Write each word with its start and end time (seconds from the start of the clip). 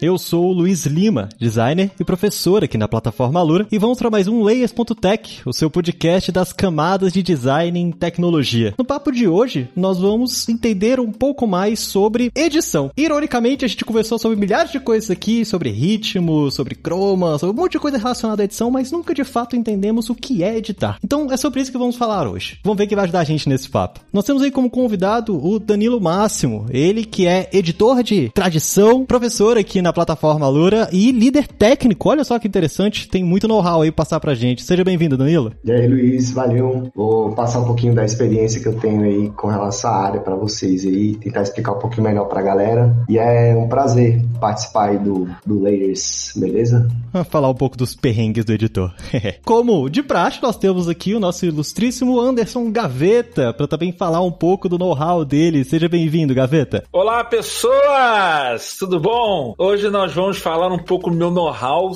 Eu 0.00 0.18
sou 0.18 0.50
o 0.50 0.52
Luiz 0.52 0.84
Lima, 0.84 1.30
designer 1.38 1.90
e 1.98 2.04
professor 2.04 2.62
aqui 2.62 2.76
na 2.76 2.86
plataforma 2.86 3.40
Alura, 3.40 3.66
e 3.72 3.78
vamos 3.78 3.98
para 3.98 4.10
mais 4.10 4.28
um 4.28 4.42
Layers.tech, 4.42 5.40
o 5.46 5.54
seu 5.54 5.70
podcast 5.70 6.30
das 6.30 6.52
camadas 6.52 7.14
de 7.14 7.22
design 7.22 7.80
em 7.80 7.90
tecnologia. 7.90 8.74
No 8.76 8.84
papo 8.84 9.10
de 9.10 9.26
hoje, 9.26 9.70
nós 9.74 9.98
vamos 9.98 10.46
entender 10.50 11.00
um 11.00 11.10
pouco 11.10 11.46
mais 11.46 11.80
sobre 11.80 12.30
edição. 12.34 12.90
Ironicamente, 12.94 13.64
a 13.64 13.68
gente 13.68 13.86
conversou 13.86 14.18
sobre 14.18 14.38
milhares 14.38 14.70
de 14.70 14.78
coisas 14.78 15.10
aqui, 15.10 15.46
sobre 15.46 15.70
ritmo, 15.70 16.50
sobre 16.50 16.74
croma, 16.74 17.38
sobre 17.38 17.58
um 17.58 17.62
monte 17.62 17.72
de 17.72 17.78
coisa 17.78 17.96
relacionada 17.96 18.42
à 18.42 18.44
edição, 18.44 18.70
mas 18.70 18.92
nunca 18.92 19.14
de 19.14 19.24
fato 19.24 19.56
entendemos 19.56 20.10
o 20.10 20.14
que 20.14 20.42
é 20.42 20.58
editar. 20.58 20.98
Então 21.02 21.32
é 21.32 21.38
sobre 21.38 21.62
isso 21.62 21.72
que 21.72 21.78
vamos 21.78 21.96
falar 21.96 22.28
hoje. 22.28 22.58
Vamos 22.62 22.76
ver 22.76 22.86
quem 22.86 22.96
vai 22.96 23.04
ajudar 23.04 23.20
a 23.20 23.24
gente 23.24 23.48
nesse 23.48 23.70
papo. 23.70 24.00
Nós 24.12 24.26
temos 24.26 24.42
aí 24.42 24.50
como 24.50 24.68
convidado 24.68 25.42
o 25.42 25.58
Danilo 25.58 26.00
Máximo, 26.02 26.66
ele 26.68 27.02
que 27.02 27.26
é 27.26 27.48
editor 27.50 28.02
de 28.02 28.28
tradição, 28.28 29.06
professor 29.06 29.56
aqui 29.56 29.85
na 29.86 29.92
plataforma 29.92 30.48
Lura 30.48 30.88
e 30.92 31.12
líder 31.12 31.46
técnico. 31.46 32.08
Olha 32.08 32.24
só 32.24 32.38
que 32.40 32.48
interessante, 32.48 33.08
tem 33.08 33.22
muito 33.22 33.46
know-how 33.46 33.82
aí 33.82 33.92
passar 33.92 34.18
pra 34.18 34.34
gente. 34.34 34.64
Seja 34.64 34.82
bem-vindo, 34.82 35.16
Danilo. 35.16 35.52
E 35.64 35.70
aí, 35.70 35.86
Luiz, 35.86 36.32
valeu. 36.32 36.90
Vou 36.94 37.30
passar 37.32 37.60
um 37.60 37.64
pouquinho 37.64 37.94
da 37.94 38.04
experiência 38.04 38.60
que 38.60 38.66
eu 38.66 38.74
tenho 38.80 39.02
aí 39.02 39.30
com 39.30 39.46
relação 39.46 39.90
à 39.90 40.06
área 40.06 40.20
para 40.20 40.34
vocês 40.34 40.84
aí, 40.84 41.14
tentar 41.14 41.42
explicar 41.42 41.72
um 41.72 41.78
pouquinho 41.78 42.02
melhor 42.02 42.24
pra 42.24 42.42
galera. 42.42 42.96
E 43.08 43.16
é 43.16 43.54
um 43.56 43.68
prazer 43.68 44.20
participar 44.40 44.90
aí 44.90 44.98
do, 44.98 45.28
do 45.46 45.62
Layers, 45.62 46.32
beleza? 46.34 46.88
Falar 47.30 47.48
um 47.48 47.54
pouco 47.54 47.76
dos 47.76 47.94
perrengues 47.94 48.44
do 48.44 48.52
editor. 48.52 48.92
Como 49.44 49.88
de 49.88 50.02
praxe, 50.02 50.42
nós 50.42 50.56
temos 50.56 50.88
aqui 50.88 51.14
o 51.14 51.20
nosso 51.20 51.46
ilustríssimo 51.46 52.18
Anderson 52.20 52.72
Gaveta, 52.72 53.52
para 53.52 53.68
também 53.68 53.92
falar 53.92 54.20
um 54.20 54.32
pouco 54.32 54.68
do 54.68 54.78
know-how 54.78 55.24
dele. 55.24 55.64
Seja 55.64 55.88
bem-vindo, 55.88 56.34
Gaveta. 56.34 56.82
Olá, 56.92 57.22
pessoas! 57.22 58.76
Tudo 58.78 58.98
bom? 58.98 59.54
Hoje 59.58 59.75
Hoje 59.76 59.90
nós 59.90 60.14
vamos 60.14 60.38
falar 60.38 60.72
um 60.72 60.78
pouco 60.78 61.10
do 61.10 61.16
meu 61.16 61.30
know-how. 61.30 61.94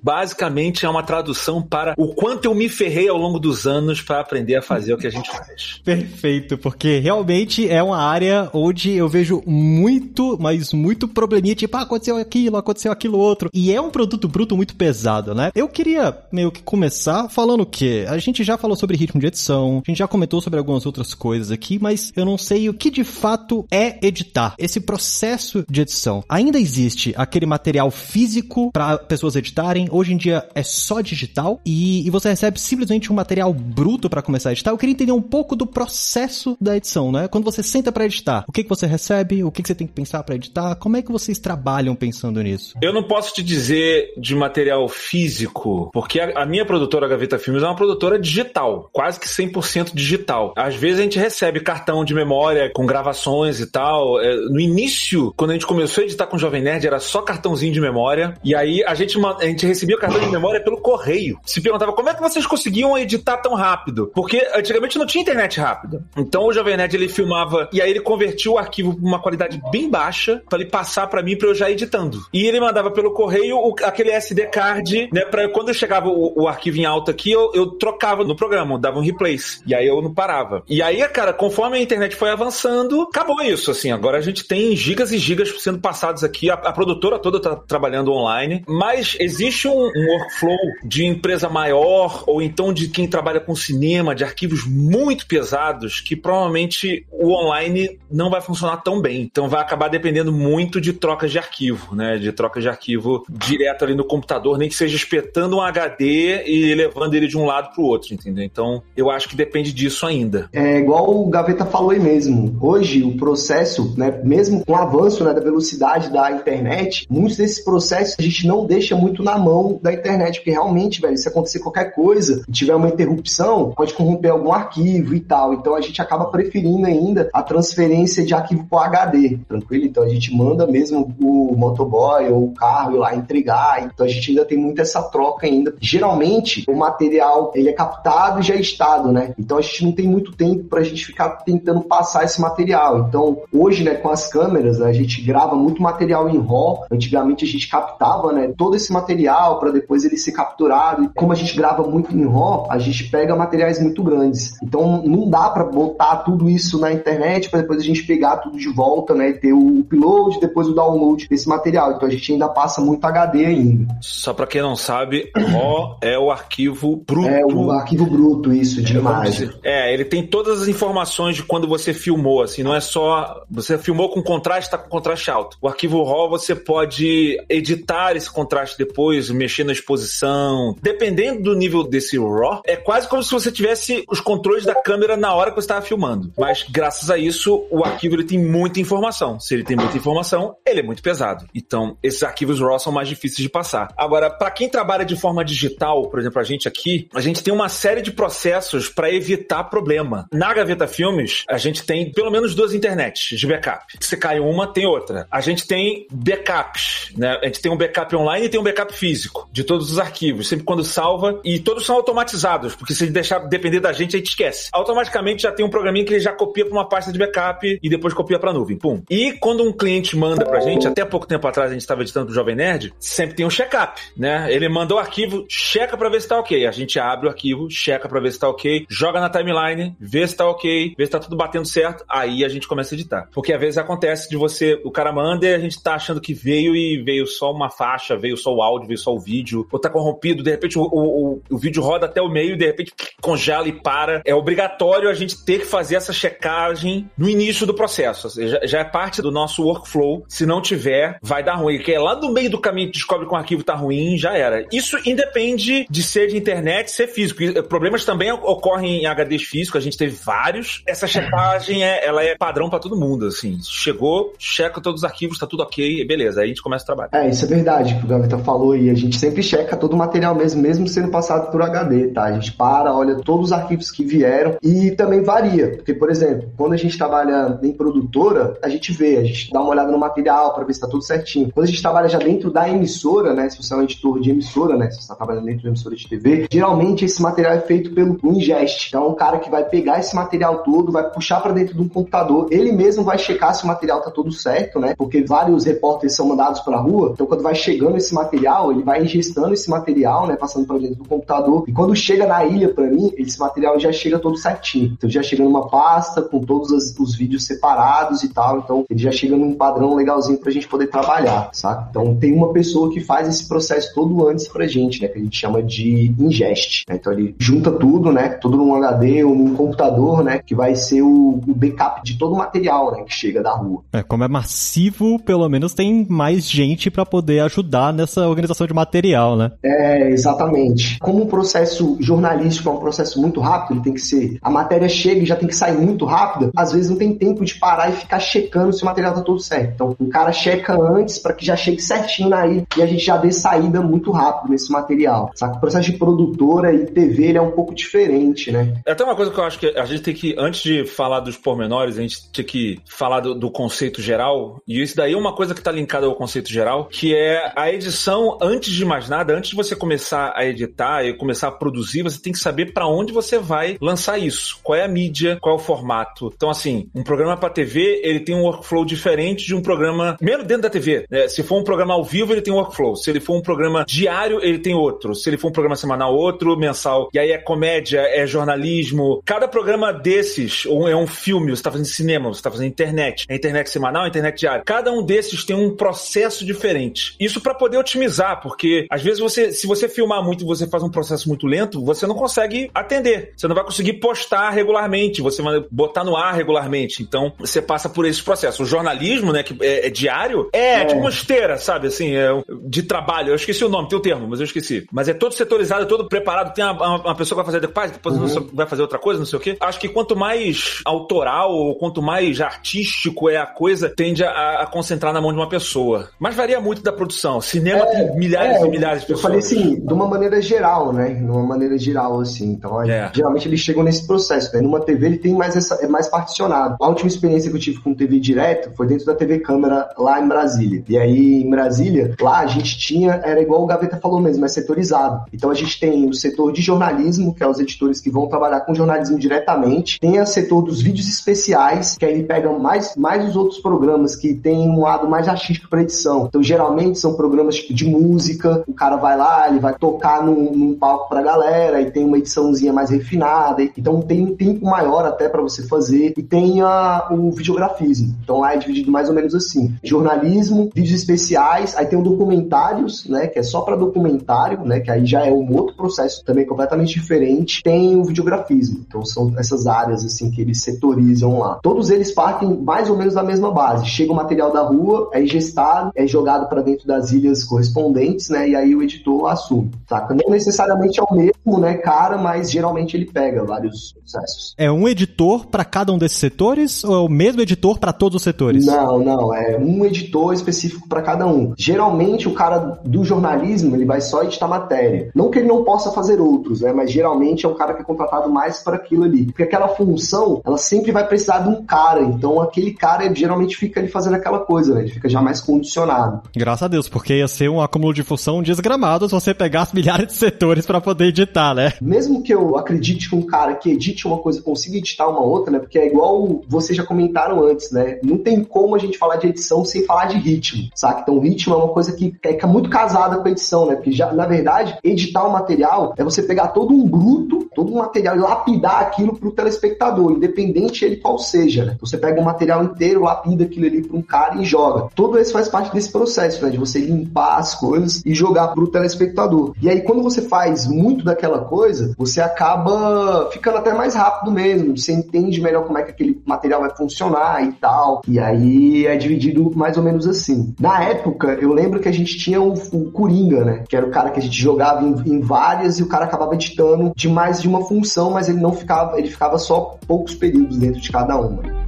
Basicamente 0.00 0.86
é 0.86 0.88
uma 0.88 1.02
tradução 1.02 1.60
para 1.60 1.92
o 1.98 2.14
quanto 2.14 2.44
eu 2.44 2.54
me 2.54 2.68
ferrei 2.68 3.08
ao 3.08 3.16
longo 3.16 3.40
dos 3.40 3.66
anos 3.66 4.00
para 4.00 4.20
aprender 4.20 4.54
a 4.54 4.62
fazer 4.62 4.94
o 4.94 4.96
que 4.96 5.08
a 5.08 5.10
gente 5.10 5.28
faz. 5.28 5.80
Perfeito, 5.84 6.56
porque 6.56 7.00
realmente 7.00 7.68
é 7.68 7.82
uma 7.82 7.98
área 7.98 8.48
onde 8.52 8.92
eu 8.92 9.08
vejo 9.08 9.42
muito, 9.44 10.38
mas 10.40 10.72
muito 10.72 11.08
probleminha, 11.08 11.56
tipo, 11.56 11.76
ah, 11.76 11.80
aconteceu 11.80 12.16
aquilo, 12.16 12.58
aconteceu 12.58 12.92
aquilo 12.92 13.18
outro. 13.18 13.50
E 13.52 13.72
é 13.72 13.80
um 13.80 13.90
produto 13.90 14.28
bruto 14.28 14.54
muito 14.54 14.76
pesado, 14.76 15.34
né? 15.34 15.50
Eu 15.52 15.66
queria 15.66 16.16
meio 16.30 16.52
que 16.52 16.62
começar 16.62 17.28
falando 17.28 17.62
o 17.62 17.66
quê? 17.66 18.06
A 18.08 18.18
gente 18.18 18.44
já 18.44 18.56
falou 18.56 18.76
sobre 18.76 18.96
ritmo 18.96 19.20
de 19.20 19.26
edição, 19.26 19.82
a 19.84 19.90
gente 19.90 19.98
já 19.98 20.06
comentou 20.06 20.40
sobre 20.40 20.60
algumas 20.60 20.86
outras 20.86 21.12
coisas 21.12 21.50
aqui, 21.50 21.76
mas 21.82 22.12
eu 22.14 22.24
não 22.24 22.38
sei 22.38 22.68
o 22.68 22.74
que 22.74 22.88
de 22.88 23.02
fato 23.02 23.66
é 23.68 23.98
editar. 24.06 24.54
Esse 24.56 24.78
processo 24.78 25.64
de 25.68 25.80
edição 25.80 26.22
ainda 26.28 26.56
existe 26.56 27.15
aquele 27.16 27.46
material 27.46 27.90
físico 27.90 28.70
para 28.72 28.98
pessoas 28.98 29.36
editarem. 29.36 29.88
Hoje 29.90 30.12
em 30.12 30.16
dia 30.16 30.46
é 30.54 30.62
só 30.62 31.00
digital 31.00 31.60
e, 31.64 32.06
e 32.06 32.10
você 32.10 32.28
recebe 32.28 32.60
simplesmente 32.60 33.12
um 33.12 33.14
material 33.14 33.52
bruto 33.52 34.08
para 34.08 34.22
começar 34.22 34.50
a 34.50 34.52
editar. 34.52 34.70
Eu 34.70 34.78
queria 34.78 34.92
entender 34.92 35.12
um 35.12 35.22
pouco 35.22 35.56
do 35.56 35.66
processo 35.66 36.56
da 36.60 36.76
edição, 36.76 37.10
né? 37.10 37.28
Quando 37.28 37.44
você 37.44 37.62
senta 37.62 37.90
para 37.90 38.04
editar, 38.04 38.44
o 38.46 38.52
que, 38.52 38.62
que 38.62 38.68
você 38.68 38.86
recebe, 38.86 39.42
o 39.42 39.50
que, 39.50 39.62
que 39.62 39.68
você 39.68 39.74
tem 39.74 39.86
que 39.86 39.92
pensar 39.92 40.22
para 40.22 40.34
editar, 40.34 40.74
como 40.76 40.96
é 40.96 41.02
que 41.02 41.12
vocês 41.12 41.38
trabalham 41.38 41.94
pensando 41.94 42.42
nisso? 42.42 42.74
Eu 42.82 42.92
não 42.92 43.02
posso 43.02 43.34
te 43.34 43.42
dizer 43.42 44.12
de 44.16 44.34
material 44.34 44.88
físico, 44.88 45.90
porque 45.92 46.20
a, 46.20 46.42
a 46.42 46.46
minha 46.46 46.64
produtora 46.64 47.08
Gaveta 47.08 47.38
Filmes 47.38 47.62
é 47.62 47.66
uma 47.66 47.76
produtora 47.76 48.18
digital, 48.18 48.88
quase 48.92 49.18
que 49.18 49.26
100% 49.26 49.92
digital. 49.94 50.54
Às 50.56 50.74
vezes 50.74 51.00
a 51.00 51.02
gente 51.02 51.18
recebe 51.18 51.60
cartão 51.60 52.04
de 52.04 52.14
memória 52.14 52.70
com 52.72 52.86
gravações 52.86 53.60
e 53.60 53.66
tal. 53.70 54.20
É, 54.20 54.34
no 54.36 54.60
início, 54.60 55.32
quando 55.36 55.50
a 55.50 55.54
gente 55.54 55.66
começou 55.66 56.02
a 56.02 56.04
editar 56.04 56.26
com 56.26 56.36
o 56.36 56.38
Jovem 56.38 56.62
Nerd, 56.62 56.86
era 56.86 57.00
só 57.06 57.22
cartãozinho 57.22 57.72
de 57.72 57.80
memória. 57.80 58.34
E 58.44 58.54
aí 58.54 58.84
a 58.84 58.94
gente, 58.94 59.18
a 59.24 59.44
gente 59.44 59.66
recebia 59.66 59.96
o 59.96 59.98
cartão 59.98 60.20
de 60.20 60.30
memória 60.30 60.62
pelo 60.62 60.80
correio. 60.80 61.38
Se 61.44 61.60
perguntava 61.60 61.92
como 61.92 62.08
é 62.08 62.14
que 62.14 62.20
vocês 62.22 62.46
conseguiam 62.46 62.96
editar 62.96 63.38
tão 63.38 63.54
rápido? 63.54 64.10
Porque 64.14 64.46
antigamente 64.54 64.98
não 64.98 65.06
tinha 65.06 65.22
internet 65.22 65.60
rápida. 65.60 66.04
Então 66.16 66.46
o 66.46 66.52
Jovem 66.52 66.76
Nerd 66.76 66.94
ele 66.94 67.08
filmava 67.08 67.68
e 67.72 67.80
aí 67.80 67.90
ele 67.90 68.00
convertia 68.00 68.50
o 68.50 68.58
arquivo 68.58 68.94
pra 68.94 69.06
uma 69.06 69.20
qualidade 69.20 69.60
bem 69.70 69.90
baixa 69.90 70.42
para 70.48 70.60
ele 70.60 70.70
passar 70.70 71.06
para 71.06 71.22
mim 71.22 71.36
para 71.36 71.48
eu 71.48 71.54
já 71.54 71.70
editando. 71.70 72.24
E 72.32 72.46
ele 72.46 72.60
mandava 72.60 72.90
pelo 72.90 73.12
correio 73.12 73.56
o, 73.56 73.74
aquele 73.82 74.10
SD 74.10 74.46
card, 74.46 75.08
né? 75.12 75.22
Para 75.22 75.48
quando 75.48 75.72
chegava 75.74 76.08
o, 76.08 76.42
o, 76.42 76.48
arquivo 76.48 76.78
em 76.78 76.84
alta 76.84 77.10
aqui, 77.10 77.30
eu, 77.30 77.50
eu 77.54 77.66
trocava 77.72 78.24
no 78.24 78.36
programa, 78.36 78.78
dava 78.78 78.98
um 78.98 79.02
replace. 79.02 79.60
E 79.66 79.74
aí 79.74 79.86
eu 79.86 80.00
não 80.02 80.12
parava. 80.12 80.62
E 80.68 80.82
aí, 80.82 81.06
cara, 81.08 81.32
conforme 81.32 81.78
a 81.78 81.80
internet 81.80 82.14
foi 82.16 82.30
avançando, 82.30 83.02
acabou 83.02 83.42
isso. 83.42 83.70
Assim, 83.70 83.90
agora 83.90 84.18
a 84.18 84.20
gente 84.20 84.46
tem 84.46 84.74
gigas 84.76 85.12
e 85.12 85.18
gigas 85.18 85.54
sendo 85.62 85.78
passados 85.78 86.24
aqui. 86.24 86.50
A, 86.50 86.54
a 86.54 86.72
produtora 86.96 87.18
toda 87.18 87.36
está 87.36 87.54
trabalhando 87.54 88.12
online, 88.12 88.64
mas 88.66 89.16
existe 89.20 89.68
um, 89.68 89.86
um, 89.86 90.06
workflow 90.12 90.56
de 90.84 91.04
empresa 91.04 91.48
maior 91.48 92.24
ou 92.26 92.40
então 92.40 92.72
de 92.72 92.88
quem 92.88 93.06
trabalha 93.06 93.40
com 93.40 93.54
cinema, 93.54 94.14
de 94.14 94.24
arquivos 94.24 94.66
muito 94.66 95.26
pesados, 95.26 96.00
que 96.00 96.16
provavelmente 96.16 97.06
o 97.10 97.32
online 97.32 97.98
não 98.10 98.30
vai 98.30 98.40
funcionar 98.40 98.78
tão 98.78 99.00
bem. 99.00 99.22
Então 99.22 99.48
vai 99.48 99.60
acabar 99.60 99.88
dependendo 99.88 100.32
muito 100.32 100.80
de 100.80 100.92
trocas 100.92 101.30
de 101.30 101.38
arquivo, 101.38 101.94
né? 101.94 102.16
De 102.16 102.32
trocas 102.32 102.62
de 102.62 102.68
arquivo 102.68 103.24
direto 103.28 103.84
ali 103.84 103.94
no 103.94 104.04
computador, 104.04 104.58
nem 104.58 104.68
que 104.68 104.74
seja 104.74 104.96
espetando 104.96 105.56
um 105.56 105.60
HD 105.60 106.44
e 106.46 106.74
levando 106.74 107.14
ele 107.14 107.26
de 107.26 107.36
um 107.36 107.44
lado 107.44 107.74
para 107.74 107.82
o 107.82 107.86
outro, 107.86 108.14
entendeu? 108.14 108.44
Então 108.44 108.82
eu 108.96 109.10
acho 109.10 109.28
que 109.28 109.36
depende 109.36 109.72
disso 109.72 110.06
ainda. 110.06 110.48
É 110.52 110.78
igual 110.78 111.10
o 111.10 111.28
Gaveta 111.28 111.66
falou 111.66 111.90
aí 111.90 112.00
mesmo. 112.00 112.56
Hoje 112.60 113.02
o 113.02 113.16
processo, 113.16 113.94
né, 113.96 114.20
mesmo 114.24 114.64
com 114.64 114.72
o 114.72 114.76
avanço 114.76 115.24
né, 115.24 115.32
da 115.34 115.40
velocidade 115.40 116.10
da 116.10 116.30
internet, 116.30 116.85
internet, 116.86 117.06
muitos 117.10 117.36
desses 117.36 117.62
processos 117.62 118.16
a 118.18 118.22
gente 118.22 118.46
não 118.46 118.64
deixa 118.64 118.96
muito 118.96 119.22
na 119.22 119.38
mão 119.38 119.78
da 119.82 119.92
internet, 119.92 120.36
porque 120.36 120.50
realmente, 120.50 121.00
velho, 121.00 121.16
se 121.16 121.28
acontecer 121.28 121.58
qualquer 121.58 121.92
coisa, 121.92 122.42
tiver 122.50 122.74
uma 122.74 122.88
interrupção, 122.88 123.72
pode 123.76 123.94
corromper 123.94 124.30
algum 124.30 124.52
arquivo 124.52 125.14
e 125.14 125.20
tal. 125.20 125.54
Então 125.54 125.74
a 125.74 125.80
gente 125.80 126.00
acaba 126.00 126.26
preferindo 126.26 126.86
ainda 126.86 127.28
a 127.32 127.42
transferência 127.42 128.24
de 128.24 128.34
arquivo 128.34 128.66
para 128.68 128.86
HD, 128.86 129.38
tranquilo? 129.48 129.84
Então 129.84 130.02
a 130.02 130.08
gente 130.08 130.34
manda 130.34 130.66
mesmo 130.66 131.14
o 131.20 131.54
motoboy 131.56 132.28
ou 132.30 132.44
o 132.46 132.54
carro 132.54 132.94
ir 132.94 132.98
lá 132.98 133.14
entregar. 133.14 133.84
Então 133.84 134.06
a 134.06 134.08
gente 134.08 134.30
ainda 134.30 134.44
tem 134.44 134.58
muito 134.58 134.80
essa 134.80 135.02
troca 135.02 135.46
ainda. 135.46 135.74
Geralmente 135.80 136.64
o 136.68 136.74
material 136.74 137.52
ele 137.54 137.68
é 137.68 137.72
captado 137.72 138.40
e 138.40 138.42
já 138.42 138.54
é 138.54 138.60
estado, 138.60 139.12
né? 139.12 139.34
Então 139.38 139.58
a 139.58 139.60
gente 139.60 139.84
não 139.84 139.92
tem 139.92 140.06
muito 140.06 140.32
tempo 140.32 140.64
para 140.64 140.80
a 140.80 140.84
gente 140.84 141.04
ficar 141.04 141.30
tentando 141.44 141.82
passar 141.82 142.24
esse 142.24 142.40
material. 142.40 143.06
Então 143.08 143.42
hoje, 143.52 143.82
né, 143.82 143.94
com 143.94 144.08
as 144.08 144.28
câmeras, 144.28 144.80
a 144.80 144.92
gente 144.92 145.22
grava 145.22 145.54
muito 145.54 145.82
material 145.82 146.28
em 146.28 146.38
RAW 146.38 146.75
Antigamente 146.90 147.44
a 147.44 147.48
gente 147.48 147.68
captava 147.68 148.32
né, 148.32 148.52
todo 148.56 148.76
esse 148.76 148.92
material 148.92 149.58
para 149.58 149.70
depois 149.70 150.04
ele 150.04 150.16
ser 150.16 150.32
capturado. 150.32 151.04
E 151.04 151.08
como 151.08 151.32
a 151.32 151.34
gente 151.34 151.56
grava 151.56 151.82
muito 151.82 152.16
em 152.16 152.26
RAW, 152.26 152.66
a 152.70 152.78
gente 152.78 153.04
pega 153.04 153.34
materiais 153.36 153.80
muito 153.80 154.02
grandes. 154.02 154.54
Então 154.62 155.02
não 155.04 155.28
dá 155.28 155.50
para 155.50 155.64
botar 155.64 156.16
tudo 156.18 156.48
isso 156.48 156.78
na 156.78 156.92
internet 156.92 157.50
para 157.50 157.60
depois 157.60 157.80
a 157.80 157.84
gente 157.84 158.04
pegar 158.04 158.38
tudo 158.38 158.58
de 158.58 158.68
volta, 158.68 159.14
né, 159.14 159.30
e 159.30 159.34
ter 159.34 159.52
o 159.52 159.80
upload, 159.80 160.40
depois 160.40 160.68
o 160.68 160.74
download 160.74 161.28
desse 161.28 161.48
material. 161.48 161.92
Então 161.92 162.08
a 162.08 162.10
gente 162.10 162.32
ainda 162.32 162.48
passa 162.48 162.80
muito 162.80 163.04
HD 163.04 163.46
ainda. 163.46 163.96
Só 164.00 164.32
para 164.32 164.46
quem 164.46 164.62
não 164.62 164.76
sabe, 164.76 165.30
RAW 165.36 165.98
é 166.00 166.18
o 166.18 166.30
arquivo 166.30 167.02
bruto. 167.06 167.28
É 167.28 167.44
o 167.44 167.70
arquivo 167.70 168.06
bruto 168.06 168.52
isso 168.52 168.82
de 168.82 168.96
é, 168.96 169.00
imagem. 169.00 169.50
É, 169.64 169.92
ele 169.92 170.04
tem 170.04 170.26
todas 170.26 170.62
as 170.62 170.68
informações 170.68 171.36
de 171.36 171.42
quando 171.42 171.66
você 171.66 171.92
filmou, 171.92 172.42
assim, 172.42 172.62
não 172.62 172.74
é 172.74 172.80
só 172.80 173.44
você 173.50 173.78
filmou 173.78 174.10
com 174.10 174.22
contraste, 174.22 174.70
tá 174.70 174.78
com 174.78 174.88
contraste 174.88 175.30
alto. 175.30 175.56
O 175.60 175.68
arquivo 175.68 176.02
RAW 176.02 176.28
você 176.28 176.54
pode 176.66 177.38
editar 177.48 178.16
esse 178.16 178.28
contraste 178.28 178.76
depois, 178.76 179.30
mexer 179.30 179.64
na 179.64 179.72
exposição. 179.72 180.76
Dependendo 180.82 181.42
do 181.42 181.54
nível 181.54 181.84
desse 181.84 182.18
RAW, 182.18 182.62
é 182.66 182.74
quase 182.76 183.08
como 183.08 183.22
se 183.22 183.30
você 183.30 183.52
tivesse 183.52 184.04
os 184.08 184.20
controles 184.20 184.64
da 184.64 184.74
câmera 184.74 185.16
na 185.16 185.32
hora 185.32 185.50
que 185.50 185.56
você 185.56 185.64
estava 185.64 185.86
filmando. 185.86 186.32
Mas 186.36 186.66
graças 186.68 187.08
a 187.08 187.16
isso, 187.16 187.66
o 187.70 187.84
arquivo 187.84 188.16
ele 188.16 188.24
tem 188.24 188.38
muita 188.38 188.80
informação. 188.80 189.38
Se 189.38 189.54
ele 189.54 189.62
tem 189.62 189.76
muita 189.76 189.96
informação, 189.96 190.56
ele 190.66 190.80
é 190.80 190.82
muito 190.82 191.02
pesado. 191.02 191.46
Então, 191.54 191.96
esses 192.02 192.22
arquivos 192.22 192.60
RAW 192.60 192.78
são 192.80 192.92
mais 192.92 193.08
difíceis 193.08 193.42
de 193.42 193.48
passar. 193.48 193.94
Agora, 193.96 194.28
para 194.28 194.50
quem 194.50 194.68
trabalha 194.68 195.04
de 195.04 195.14
forma 195.14 195.44
digital, 195.44 196.10
por 196.10 196.18
exemplo, 196.18 196.40
a 196.40 196.44
gente 196.44 196.66
aqui, 196.66 197.08
a 197.14 197.20
gente 197.20 197.42
tem 197.42 197.54
uma 197.54 197.68
série 197.68 198.02
de 198.02 198.10
processos 198.10 198.88
para 198.88 199.12
evitar 199.12 199.64
problema. 199.64 200.26
Na 200.32 200.52
Gaveta 200.52 200.88
Filmes, 200.88 201.44
a 201.48 201.58
gente 201.58 201.84
tem 201.84 202.10
pelo 202.10 202.30
menos 202.30 202.54
duas 202.54 202.74
internets 202.74 203.38
de 203.38 203.46
backup. 203.46 203.84
Se 204.00 204.16
cai 204.16 204.40
uma, 204.40 204.66
tem 204.66 204.86
outra. 204.86 205.28
A 205.30 205.40
gente 205.40 205.66
tem 205.66 206.06
backup 206.10 206.45
backups, 206.46 207.12
né? 207.16 207.38
A 207.42 207.46
gente 207.46 207.60
tem 207.60 207.72
um 207.72 207.76
backup 207.76 208.14
online 208.14 208.46
e 208.46 208.48
tem 208.48 208.60
um 208.60 208.62
backup 208.62 208.92
físico 208.92 209.48
de 209.52 209.64
todos 209.64 209.90
os 209.90 209.98
arquivos, 209.98 210.48
sempre 210.48 210.64
quando 210.64 210.84
salva, 210.84 211.40
e 211.44 211.58
todos 211.58 211.84
são 211.84 211.96
automatizados, 211.96 212.74
porque 212.76 212.94
se 212.94 213.06
deixar 213.10 213.40
depender 213.40 213.80
da 213.80 213.92
gente, 213.92 214.16
a 214.16 214.18
gente 214.18 214.28
esquece. 214.28 214.68
Automaticamente 214.72 215.42
já 215.42 215.52
tem 215.52 215.64
um 215.64 215.70
programinha 215.70 216.04
que 216.04 216.12
ele 216.12 216.20
já 216.20 216.32
copia 216.32 216.64
para 216.64 216.72
uma 216.72 216.88
pasta 216.88 217.12
de 217.12 217.18
backup 217.18 217.78
e 217.82 217.88
depois 217.88 218.14
copia 218.14 218.38
para 218.38 218.52
nuvem, 218.52 218.76
pum. 218.76 219.02
E 219.10 219.32
quando 219.32 219.62
um 219.62 219.72
cliente 219.72 220.16
manda 220.16 220.44
pra 220.44 220.60
gente, 220.60 220.86
até 220.86 221.04
pouco 221.04 221.26
tempo 221.26 221.46
atrás 221.46 221.70
a 221.70 221.72
gente 221.72 221.82
estava 221.82 222.02
editando 222.02 222.26
pro 222.26 222.34
Jovem 222.34 222.54
Nerd, 222.54 222.94
sempre 222.98 223.34
tem 223.34 223.46
um 223.46 223.50
check-up, 223.50 224.00
né? 224.16 224.52
Ele 224.52 224.68
mandou 224.68 224.98
o 224.98 225.00
arquivo, 225.00 225.44
checa 225.48 225.96
para 225.96 226.08
ver 226.08 226.20
se 226.20 226.28
tá 226.28 226.38
ok. 226.38 226.66
A 226.66 226.70
gente 226.70 226.98
abre 226.98 227.26
o 227.26 227.30
arquivo, 227.30 227.68
checa 227.70 228.08
para 228.08 228.20
ver 228.20 228.32
se 228.32 228.38
tá 228.38 228.48
ok, 228.48 228.86
joga 228.88 229.20
na 229.20 229.28
timeline, 229.28 229.96
vê 229.98 230.26
se 230.26 230.36
tá 230.36 230.48
ok, 230.48 230.94
vê 230.96 231.04
se 231.04 231.10
tá 231.10 231.18
tudo 231.18 231.36
batendo 231.36 231.66
certo, 231.66 232.04
aí 232.08 232.44
a 232.44 232.48
gente 232.48 232.68
começa 232.68 232.94
a 232.94 232.96
editar. 232.96 233.28
Porque 233.32 233.52
às 233.52 233.60
vezes 233.60 233.78
acontece 233.78 234.28
de 234.28 234.36
você, 234.36 234.80
o 234.84 234.90
cara 234.90 235.12
manda 235.12 235.46
e 235.46 235.54
a 235.54 235.58
gente 235.58 235.82
tá 235.82 235.94
achando 235.94 236.20
que 236.20 236.35
veio 236.36 236.74
e 236.76 237.02
veio 237.02 237.26
só 237.26 237.52
uma 237.52 237.70
faixa, 237.70 238.16
veio 238.16 238.36
só 238.36 238.54
o 238.54 238.62
áudio, 238.62 238.88
veio 238.88 238.98
só 238.98 239.14
o 239.14 239.20
vídeo, 239.20 239.66
ou 239.70 239.78
tá 239.78 239.90
corrompido, 239.90 240.42
de 240.42 240.50
repente 240.50 240.78
o, 240.78 240.82
o, 240.82 241.42
o 241.50 241.58
vídeo 241.58 241.82
roda 241.82 242.06
até 242.06 242.20
o 242.20 242.28
meio 242.28 242.54
e 242.54 242.56
de 242.56 242.66
repente 242.66 242.92
congela 243.20 243.68
e 243.68 243.72
para. 243.72 244.22
É 244.24 244.34
obrigatório 244.34 245.08
a 245.08 245.14
gente 245.14 245.44
ter 245.44 245.60
que 245.60 245.66
fazer 245.66 245.96
essa 245.96 246.12
checagem 246.12 247.10
no 247.16 247.28
início 247.28 247.66
do 247.66 247.74
processo. 247.74 248.28
Já, 248.48 248.60
já 248.64 248.78
é 248.80 248.84
parte 248.84 249.22
do 249.22 249.30
nosso 249.30 249.62
workflow. 249.62 250.24
Se 250.28 250.46
não 250.46 250.60
tiver, 250.60 251.18
vai 251.22 251.42
dar 251.42 251.54
ruim. 251.54 251.78
Que 251.78 251.92
é 251.92 251.98
lá 251.98 252.18
no 252.18 252.32
meio 252.32 252.50
do 252.50 252.60
caminho 252.60 252.88
que 252.88 252.94
descobre 252.94 253.26
que 253.26 253.32
o 253.32 253.36
arquivo 253.36 253.62
tá 253.62 253.74
ruim, 253.74 254.16
já 254.16 254.36
era. 254.36 254.66
Isso 254.72 254.98
independe 255.04 255.86
de 255.88 256.02
ser 256.02 256.28
de 256.28 256.36
internet, 256.36 256.90
ser 256.90 257.08
físico. 257.08 257.40
Problemas 257.64 258.04
também 258.04 258.30
ocorrem 258.32 259.02
em 259.02 259.06
HDs 259.06 259.42
físicos, 259.42 259.80
a 259.80 259.84
gente 259.84 259.96
teve 259.96 260.16
vários. 260.24 260.82
Essa 260.86 261.06
checagem 261.06 261.84
é, 261.84 262.04
ela 262.04 262.22
é 262.22 262.36
padrão 262.36 262.68
para 262.68 262.78
todo 262.78 262.96
mundo, 262.96 263.26
assim. 263.26 263.58
Chegou, 263.62 264.34
checa 264.38 264.80
todos 264.80 265.00
os 265.00 265.04
arquivos, 265.04 265.38
tá 265.38 265.46
tudo 265.46 265.62
ok, 265.62 266.04
beleza. 266.04 266.25
Aí 266.36 266.44
a 266.44 266.46
gente 266.46 266.62
começa 266.62 266.84
o 266.84 266.86
trabalho. 266.86 267.10
É, 267.12 267.28
isso 267.28 267.44
é 267.44 267.48
verdade, 267.48 267.94
que 267.96 268.04
o 268.04 268.08
Gaveta 268.08 268.38
falou, 268.38 268.76
e 268.76 268.90
a 268.90 268.94
gente 268.94 269.18
sempre 269.18 269.42
checa 269.42 269.76
todo 269.76 269.92
o 269.92 269.96
material 269.96 270.34
mesmo, 270.34 270.60
mesmo 270.60 270.86
sendo 270.88 271.08
passado 271.08 271.50
por 271.50 271.62
HD, 271.62 272.08
tá? 272.08 272.24
A 272.24 272.32
gente 272.32 272.52
para, 272.52 272.92
olha 272.92 273.16
todos 273.16 273.46
os 273.46 273.52
arquivos 273.52 273.90
que 273.90 274.04
vieram 274.04 274.56
e 274.62 274.90
também 274.92 275.22
varia, 275.22 275.76
porque, 275.76 275.94
por 275.94 276.10
exemplo, 276.10 276.50
quando 276.56 276.72
a 276.72 276.76
gente 276.76 276.96
trabalha 276.96 277.58
em 277.62 277.72
produtora, 277.72 278.56
a 278.62 278.68
gente 278.68 278.92
vê, 278.92 279.18
a 279.18 279.24
gente 279.24 279.52
dá 279.52 279.60
uma 279.60 279.70
olhada 279.70 279.90
no 279.90 279.98
material 279.98 280.54
para 280.54 280.64
ver 280.64 280.74
se 280.74 280.80
tá 280.80 280.88
tudo 280.88 281.02
certinho. 281.02 281.50
Quando 281.52 281.64
a 281.64 281.68
gente 281.68 281.82
trabalha 281.82 282.08
já 282.08 282.18
dentro 282.18 282.50
da 282.50 282.68
emissora, 282.68 283.32
né? 283.34 283.48
Se 283.48 283.62
você 283.62 283.74
é 283.74 283.76
um 283.76 283.82
editor 283.82 284.20
de 284.20 284.30
emissora, 284.30 284.76
né? 284.76 284.90
Se 284.90 284.96
você 284.96 285.02
está 285.02 285.14
trabalhando 285.14 285.46
dentro 285.46 285.62
da 285.62 285.68
emissora 285.68 285.94
de 285.94 286.08
TV, 286.08 286.46
geralmente 286.50 287.04
esse 287.04 287.20
material 287.22 287.54
é 287.54 287.60
feito 287.60 287.92
pelo 287.92 288.18
ingest. 288.24 288.88
Então, 288.88 289.04
é 289.04 289.08
um 289.08 289.14
cara 289.14 289.38
que 289.38 289.50
vai 289.50 289.64
pegar 289.64 289.98
esse 289.98 290.14
material 290.14 290.62
todo, 290.62 290.92
vai 290.92 291.08
puxar 291.10 291.40
para 291.40 291.52
dentro 291.52 291.74
de 291.74 291.80
um 291.80 291.88
computador, 291.88 292.48
ele 292.50 292.72
mesmo 292.72 293.04
vai 293.04 293.18
checar 293.18 293.54
se 293.54 293.64
o 293.64 293.66
material 293.66 294.00
tá 294.00 294.10
todo 294.10 294.32
certo, 294.32 294.78
né? 294.78 294.94
Porque 294.96 295.22
vários 295.22 295.64
repórteres 295.64 296.15
são 296.16 296.26
mandados 296.26 296.60
para 296.60 296.76
a 296.76 296.80
rua, 296.80 297.10
então 297.12 297.26
quando 297.26 297.42
vai 297.42 297.54
chegando 297.54 297.96
esse 297.96 298.14
material, 298.14 298.72
ele 298.72 298.82
vai 298.82 299.02
ingestando 299.02 299.52
esse 299.52 299.68
material, 299.68 300.26
né? 300.26 300.36
Passando 300.36 300.66
para 300.66 300.78
dentro 300.78 300.96
do 300.96 301.08
computador. 301.08 301.64
E 301.66 301.72
quando 301.72 301.94
chega 301.94 302.26
na 302.26 302.44
ilha 302.44 302.72
para 302.72 302.86
mim, 302.86 303.12
esse 303.16 303.38
material 303.38 303.78
já 303.78 303.92
chega 303.92 304.18
todo 304.18 304.36
certinho. 304.36 304.92
Então, 304.96 305.08
já 305.08 305.22
chega 305.22 305.42
numa 305.42 305.68
pasta 305.68 306.22
com 306.22 306.40
todos 306.40 306.70
os, 306.70 306.98
os 306.98 307.16
vídeos 307.16 307.44
separados 307.46 308.22
e 308.22 308.28
tal. 308.28 308.58
Então, 308.58 308.84
ele 308.88 309.00
já 309.00 309.12
chega 309.12 309.36
num 309.36 309.54
padrão 309.54 309.94
legalzinho 309.94 310.38
pra 310.38 310.50
gente 310.50 310.68
poder 310.68 310.88
trabalhar, 310.88 311.50
sabe? 311.52 311.86
Então, 311.90 312.14
tem 312.16 312.32
uma 312.32 312.52
pessoa 312.52 312.90
que 312.90 313.00
faz 313.00 313.28
esse 313.28 313.46
processo 313.48 313.94
todo 313.94 314.28
antes 314.28 314.48
pra 314.48 314.66
gente, 314.66 315.02
né? 315.02 315.08
Que 315.08 315.18
a 315.18 315.22
gente 315.22 315.36
chama 315.36 315.62
de 315.62 316.14
ingest. 316.18 316.84
Né? 316.88 316.96
Então, 316.96 317.12
ele 317.12 317.34
junta 317.38 317.70
tudo, 317.70 318.12
né? 318.12 318.28
Tudo 318.28 318.56
num 318.56 318.74
HD 318.74 319.24
ou 319.24 319.34
num 319.34 319.54
computador, 319.54 320.22
né? 320.22 320.38
Que 320.38 320.54
vai 320.54 320.74
ser 320.74 321.02
o, 321.02 321.40
o 321.46 321.54
backup 321.54 322.02
de 322.04 322.18
todo 322.18 322.34
o 322.34 322.38
material, 322.38 322.92
né? 322.92 323.02
Que 323.02 323.12
chega 323.12 323.42
da 323.42 323.52
rua. 323.52 323.82
É, 323.92 324.02
como 324.02 324.24
é 324.24 324.28
massivo, 324.28 325.18
pelo 325.20 325.48
menos 325.48 325.74
tem 325.74 326.05
mais 326.08 326.48
gente 326.48 326.90
para 326.90 327.04
poder 327.04 327.40
ajudar 327.40 327.92
nessa 327.92 328.28
organização 328.28 328.66
de 328.66 328.74
material, 328.74 329.36
né? 329.36 329.52
É, 329.62 330.10
exatamente. 330.10 330.98
Como 330.98 331.22
um 331.22 331.26
processo 331.26 331.96
jornalístico 332.00 332.68
é 332.68 332.72
um 332.72 332.78
processo 332.78 333.20
muito 333.20 333.40
rápido, 333.40 333.76
ele 333.76 333.84
tem 333.84 333.94
que 333.94 334.00
ser. 334.00 334.38
A 334.42 334.50
matéria 334.50 334.88
chega 334.88 335.22
e 335.22 335.26
já 335.26 335.36
tem 335.36 335.48
que 335.48 335.56
sair 335.56 335.76
muito 335.76 336.04
rápido, 336.04 336.50
às 336.56 336.72
vezes 336.72 336.90
não 336.90 336.96
tem 336.96 337.14
tempo 337.14 337.44
de 337.44 337.54
parar 337.54 337.90
e 337.90 337.92
ficar 337.92 338.20
checando 338.20 338.72
se 338.72 338.82
o 338.82 338.86
material 338.86 339.14
tá 339.14 339.22
todo 339.22 339.40
certo. 339.40 339.72
Então, 339.74 339.96
o 339.98 340.08
cara 340.08 340.32
checa 340.32 340.76
antes 340.80 341.18
para 341.18 341.32
que 341.32 341.44
já 341.44 341.56
chegue 341.56 341.80
certinho 341.80 342.34
aí 342.34 342.64
e 342.76 342.82
a 342.82 342.86
gente 342.86 343.04
já 343.04 343.16
dê 343.16 343.32
saída 343.32 343.80
muito 343.80 344.10
rápido 344.10 344.50
nesse 344.50 344.70
material. 344.70 345.30
Saca? 345.34 345.56
O 345.56 345.60
processo 345.60 345.90
de 345.90 345.98
produtora 345.98 346.72
e 346.72 346.86
TV 346.86 347.26
ele 347.26 347.38
é 347.38 347.42
um 347.42 347.52
pouco 347.52 347.74
diferente, 347.74 348.50
né? 348.50 348.74
É 348.86 348.92
até 348.92 349.04
uma 349.04 349.16
coisa 349.16 349.30
que 349.30 349.38
eu 349.38 349.44
acho 349.44 349.58
que 349.58 349.66
a 349.66 349.84
gente 349.84 350.02
tem 350.02 350.14
que, 350.14 350.34
antes 350.38 350.62
de 350.62 350.84
falar 350.84 351.20
dos 351.20 351.36
pormenores, 351.36 351.98
a 351.98 352.02
gente 352.02 352.30
tem 352.30 352.44
que 352.44 352.80
falar 352.86 353.20
do, 353.20 353.34
do 353.34 353.50
conceito 353.50 354.00
geral. 354.00 354.60
E 354.66 354.82
isso 354.82 354.96
daí 354.96 355.12
é 355.12 355.16
uma 355.16 355.34
coisa 355.34 355.54
que 355.54 355.62
tá 355.62 355.72
linkada 355.72 355.95
ao 356.04 356.14
conceito 356.14 356.50
geral, 356.52 356.86
que 356.86 357.14
é 357.14 357.52
a 357.56 357.72
edição, 357.72 358.38
antes 358.42 358.72
de 358.72 358.84
mais 358.84 359.08
nada, 359.08 359.34
antes 359.34 359.50
de 359.50 359.56
você 359.56 359.74
começar 359.74 360.32
a 360.34 360.44
editar 360.44 361.04
e 361.04 361.14
começar 361.14 361.48
a 361.48 361.52
produzir, 361.52 362.02
você 362.02 362.20
tem 362.20 362.32
que 362.32 362.38
saber 362.38 362.72
para 362.72 362.86
onde 362.86 363.12
você 363.12 363.38
vai 363.38 363.76
lançar 363.80 364.18
isso. 364.18 364.58
Qual 364.62 364.76
é 364.76 364.84
a 364.84 364.88
mídia, 364.88 365.38
qual 365.40 365.56
é 365.56 365.58
o 365.58 365.62
formato. 365.62 366.32
Então, 366.34 366.50
assim, 366.50 366.88
um 366.94 367.02
programa 367.02 367.36
para 367.36 367.50
TV, 367.50 368.00
ele 368.02 368.20
tem 368.20 368.34
um 368.34 368.42
workflow 368.42 368.84
diferente 368.84 369.44
de 369.46 369.54
um 369.54 369.62
programa, 369.62 370.16
mesmo 370.20 370.44
dentro 370.44 370.62
da 370.62 370.70
TV. 370.70 371.06
Né? 371.10 371.28
Se 371.28 371.42
for 371.42 371.58
um 371.58 371.64
programa 371.64 371.94
ao 371.94 372.04
vivo, 372.04 372.32
ele 372.32 372.42
tem 372.42 372.52
um 372.52 372.56
workflow. 372.56 372.96
Se 372.96 373.10
ele 373.10 373.20
for 373.20 373.36
um 373.36 373.42
programa 373.42 373.84
diário, 373.86 374.40
ele 374.42 374.58
tem 374.58 374.74
outro. 374.74 375.14
Se 375.14 375.28
ele 375.28 375.36
for 375.36 375.48
um 375.48 375.52
programa 375.52 375.76
semanal, 375.76 376.14
outro, 376.14 376.56
mensal. 376.56 377.08
E 377.12 377.18
aí 377.18 377.30
é 377.30 377.38
comédia, 377.38 378.00
é 378.00 378.26
jornalismo. 378.26 379.22
Cada 379.24 379.48
programa 379.48 379.92
desses, 379.92 380.66
ou 380.66 380.88
é 380.88 380.96
um 380.96 381.06
filme, 381.06 381.50
você 381.50 381.62
tá 381.62 381.70
fazendo 381.70 381.86
cinema, 381.86 382.28
você 382.28 382.42
tá 382.42 382.50
fazendo 382.50 382.68
internet. 382.68 383.26
É 383.28 383.34
internet 383.34 383.70
semanal, 383.70 384.04
é 384.04 384.08
internet 384.08 384.38
diária. 384.38 384.62
Cada 384.64 384.92
um 384.92 385.04
desses 385.04 385.44
tem 385.44 385.56
um 385.56 385.74
processo 385.86 386.44
diferente. 386.44 387.14
Isso 387.20 387.40
para 387.40 387.54
poder 387.54 387.78
otimizar, 387.78 388.40
porque 388.40 388.86
às 388.90 389.02
vezes 389.02 389.20
você, 389.20 389.52
se 389.52 389.68
você 389.68 389.88
filmar 389.88 390.22
muito 390.22 390.42
e 390.42 390.46
você 390.46 390.66
faz 390.66 390.82
um 390.82 390.90
processo 390.90 391.28
muito 391.28 391.46
lento, 391.46 391.84
você 391.84 392.08
não 392.08 392.14
consegue 392.16 392.68
atender. 392.74 393.32
Você 393.36 393.46
não 393.46 393.54
vai 393.54 393.64
conseguir 393.64 393.94
postar 393.94 394.50
regularmente, 394.50 395.22
você 395.22 395.40
vai 395.42 395.64
botar 395.70 396.02
no 396.02 396.16
ar 396.16 396.34
regularmente. 396.34 397.04
Então, 397.04 397.32
você 397.38 397.62
passa 397.62 397.88
por 397.88 398.04
esse 398.04 398.20
processo. 398.20 398.64
O 398.64 398.66
jornalismo, 398.66 399.32
né, 399.32 399.44
que 399.44 399.56
é, 399.64 399.86
é 399.86 399.90
diário, 399.90 400.50
é, 400.52 400.80
é, 400.80 400.84
tipo 400.86 400.98
uma 400.98 401.10
esteira, 401.10 401.56
sabe? 401.56 401.86
Assim, 401.86 402.16
é 402.16 402.30
de 402.64 402.82
trabalho. 402.82 403.30
Eu 403.30 403.36
esqueci 403.36 403.64
o 403.64 403.68
nome, 403.68 403.88
tem 403.88 403.98
o 403.98 404.02
termo, 404.02 404.26
mas 404.26 404.40
eu 404.40 404.44
esqueci. 404.44 404.88
Mas 404.90 405.08
é 405.08 405.14
todo 405.14 405.34
setorizado, 405.34 405.82
é 405.82 405.86
todo 405.86 406.08
preparado. 406.08 406.52
Tem 406.52 406.64
uma, 406.64 406.96
uma 406.96 407.14
pessoa 407.14 407.36
que 407.36 407.44
vai 407.44 407.46
fazer 407.46 407.60
depois, 407.60 407.92
depois 407.92 408.16
uhum. 408.16 408.48
vai 408.52 408.66
fazer 408.66 408.82
outra 408.82 408.98
coisa, 408.98 409.20
não 409.20 409.26
sei 409.26 409.38
o 409.38 409.42
quê. 409.42 409.56
Acho 409.60 409.78
que 409.78 409.88
quanto 409.88 410.16
mais 410.16 410.80
autoral 410.84 411.52
ou 411.52 411.76
quanto 411.76 412.02
mais 412.02 412.40
artístico 412.40 413.30
é 413.30 413.36
a 413.36 413.46
coisa, 413.46 413.88
tende 413.88 414.24
a, 414.24 414.62
a 414.62 414.66
concentrar 414.66 415.12
na 415.12 415.20
mão 415.20 415.32
de 415.32 415.38
uma 415.38 415.48
pessoa. 415.48 415.75
Mas 416.18 416.34
varia 416.34 416.60
muito 416.60 416.82
da 416.82 416.92
produção. 416.92 417.40
Cinema 417.40 417.84
é, 417.84 417.86
tem 417.86 418.16
milhares 418.16 418.62
e 418.62 418.68
milhares 418.68 419.00
de 419.02 419.06
pessoas. 419.06 419.18
Eu 419.18 419.22
falei 419.22 419.38
assim, 419.38 419.80
de 419.80 419.92
uma 419.92 420.06
maneira 420.06 420.40
geral, 420.40 420.92
né? 420.92 421.14
De 421.14 421.24
uma 421.24 421.42
maneira 421.42 421.78
geral, 421.78 422.20
assim. 422.20 422.52
Então, 422.52 422.72
geralmente 423.12 423.48
eles 423.48 423.60
chegam 423.60 423.82
nesse 423.82 424.06
processo. 424.06 424.54
Né? 424.54 424.60
Numa 424.60 424.80
TV 424.80 425.06
ele 425.06 425.18
tem 425.18 425.34
mais 425.34 425.56
essa, 425.56 425.76
é 425.76 425.86
mais 425.86 426.08
particionado. 426.08 426.76
A 426.80 426.88
última 426.88 427.08
experiência 427.08 427.50
que 427.50 427.56
eu 427.56 427.60
tive 427.60 427.80
com 427.80 427.94
TV 427.94 428.18
direto 428.18 428.70
foi 428.76 428.86
dentro 428.86 429.06
da 429.06 429.14
TV 429.14 429.38
Câmara 429.40 429.88
lá 429.98 430.20
em 430.20 430.28
Brasília. 430.28 430.82
E 430.88 430.98
aí, 430.98 431.42
em 431.42 431.50
Brasília, 431.50 432.14
lá 432.20 432.40
a 432.40 432.46
gente 432.46 432.78
tinha, 432.78 433.20
era 433.24 433.40
igual 433.40 433.62
o 433.62 433.66
Gaveta 433.66 433.98
falou 433.98 434.20
mesmo, 434.20 434.44
é 434.44 434.48
setorizado. 434.48 435.24
Então 435.32 435.50
a 435.50 435.54
gente 435.54 435.78
tem 435.78 436.08
o 436.08 436.14
setor 436.14 436.52
de 436.52 436.62
jornalismo, 436.62 437.34
que 437.34 437.42
é 437.42 437.48
os 437.48 437.58
editores 437.60 438.00
que 438.00 438.10
vão 438.10 438.26
trabalhar 438.28 438.60
com 438.60 438.74
jornalismo 438.74 439.18
diretamente. 439.18 439.98
Tem 440.00 440.20
o 440.20 440.26
setor 440.26 440.62
dos 440.62 440.80
vídeos 440.80 441.08
especiais, 441.08 441.96
que 441.96 442.04
aí 442.04 442.22
pegam 442.22 442.58
mais, 442.58 442.94
mais 442.96 443.28
os 443.28 443.36
outros 443.36 443.60
programas 443.60 444.16
que 444.16 444.34
tem 444.34 444.68
um 444.68 444.80
lado 444.80 445.08
mais 445.08 445.28
artístico 445.56 445.68
para 445.68 445.82
edição. 445.82 446.26
Então, 446.26 446.42
geralmente 446.42 446.98
são 446.98 447.14
programas 447.14 447.56
tipo 447.56 447.74
de 447.74 447.88
música, 447.88 448.62
o 448.66 448.72
cara 448.72 448.96
vai 448.96 449.16
lá, 449.16 449.48
ele 449.48 449.58
vai 449.58 449.74
tocar 449.74 450.24
num, 450.24 450.52
num 450.52 450.74
palco 450.74 451.08
pra 451.08 451.22
galera 451.22 451.80
e 451.80 451.90
tem 451.90 452.04
uma 452.04 452.18
ediçãozinha 452.18 452.72
mais 452.72 452.90
refinada. 452.90 453.62
Então 453.76 454.00
tem 454.00 454.24
um 454.24 454.34
tempo 454.34 454.66
maior 454.66 455.04
até 455.04 455.28
para 455.28 455.42
você 455.42 455.66
fazer 455.66 456.14
e 456.16 456.22
tem 456.22 456.60
a, 456.60 457.08
o 457.10 457.30
videografismo. 457.30 458.14
Então 458.22 458.40
lá 458.40 458.54
é 458.54 458.56
dividido 458.56 458.90
mais 458.90 459.08
ou 459.08 459.14
menos 459.14 459.34
assim: 459.34 459.74
jornalismo, 459.82 460.70
vídeos 460.74 461.00
especiais, 461.00 461.76
aí 461.76 461.86
tem 461.86 461.98
o 461.98 462.02
documentários, 462.02 463.06
né, 463.08 463.26
que 463.26 463.38
é 463.38 463.42
só 463.42 463.60
para 463.62 463.76
documentário, 463.76 464.64
né, 464.64 464.80
que 464.80 464.90
aí 464.90 465.06
já 465.06 465.26
é 465.26 465.32
um 465.32 465.54
outro 465.54 465.76
processo 465.76 466.24
também 466.24 466.46
completamente 466.46 466.94
diferente. 466.94 467.62
Tem 467.62 467.96
o 467.96 468.04
videografismo. 468.04 468.84
Então 468.86 469.04
são 469.04 469.32
essas 469.38 469.66
áreas 469.66 470.04
assim 470.04 470.30
que 470.30 470.40
eles 470.40 470.62
setorizam 470.62 471.38
lá. 471.38 471.58
Todos 471.62 471.90
eles 471.90 472.12
partem 472.12 472.56
mais 472.56 472.90
ou 472.90 472.96
menos 472.96 473.14
da 473.14 473.22
mesma 473.22 473.50
base. 473.50 473.86
Chega 473.86 474.12
o 474.12 474.16
material 474.16 474.52
da 474.52 474.62
rua, 474.62 475.10
é 475.12 475.24
ingestado, 475.46 475.92
é 475.94 476.06
jogado 476.06 476.48
para 476.48 476.62
dentro 476.62 476.86
das 476.86 477.12
ilhas 477.12 477.44
correspondentes, 477.44 478.28
né, 478.28 478.48
e 478.48 478.56
aí 478.56 478.74
o 478.74 478.82
editor 478.82 479.26
assume. 479.28 479.70
Saca? 479.88 480.14
Não 480.14 480.30
necessariamente 480.30 480.98
é 481.00 481.02
o 481.02 481.14
mesmo, 481.14 481.58
né, 481.58 481.74
cara, 481.74 482.18
mas 482.18 482.50
geralmente 482.50 482.96
ele 482.96 483.06
pega 483.06 483.44
vários 483.44 483.92
processos. 483.92 484.54
É 484.58 484.70
um 484.70 484.88
editor 484.88 485.46
para 485.46 485.64
cada 485.64 485.92
um 485.92 485.98
desses 485.98 486.18
setores 486.18 486.84
ou 486.84 486.94
é 486.94 486.98
o 486.98 487.08
mesmo 487.08 487.40
editor 487.40 487.78
para 487.78 487.92
todos 487.92 488.16
os 488.16 488.22
setores? 488.22 488.66
Não, 488.66 488.98
não, 488.98 489.34
é 489.34 489.56
um 489.58 489.84
editor 489.84 490.32
específico 490.32 490.88
para 490.88 491.02
cada 491.02 491.26
um. 491.26 491.54
Geralmente 491.56 492.28
o 492.28 492.34
cara 492.34 492.80
do 492.84 493.04
jornalismo, 493.04 493.74
ele 493.74 493.84
vai 493.84 494.00
só 494.00 494.22
editar 494.22 494.48
matéria. 494.48 495.10
Não 495.14 495.30
que 495.30 495.38
ele 495.38 495.48
não 495.48 495.64
possa 495.64 495.90
fazer 495.90 496.20
outros, 496.20 496.60
né, 496.60 496.72
mas 496.72 496.90
geralmente 496.90 497.46
é 497.46 497.48
um 497.48 497.54
cara 497.54 497.74
que 497.74 497.82
é 497.82 497.84
contratado 497.84 498.30
mais 498.30 498.60
para 498.62 498.76
aquilo 498.76 499.04
ali. 499.04 499.26
Porque 499.26 499.42
aquela 499.42 499.68
função, 499.68 500.40
ela 500.44 500.58
sempre 500.58 500.92
vai 500.92 501.06
precisar 501.06 501.40
de 501.40 501.48
um 501.48 501.64
cara, 501.64 502.02
então 502.02 502.40
aquele 502.40 502.72
cara 502.72 503.12
geralmente 503.14 503.56
fica 503.56 503.80
ali 503.80 503.88
fazendo 503.88 504.14
aquela 504.14 504.40
coisa, 504.40 504.74
né? 504.74 504.82
Ele 504.82 504.90
fica 504.90 505.08
já 505.08 505.20
mais 505.36 505.40
condicionado. 505.40 506.22
Graças 506.34 506.62
a 506.62 506.68
Deus, 506.68 506.88
porque 506.88 507.14
ia 507.14 507.28
ser 507.28 507.48
um 507.48 507.60
acúmulo 507.60 507.92
de 507.92 508.02
função 508.02 508.42
desgramado 508.42 509.08
se 509.08 509.14
você 509.14 509.34
pegasse 509.34 509.74
milhares 509.76 510.06
de 510.06 510.14
setores 510.14 510.66
para 510.66 510.80
poder 510.80 511.06
editar, 511.06 511.54
né? 511.54 511.72
Mesmo 511.80 512.22
que 512.22 512.32
eu 512.32 512.56
acredite 512.56 513.08
que 513.08 513.16
um 513.16 513.22
cara 513.22 513.54
que 513.54 513.70
edite 513.70 514.06
uma 514.06 514.18
coisa 514.18 514.40
consiga 514.40 514.78
editar 514.78 515.08
uma 515.08 515.20
outra, 515.20 515.52
né? 515.52 515.58
Porque 515.58 515.78
é 515.78 515.86
igual 515.86 516.42
vocês 516.48 516.76
já 516.76 516.84
comentaram 516.84 517.44
antes, 517.44 517.70
né? 517.70 517.98
Não 518.02 518.18
tem 518.18 518.42
como 518.42 518.74
a 518.74 518.78
gente 518.78 518.98
falar 518.98 519.16
de 519.16 519.28
edição 519.28 519.64
sem 519.64 519.84
falar 519.84 520.06
de 520.06 520.18
ritmo, 520.18 520.68
sabe? 520.74 521.02
Então, 521.02 521.16
o 521.16 521.20
ritmo 521.20 521.54
é 521.54 521.58
uma 521.58 521.68
coisa 521.68 521.92
que 521.92 522.14
é 522.22 522.46
muito 522.46 522.70
casada 522.70 523.18
com 523.18 523.28
a 523.28 523.30
edição, 523.30 523.66
né? 523.66 523.74
Porque 523.74 523.92
já, 523.92 524.12
na 524.12 524.26
verdade, 524.26 524.78
editar 524.82 525.26
um 525.26 525.32
material 525.32 525.94
é 525.96 526.04
você 526.04 526.22
pegar 526.22 526.48
todo 526.48 526.72
um 526.72 526.86
bruto, 526.86 527.48
todo 527.54 527.72
um 527.72 527.78
material 527.78 528.16
e 528.16 528.20
lapidar 528.20 528.80
aquilo 528.80 529.16
pro 529.16 529.30
telespectador, 529.30 530.12
independente 530.12 530.84
ele 530.84 530.96
qual 530.96 531.18
seja, 531.18 531.64
né? 531.64 531.76
Você 531.80 531.98
pega 531.98 532.20
um 532.20 532.24
material 532.24 532.64
inteiro, 532.64 533.02
lapida 533.02 533.44
aquilo 533.44 533.66
ali 533.66 533.82
para 533.82 533.96
um 533.96 534.02
cara 534.02 534.40
e 534.40 534.44
joga. 534.44 534.88
Tudo 534.94 535.18
isso 535.26 535.32
faz 535.32 535.48
parte 535.48 535.72
desse 535.72 535.90
processo, 535.90 536.44
né? 536.44 536.50
De 536.50 536.58
você 536.58 536.78
limpar 536.78 537.38
as 537.38 537.54
coisas 537.54 538.02
e 538.04 538.14
jogar 538.14 538.48
pro 538.48 538.68
telespectador. 538.68 539.52
E 539.60 539.68
aí, 539.68 539.82
quando 539.82 540.02
você 540.02 540.22
faz 540.22 540.66
muito 540.66 541.04
daquela 541.04 541.40
coisa, 541.40 541.94
você 541.98 542.20
acaba 542.20 543.28
ficando 543.32 543.58
até 543.58 543.74
mais 543.74 543.94
rápido 543.94 544.30
mesmo. 544.30 544.76
Você 544.76 544.92
entende 544.92 545.40
melhor 545.40 545.64
como 545.64 545.78
é 545.78 545.82
que 545.82 545.90
aquele 545.90 546.20
material 546.24 546.60
vai 546.60 546.70
funcionar 546.74 547.44
e 547.44 547.52
tal. 547.52 548.02
E 548.06 548.18
aí 548.18 548.86
é 548.86 548.96
dividido 548.96 549.50
mais 549.54 549.76
ou 549.76 549.82
menos 549.82 550.06
assim. 550.06 550.54
Na 550.58 550.82
época, 550.82 551.38
eu 551.40 551.52
lembro 551.52 551.80
que 551.80 551.88
a 551.88 551.92
gente 551.92 552.16
tinha 552.16 552.40
o, 552.40 552.54
o 552.72 552.90
Coringa, 552.90 553.44
né? 553.44 553.64
Que 553.68 553.76
era 553.76 553.86
o 553.86 553.90
cara 553.90 554.10
que 554.10 554.20
a 554.20 554.22
gente 554.22 554.40
jogava 554.40 554.84
em, 554.84 554.94
em 555.06 555.20
várias 555.20 555.78
e 555.78 555.82
o 555.82 555.88
cara 555.88 556.04
acabava 556.04 556.34
editando 556.34 556.92
de 556.94 557.08
mais 557.08 557.42
de 557.42 557.48
uma 557.48 557.64
função, 557.64 558.10
mas 558.10 558.28
ele 558.28 558.40
não 558.40 558.52
ficava, 558.52 558.98
ele 558.98 559.08
ficava 559.08 559.38
só 559.38 559.76
poucos 559.86 560.14
períodos 560.14 560.56
dentro 560.56 560.80
de 560.80 560.90
cada 560.90 561.16
uma. 561.16 561.65